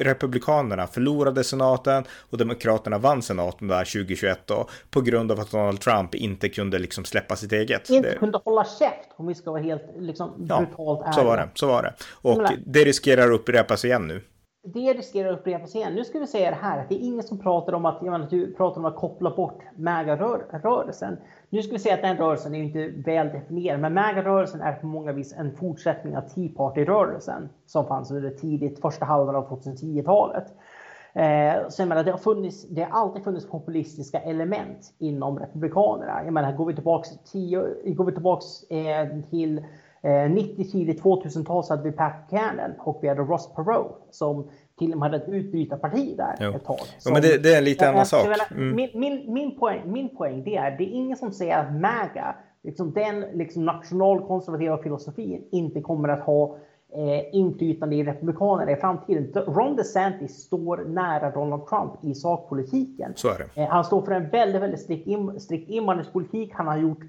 republikanerna 0.00 0.86
förlorade 0.86 1.44
senaten 1.44 2.04
och 2.30 2.38
demokraterna 2.38 2.93
vann 2.98 3.22
senaten 3.22 3.68
där 3.68 3.84
2021 3.84 4.38
då 4.46 4.68
på 4.90 5.00
grund 5.00 5.32
av 5.32 5.40
att 5.40 5.50
Donald 5.50 5.80
Trump 5.80 6.14
inte 6.14 6.48
kunde 6.48 6.78
liksom 6.78 7.04
släppa 7.04 7.36
sitt 7.36 7.52
eget. 7.52 7.90
Inte 7.90 8.16
kunde 8.18 8.40
hålla 8.44 8.64
käft 8.64 9.08
om 9.16 9.26
vi 9.26 9.34
ska 9.34 9.50
vara 9.50 9.62
helt 9.62 9.84
liksom 9.96 10.30
brutalt 10.36 11.00
ärliga. 11.00 11.12
så 11.12 11.24
var 11.24 11.36
det. 11.36 11.48
Så 11.54 11.66
var 11.66 11.82
det. 11.82 11.94
Och 12.22 12.42
det 12.66 12.84
riskerar 12.84 13.30
att 13.30 13.40
upprepas 13.40 13.84
igen 13.84 14.06
nu. 14.06 14.22
Det 14.66 14.92
riskerar 14.92 15.32
att 15.32 15.38
upprepas 15.38 15.74
igen. 15.74 15.94
Nu 15.94 16.04
ska 16.04 16.18
vi 16.18 16.26
säga 16.26 16.50
det 16.50 16.56
här 16.56 16.80
att 16.80 16.88
det 16.88 16.94
är 16.94 17.06
ingen 17.06 17.22
som 17.22 17.38
pratar 17.38 17.72
om 17.72 17.84
att, 17.84 17.98
jag 18.02 18.12
menar, 18.12 18.26
du 18.30 18.54
pratar 18.54 18.80
om 18.80 18.84
att 18.84 18.96
koppla 18.96 19.30
bort 19.30 19.62
MAGA-rörelsen. 19.76 21.16
Nu 21.50 21.62
ska 21.62 21.72
vi 21.72 21.78
säga 21.78 21.94
att 21.94 22.02
den 22.02 22.16
rörelsen 22.16 22.54
är 22.54 22.62
inte 22.62 22.88
väl 22.88 23.28
definierad, 23.28 23.80
men 23.80 23.94
MAGA-rörelsen 23.94 24.60
är 24.60 24.72
på 24.72 24.86
många 24.86 25.12
vis 25.12 25.32
en 25.32 25.56
fortsättning 25.56 26.16
av 26.16 26.20
Tea 26.20 26.48
Party-rörelsen 26.56 27.48
som 27.66 27.86
fanns 27.86 28.10
under 28.10 28.30
tidigt 28.30 28.80
första 28.80 29.04
halvan 29.04 29.36
av 29.36 29.48
2010-talet. 29.48 30.44
Eh, 31.14 31.68
så 31.68 31.82
jag 31.82 31.88
menar, 31.88 32.04
det 32.04 32.10
har, 32.10 32.18
funnits, 32.18 32.68
det 32.68 32.82
har 32.82 33.00
alltid 33.00 33.24
funnits 33.24 33.46
populistiska 33.46 34.20
element 34.20 34.94
inom 34.98 35.38
Republikanerna. 35.38 36.24
Jag 36.24 36.32
menar, 36.32 36.52
går 36.52 36.66
vi 36.66 36.74
tillbaks, 36.74 37.08
tio, 37.32 37.66
går 37.84 38.04
vi 38.04 38.12
tillbaks 38.12 38.62
eh, 38.70 39.08
till 39.30 39.58
eh, 40.02 40.30
90 40.30 40.64
tidigt 40.64 41.02
2000-tal 41.02 41.64
så 41.64 41.72
hade 41.72 41.90
vi 41.90 41.92
Pat 41.92 42.12
Buchanan 42.30 42.74
och 42.78 42.98
vi 43.02 43.08
hade 43.08 43.22
Ross 43.22 43.54
Perot 43.54 44.08
som 44.10 44.48
till 44.78 44.92
och 44.92 44.98
med 44.98 45.10
hade 45.10 45.24
ett 45.24 45.28
utbytarparti 45.28 46.16
där 46.16 46.36
jo. 46.40 46.50
ett 46.50 46.64
tag. 46.64 46.78
Som, 46.78 46.88
jo, 47.04 47.12
men 47.12 47.22
det, 47.22 47.42
det, 47.42 47.54
är 47.54 47.58
en 47.58 47.64
lite 47.64 47.88
annan 47.88 48.06
sak. 48.06 48.26
Mm. 48.50 48.76
Min, 48.76 48.90
min, 48.94 49.32
min, 49.32 49.58
poäng, 49.58 49.82
min 49.84 50.16
poäng 50.16 50.42
det 50.44 50.56
är, 50.56 50.78
det 50.78 50.84
är 50.84 50.90
ingen 50.90 51.16
som 51.16 51.32
säger 51.32 51.58
att 51.58 51.72
MAGA, 51.72 52.36
liksom 52.62 52.92
den 52.92 53.20
liksom 53.20 53.64
nationalkonservativa 53.64 54.78
filosofin, 54.78 55.44
inte 55.52 55.80
kommer 55.80 56.08
att 56.08 56.20
ha 56.20 56.56
eh, 56.94 57.34
inflytande 57.34 57.96
i 57.96 58.04
Republikanerna 58.04 58.72
i 58.72 58.76
framtiden. 58.76 59.32
Ron 59.46 59.76
DeSantis 59.76 60.42
står 60.42 60.76
nära 60.76 61.30
Donald 61.30 61.66
Trump 61.66 61.92
i 62.02 62.14
sakpolitiken. 62.14 63.12
Så 63.16 63.28
är 63.28 63.38
det. 63.38 63.62
Eh, 63.62 63.68
han 63.68 63.84
står 63.84 64.02
för 64.02 64.12
en 64.12 64.28
väldigt, 64.28 64.62
väldigt 64.62 64.80
strikt, 64.80 65.06
in, 65.06 65.40
strikt 65.40 65.70
invandringspolitik. 65.70 66.52
Han 66.54 66.66
har 66.66 66.76
gjort 66.76 67.00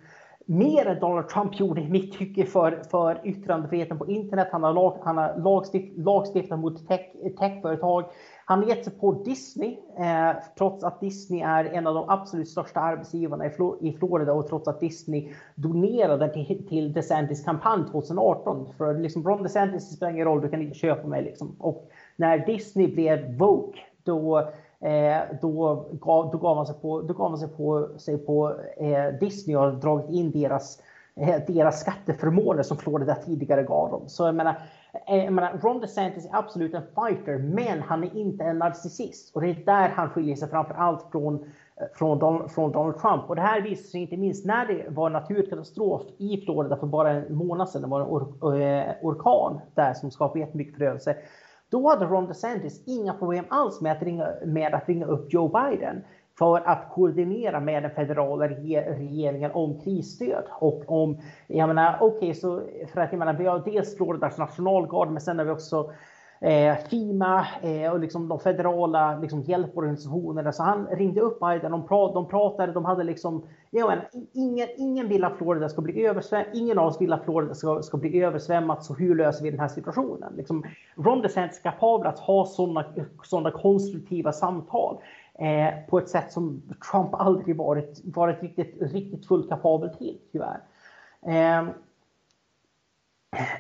mer 0.46 0.86
än 0.86 1.00
Donald 1.00 1.30
Trump 1.30 1.60
gjorde 1.60 1.82
i 1.82 1.90
mitt 1.90 2.18
tycke 2.18 2.46
för, 2.46 2.82
för 2.92 3.22
yttrandefriheten 3.24 3.98
på 3.98 4.08
internet. 4.08 4.48
Han 4.52 4.64
har, 4.64 4.74
lag, 4.74 4.98
han 5.04 5.18
har 5.18 5.38
lagstift, 5.38 5.98
lagstiftat 5.98 6.60
mot 6.60 6.88
tech, 6.88 7.02
techföretag. 7.40 8.06
Han 8.48 8.60
har 8.60 8.70
gett 8.70 8.84
sig 8.84 8.94
på 8.94 9.12
Disney, 9.12 9.78
eh, 9.98 10.36
trots 10.58 10.84
att 10.84 11.00
Disney 11.00 11.42
är 11.42 11.66
en 11.66 11.88
av 11.88 11.96
de 11.96 12.10
absolut 12.10 12.50
största 12.50 12.80
arbetsgivarna 12.80 13.46
i, 13.46 13.50
Flor 13.50 13.78
i 13.82 13.94
Florida 13.94 14.34
och 14.34 14.48
trots 14.48 14.68
att 14.68 14.80
Disney 14.80 15.34
donerade 15.56 16.34
till, 16.34 16.68
till 16.68 16.94
DeSantis 16.94 17.44
kampanj 17.44 17.84
2018. 17.92 18.68
För 18.78 19.00
liksom, 19.00 19.28
Ron 19.28 19.44
DeSantis 19.44 19.96
spelar 19.96 20.12
ingen 20.12 20.26
roll, 20.26 20.42
du 20.42 20.50
kan 20.50 20.62
inte 20.62 20.78
köpa 20.78 21.08
mig. 21.08 21.24
Liksom. 21.24 21.56
Och 21.60 21.90
när 22.16 22.46
Disney 22.46 22.88
blev 22.88 23.38
woke, 23.38 23.80
då 24.04 24.40
eh, 24.86 25.22
då, 25.42 25.86
gav, 25.92 26.32
då 26.32 26.38
gav 26.38 26.56
man 26.56 26.66
sig 26.66 26.76
på, 26.82 27.02
då 27.02 27.14
gav 27.14 27.30
man 27.32 27.40
sig 27.40 27.50
på, 27.50 27.90
sig 27.98 28.18
på 28.18 28.56
eh, 28.78 29.20
Disney 29.20 29.56
och 29.56 29.62
har 29.62 29.72
dragit 29.72 30.10
in 30.10 30.32
deras, 30.32 30.82
eh, 31.16 31.42
deras 31.48 31.80
skatteförmåner 31.80 32.64
som 32.64 32.78
Florida 32.78 33.16
tidigare 33.16 33.64
gav 33.64 33.92
dem. 33.92 34.02
Så 34.08 34.26
jag 34.26 34.36
menar, 34.36 34.56
Eh, 35.08 35.24
jag 35.24 35.34
menar, 35.34 35.60
Ron 35.64 35.80
DeSantis 35.80 36.26
är 36.26 36.36
absolut 36.36 36.74
en 36.74 36.84
fighter, 36.96 37.38
men 37.38 37.82
han 37.82 38.04
är 38.04 38.16
inte 38.16 38.44
en 38.44 38.60
narcissist. 38.60 39.36
Och 39.36 39.42
det 39.42 39.50
är 39.50 39.66
där 39.66 39.90
han 39.90 40.10
skiljer 40.10 40.36
sig 40.36 40.50
framför 40.50 40.74
allt 40.74 41.12
från, 41.12 41.36
eh, 41.36 41.88
från, 41.96 42.20
Donald, 42.20 42.52
från 42.52 42.72
Donald 42.72 42.98
Trump. 42.98 43.30
Och 43.30 43.36
det 43.36 43.42
här 43.42 43.62
visar 43.62 43.84
sig 43.84 44.02
inte 44.02 44.18
minst 44.18 44.46
när 44.46 44.66
det 44.68 44.86
var 44.90 45.10
naturkatastrof 45.10 46.02
i 46.18 46.42
Florida 46.42 46.78
för 46.78 46.88
bara 46.88 47.12
en 47.12 47.36
månad 47.36 47.70
sedan. 47.70 47.82
Det 47.82 47.88
var 47.88 48.02
en 48.02 48.08
or 48.08 48.62
eh, 48.62 48.94
orkan 49.02 49.60
där 49.76 49.94
som 49.94 50.12
skapade 50.12 50.40
jättemycket 50.40 50.78
förödelse. 50.78 51.16
Då 51.70 51.90
hade 51.90 52.06
Ron 52.06 52.28
DeSantis 52.28 52.84
inga 52.86 53.14
problem 53.14 53.46
alls 53.50 53.82
med 53.82 53.92
att 53.92 54.04
ringa, 54.04 54.28
med 54.46 54.74
att 54.74 54.90
ringa 54.90 55.06
upp 55.06 55.34
Joe 55.34 55.48
Biden 55.48 56.04
för 56.38 56.68
att 56.68 56.90
koordinera 56.94 57.60
med 57.60 57.84
den 57.84 57.92
federala 57.92 58.48
regeringen 58.48 59.52
om 59.54 59.80
krisstöd. 59.80 60.44
Och 60.52 60.84
om, 60.88 61.18
jag 61.48 61.68
menar, 61.68 61.98
okej, 62.02 62.18
okay, 62.18 62.34
så 62.34 62.62
för 62.94 63.02
att 63.02 63.12
jag 63.12 63.20
menar, 63.20 63.34
vi 63.34 63.46
har 63.46 63.60
dels 63.66 63.98
Floridas 63.98 64.38
nationalgard, 64.38 65.12
men 65.12 65.22
sen 65.22 65.38
har 65.38 65.46
vi 65.46 65.52
också 65.52 65.92
eh, 66.42 66.76
FIMA 66.90 67.48
eh, 67.62 67.92
och 67.92 68.00
liksom 68.00 68.28
de 68.28 68.40
federala 68.40 69.20
liksom, 69.20 69.42
hjälporganisationerna. 69.42 70.52
Så 70.52 70.64
han 70.64 70.88
ringde 70.88 71.22
upp 71.22 71.40
Biden, 71.40 71.72
de, 71.72 71.88
pra 71.88 72.12
de 72.12 72.28
pratade, 72.28 72.74
de 72.74 72.86
hade 72.86 73.04
liksom, 73.04 73.46
jag 73.70 73.90
menar, 73.90 74.10
ingen, 74.34 74.68
ingen 74.78 75.08
vill 75.08 75.24
att 75.24 75.38
Florida 75.38 75.70
ska 75.70 75.82
bli 75.82 76.06
översvämmat, 76.06 76.48
ingen 76.54 76.80
av 76.80 76.88
oss 76.88 77.02
vill 77.02 77.14
att 77.14 77.24
Florida 77.24 77.54
ska, 77.54 77.82
ska 77.82 77.98
bli 77.98 78.22
översvämmat, 78.22 78.84
så 78.84 78.94
hur 78.94 79.16
löser 79.16 79.44
vi 79.44 79.52
den 79.52 79.60
här 79.60 79.68
situationen? 79.68 80.34
Liksom, 80.38 80.64
Ron 80.96 81.22
DeSantis 81.22 81.60
är 81.60 81.72
kapabel 81.72 82.08
att 82.08 82.20
ha 82.20 82.46
sådana 82.46 82.86
såna 83.24 83.52
konstruktiva 83.52 84.32
samtal 84.32 84.98
eh, 85.40 85.74
på 85.90 85.98
ett 85.98 86.10
sätt 86.10 86.32
som 86.32 86.62
Trump 86.92 87.14
aldrig 87.14 87.58
varit, 87.58 88.02
varit 88.04 88.42
riktigt, 88.42 88.76
riktigt 88.82 89.28
fullt 89.28 89.50
kapabel 89.50 89.90
till, 89.90 90.18
tyvärr. 90.32 90.62
Eh, 91.26 91.68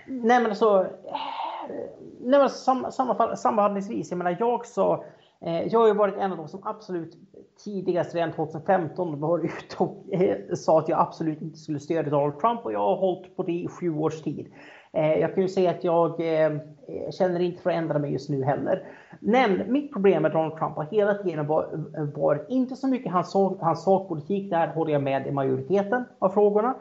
nej 0.08 0.40
men 0.40 0.46
alltså, 0.46 0.82
eh, 1.06 1.78
nej 2.20 2.40
men 2.40 2.42
alltså, 2.42 2.92
sam, 2.92 2.92
sammanfattningsvis, 3.36 4.12
jag 4.12 4.18
menar 4.18 4.38
jag 4.40 4.66
så, 4.66 5.04
eh, 5.42 5.68
jag 5.68 5.80
har 5.80 5.88
ju 5.88 5.94
varit 5.94 6.18
en 6.18 6.32
av 6.32 6.38
de 6.38 6.48
som 6.48 6.62
absolut 6.64 7.18
tidigast 7.64 8.16
redan 8.16 8.34
2015 8.34 9.20
var 9.20 9.40
ute 9.40 9.76
och 9.78 10.04
eh, 10.12 10.38
sa 10.54 10.80
att 10.80 10.90
jag 10.90 11.00
absolut 11.00 11.42
inte 11.42 11.58
skulle 11.58 11.80
stödja 11.80 12.12
Donald 12.12 12.40
Trump 12.40 12.66
och 12.66 12.74
jag 12.74 12.80
har 12.80 12.96
hållit 12.96 13.36
på 13.36 13.44
det 13.44 13.52
i 13.52 13.68
sju 13.68 13.98
års 13.98 14.22
tid. 14.22 14.54
Jag 14.92 15.34
kan 15.34 15.44
ju 15.44 15.50
säga 15.50 15.70
att 15.72 15.84
jag 15.84 16.22
känner 17.12 17.40
inte 17.40 17.62
för 17.62 17.70
att 17.70 17.76
ändra 17.76 18.00
mig 18.00 18.12
just 18.12 18.30
nu 18.30 18.44
heller. 18.44 18.88
Men 19.28 19.72
mitt 19.72 19.94
problem 19.94 20.22
med 20.22 20.32
Donald 20.32 20.58
Trump 20.58 20.76
har 20.76 20.84
hela 20.84 21.14
tiden 21.14 21.48
varit 22.16 22.50
inte 22.50 22.76
så 22.76 22.88
mycket 22.88 23.12
hans, 23.12 23.34
hans 23.60 23.84
sakpolitik, 23.84 24.50
där 24.50 24.68
håller 24.68 24.94
jag 24.94 25.04
med 25.04 25.28
i 25.28 25.32
majoriteten 25.32 26.04
av 26.20 26.30
frågorna. 26.30 26.76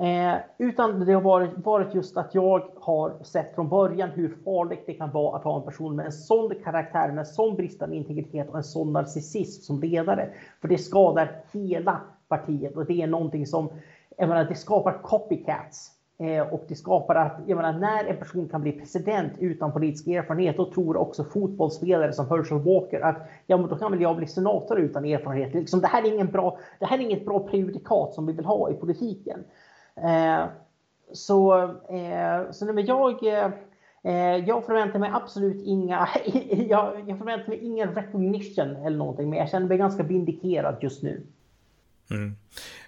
Eh, 0.00 0.34
utan 0.58 1.04
det 1.04 1.12
har 1.12 1.20
varit, 1.20 1.50
varit 1.56 1.94
just 1.94 2.16
att 2.16 2.34
jag 2.34 2.62
har 2.80 3.24
sett 3.24 3.54
från 3.54 3.68
början 3.68 4.10
hur 4.10 4.36
farligt 4.44 4.82
det 4.86 4.94
kan 4.94 5.10
vara 5.10 5.36
att 5.36 5.44
ha 5.44 5.56
en 5.56 5.64
person 5.64 5.96
med 5.96 6.06
en 6.06 6.12
sån 6.12 6.52
karaktär, 6.64 7.08
med 7.08 7.18
en 7.18 7.26
sån 7.26 7.56
bristande 7.56 7.96
integritet 7.96 8.50
och 8.50 8.56
en 8.56 8.64
sån 8.64 8.92
narcissism 8.92 9.62
som 9.62 9.80
ledare. 9.80 10.28
För 10.60 10.68
det 10.68 10.78
skadar 10.78 11.30
hela 11.52 12.00
partiet 12.28 12.76
och 12.76 12.86
det 12.86 13.02
är 13.02 13.06
någonting 13.06 13.46
som, 13.46 13.68
jag 14.16 14.28
menar, 14.28 14.44
det 14.44 14.54
skapar 14.54 15.02
copycats 15.02 15.95
Eh, 16.18 16.40
och 16.40 16.64
det 16.68 16.74
skapar 16.74 17.14
att, 17.14 17.40
jag 17.46 17.56
menar, 17.56 17.72
när 17.72 18.04
en 18.04 18.16
person 18.16 18.48
kan 18.48 18.62
bli 18.62 18.72
president 18.72 19.32
utan 19.38 19.72
politisk 19.72 20.06
erfarenhet, 20.06 20.56
då 20.56 20.70
tror 20.72 20.96
också 20.96 21.24
fotbollsspelare 21.24 22.12
som 22.12 22.28
Herschel 22.28 22.58
Walker 22.58 23.00
att 23.00 23.16
ja, 23.46 23.56
men 23.56 23.68
då 23.68 23.76
kan 23.76 23.92
väl 23.92 24.00
jag 24.00 24.16
bli 24.16 24.26
senator 24.26 24.80
utan 24.80 25.04
erfarenhet. 25.04 25.54
Liksom, 25.54 25.80
det, 25.80 25.86
här 25.86 26.02
är 26.02 26.14
ingen 26.14 26.30
bra, 26.30 26.58
det 26.78 26.86
här 26.86 26.98
är 26.98 27.02
inget 27.02 27.24
bra 27.24 27.48
prejudikat 27.48 28.14
som 28.14 28.26
vi 28.26 28.32
vill 28.32 28.44
ha 28.44 28.70
i 28.70 28.74
politiken. 28.74 29.44
Eh, 29.96 30.44
så, 31.12 31.62
eh, 31.88 32.50
så 32.50 32.64
nej, 32.64 32.74
men 32.74 32.86
jag, 32.86 33.26
eh, 33.26 33.50
eh 34.02 34.36
jag 34.36 34.64
förväntar 34.64 34.98
mig 34.98 35.10
absolut 35.14 35.62
inga, 35.62 36.08
jag, 36.50 37.04
jag 37.08 37.18
förväntar 37.18 37.48
mig 37.48 37.58
ingen 37.58 37.94
recognition 37.94 38.76
eller 38.76 38.98
någonting, 38.98 39.30
men 39.30 39.38
jag 39.38 39.48
känner 39.50 39.66
mig 39.66 39.78
ganska 39.78 40.02
vindikerad 40.02 40.76
just 40.80 41.02
nu. 41.02 41.26
Mm. 42.10 42.36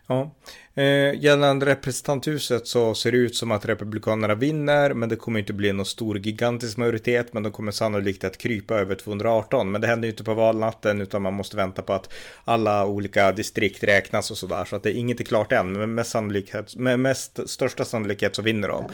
Ja, 0.07 0.31
eh, 0.79 1.15
gällande 1.21 1.67
representanthuset 1.67 2.67
så 2.67 2.95
ser 2.95 3.13
det 3.13 3.19
ut 3.19 3.37
som 3.37 3.51
att 3.51 3.67
Republikanerna 3.67 4.35
vinner, 4.35 4.95
men 4.95 5.09
det 5.09 5.17
kommer 5.17 5.41
inte 5.41 5.53
bli 5.53 5.73
någon 5.73 5.87
stor 5.87 6.19
gigantisk 6.19 6.77
majoritet, 6.77 7.33
men 7.33 7.43
de 7.43 7.53
kommer 7.53 7.73
sannolikt 7.73 8.25
att 8.25 8.39
krypa 8.39 8.75
över 8.75 8.95
218. 8.95 9.71
Men 9.71 9.81
det 9.81 9.87
händer 9.87 10.07
ju 10.07 10.13
inte 10.13 10.25
på 10.25 10.35
valnatten, 10.35 11.01
utan 11.01 11.23
man 11.23 11.35
måste 11.35 11.57
vänta 11.57 11.83
på 11.83 11.93
att 11.93 12.13
alla 12.45 12.87
olika 12.87 13.33
distrikt 13.33 13.85
räknas 13.85 14.31
och 14.31 14.37
sådär, 14.37 14.65
så 14.65 14.77
att 14.77 14.83
det 14.83 14.91
är 14.91 14.99
inget 14.99 15.21
är 15.21 15.25
klart 15.25 15.53
än. 15.53 15.73
Men 15.73 15.95
med, 15.95 16.07
sannolikhet, 16.07 16.77
med 16.77 17.01
mest 17.01 17.51
största 17.51 17.85
sannolikhet 17.85 18.37
så 18.37 18.43
vinner 18.43 18.69
de. 18.69 18.85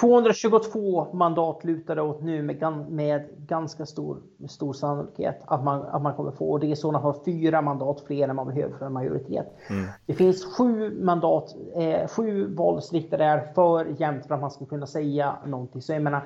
222 0.00 1.14
mandat 1.14 1.64
lutar 1.64 1.96
det 1.96 2.02
åt 2.02 2.22
nu 2.22 2.42
med, 2.42 2.86
med 2.90 3.24
ganska 3.46 3.86
stor, 3.86 4.18
stor 4.48 4.72
sannolikhet 4.72 5.40
att 5.46 5.64
man, 5.64 5.82
att 5.82 6.02
man 6.02 6.14
kommer 6.14 6.30
få. 6.30 6.50
Och 6.50 6.60
det 6.60 6.70
är 6.70 6.74
sådana 6.74 7.02
fall 7.02 7.14
fyra 7.24 7.62
mandat 7.62 8.04
fler 8.06 8.28
än 8.28 8.36
man 8.36 8.46
behöver 8.46 8.78
för 8.78 8.86
en 8.86 8.92
majoritet. 8.92 9.46
Mm. 9.70 9.86
Det 10.06 10.14
finns 10.14 10.44
sju 10.44 10.64
sju 10.64 11.04
mandat, 11.34 11.56
eh, 11.74 12.08
sju 12.08 12.54
valdistrikt 12.54 13.12
är 13.12 13.52
för 13.54 13.86
jämnt 13.98 14.26
för 14.26 14.34
att 14.34 14.40
man 14.40 14.50
ska 14.50 14.64
kunna 14.64 14.86
säga 14.86 15.36
någonting. 15.46 15.82
Så 15.82 15.92
jag 15.92 16.02
menar, 16.02 16.22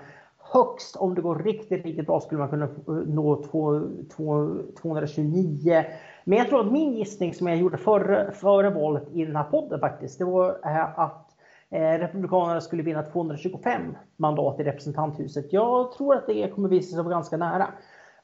högst 0.52 0.96
om 0.96 1.14
det 1.14 1.20
går 1.20 1.38
riktigt, 1.38 1.84
riktigt 1.84 2.06
bra 2.06 2.20
skulle 2.20 2.38
man 2.38 2.48
kunna 2.48 2.68
nå 3.06 3.42
2, 3.42 3.80
2, 4.16 4.56
229. 4.82 5.84
Men 6.24 6.38
jag 6.38 6.48
tror 6.48 6.60
att 6.60 6.72
min 6.72 6.92
gissning 6.92 7.34
som 7.34 7.46
jag 7.46 7.56
gjorde 7.56 7.78
före, 7.78 8.32
före 8.32 8.70
valet 8.70 9.08
i 9.12 9.24
den 9.24 9.36
här 9.36 9.44
podden 9.44 9.80
faktiskt, 9.80 10.18
det 10.18 10.24
var 10.24 10.48
eh, 10.64 10.98
att 10.98 11.26
eh, 11.70 11.98
Republikanerna 11.98 12.60
skulle 12.60 12.82
vinna 12.82 13.02
225 13.02 13.80
mandat 14.16 14.60
i 14.60 14.64
representanthuset. 14.64 15.52
Jag 15.52 15.92
tror 15.92 16.14
att 16.14 16.26
det 16.26 16.50
kommer 16.54 16.68
visa 16.68 16.94
sig 16.94 17.04
vara 17.04 17.14
ganska 17.14 17.36
nära. 17.36 17.66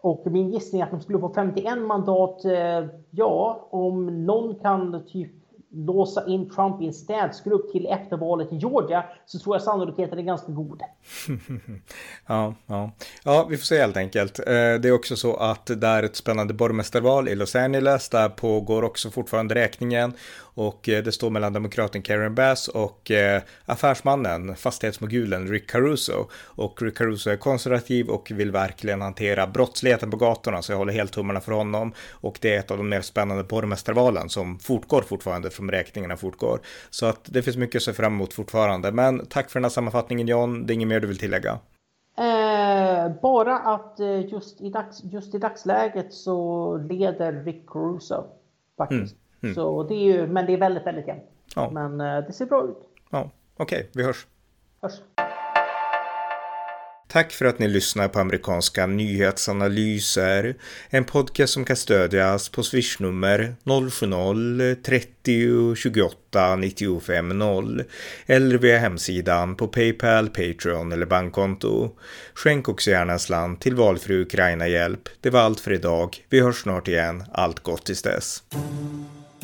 Och 0.01 0.27
min 0.27 0.51
gissning 0.51 0.81
är 0.81 0.85
att 0.85 0.91
de 0.91 1.01
skulle 1.01 1.19
få 1.19 1.35
51 1.35 1.79
mandat. 1.79 2.45
Eh, 2.45 2.87
ja, 3.11 3.69
om 3.71 4.27
någon 4.27 4.55
kan 4.55 5.05
typ 5.07 5.44
låsa 5.75 6.27
in 6.27 6.51
Trump 6.51 6.83
i 6.83 6.87
en 6.87 6.95
städsgrupp 6.95 7.73
till 7.73 7.87
eftervalet 7.87 8.53
i 8.53 8.57
Georgia 8.57 9.05
så 9.27 9.39
tror 9.39 9.55
jag 9.55 9.63
sannolikheten 9.63 10.19
är 10.19 10.23
ganska 10.23 10.53
god. 10.53 10.83
ja, 12.27 12.55
ja. 12.67 12.91
ja, 13.25 13.47
vi 13.51 13.57
får 13.57 13.65
se 13.65 13.79
helt 13.81 13.97
enkelt. 13.97 14.39
Eh, 14.39 14.45
det 14.55 14.89
är 14.89 14.93
också 14.93 15.17
så 15.17 15.37
att 15.37 15.67
det 15.67 15.87
är 15.87 16.03
ett 16.03 16.17
spännande 16.17 16.55
borgmästarval 16.55 17.29
i 17.29 17.35
Los 17.35 17.57
Angeles. 17.57 18.09
Där 18.09 18.29
pågår 18.29 18.83
också 18.83 19.11
fortfarande 19.11 19.55
räkningen 19.55 20.13
och 20.55 20.89
eh, 20.89 21.05
det 21.05 21.13
står 21.13 21.31
mellan 21.31 21.53
demokraten 21.53 22.03
Karen 22.03 22.35
Bass 22.35 22.69
och 22.69 23.11
eh, 23.11 23.43
affärsmannen, 23.67 24.57
fastighetsmogulen 24.57 25.49
Rick 25.49 25.71
Caruso. 25.71 26.27
Och 26.45 26.83
Rick 26.83 26.97
Caruso 26.97 27.31
är 27.31 27.37
konservativ 27.37 28.09
och 28.09 28.31
vill 28.35 28.51
verkligen 28.51 29.01
hantera 29.01 29.47
brottsligheten 29.47 30.11
på 30.11 30.17
gatorna, 30.17 30.63
så 30.63 30.73
jag 30.73 30.79
håller 30.79 30.93
helt 30.93 31.13
tummarna 31.13 31.41
för 31.41 31.53
honom. 31.53 31.93
Och 32.11 32.39
det 32.41 32.55
är 32.55 32.59
ett 32.59 32.71
av 32.71 32.77
de 32.77 32.89
mer 32.89 33.01
spännande 33.01 33.45
borgmästarvalen 33.45 34.29
som 34.29 34.59
fortgår 34.59 35.03
fortfarande, 35.03 35.51
som 35.51 35.71
räkningarna 35.71 36.17
fortgår. 36.17 36.61
Så 36.91 37.07
att 37.07 37.21
det 37.25 37.43
finns 37.43 37.57
mycket 37.57 37.77
att 37.77 37.83
se 37.83 37.93
fram 37.93 38.15
emot 38.15 38.33
fortfarande. 38.33 38.93
Men 38.93 39.27
tack 39.27 39.51
för 39.51 39.61
den 39.61 39.65
här 39.65 39.71
sammanfattningen 39.71 40.29
John, 40.29 40.67
det 40.67 40.73
är 40.73 40.75
inget 40.75 40.89
mer 40.89 41.01
du 41.01 41.07
vill 41.07 41.19
tillägga? 41.19 41.59
Eh, 42.19 43.13
bara 43.23 43.59
att 43.59 44.01
eh, 44.01 44.21
just 44.21 44.61
i, 44.61 44.71
dags, 44.71 45.05
just 45.05 45.35
i 45.35 45.39
dagsläget 45.39 46.13
så 46.13 46.77
leder 46.77 47.33
Rick 47.33 47.71
Caruso 47.71 48.25
faktiskt. 48.79 49.13
Mm. 49.13 49.24
Mm. 49.45 49.55
Så 49.55 49.83
det 49.83 49.95
är 49.95 50.05
ju, 50.05 50.27
men 50.27 50.47
det 50.47 50.53
är 50.53 50.57
väldigt, 50.57 50.87
väldigt 50.87 51.07
jämnt. 51.07 51.25
Ja. 51.55 51.71
Men 51.71 52.01
eh, 52.01 52.27
det 52.27 52.33
ser 52.33 52.47
bra 52.47 52.65
ut. 52.65 52.79
Ja, 53.11 53.31
okej, 53.57 53.79
okay, 53.79 53.91
vi 53.93 54.03
hörs. 54.03 54.27
Hörs. 54.83 55.01
Tack 57.09 57.33
för 57.33 57.45
att 57.45 57.59
ni 57.59 57.69
lyssnar 57.69 58.09
på 58.09 58.19
amerikanska 58.19 58.87
nyhetsanalyser. 58.87 60.55
En 60.91 61.05
podcast 61.05 61.53
som 61.53 61.65
kan 61.65 61.77
stödjas 61.77 62.49
på 62.49 62.63
swishnummer 62.63 63.55
070-30 63.65 65.75
28 65.75 66.57
95 66.57 67.39
0 67.39 67.83
eller 68.27 68.59
via 68.59 68.79
hemsidan 68.79 69.57
på 69.57 69.69
Paypal, 69.69 70.29
Patreon 70.29 70.93
eller 70.93 71.07
bankkonto. 71.07 71.91
Skänk 72.35 72.69
också 72.69 72.91
gärna 72.91 73.13
en 73.13 73.19
slant 73.19 73.61
till 73.61 73.75
valfri 73.75 74.23
Ukraina-hjälp. 74.23 75.09
Det 75.21 75.31
var 75.31 75.41
allt 75.41 75.61
för 75.61 75.73
idag. 75.73 76.17
Vi 76.29 76.41
hörs 76.41 76.63
snart 76.63 76.89
igen. 76.89 77.25
Allt 77.33 77.61
gott 77.61 77.87
tills 77.87 78.03
dess. 78.03 78.43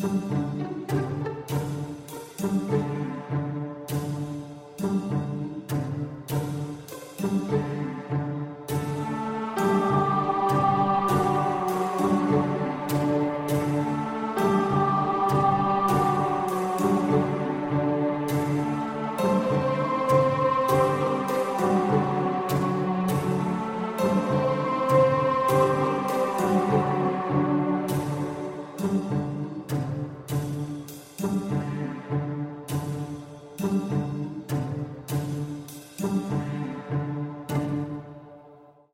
thank 0.01 0.91
you 0.93 1.10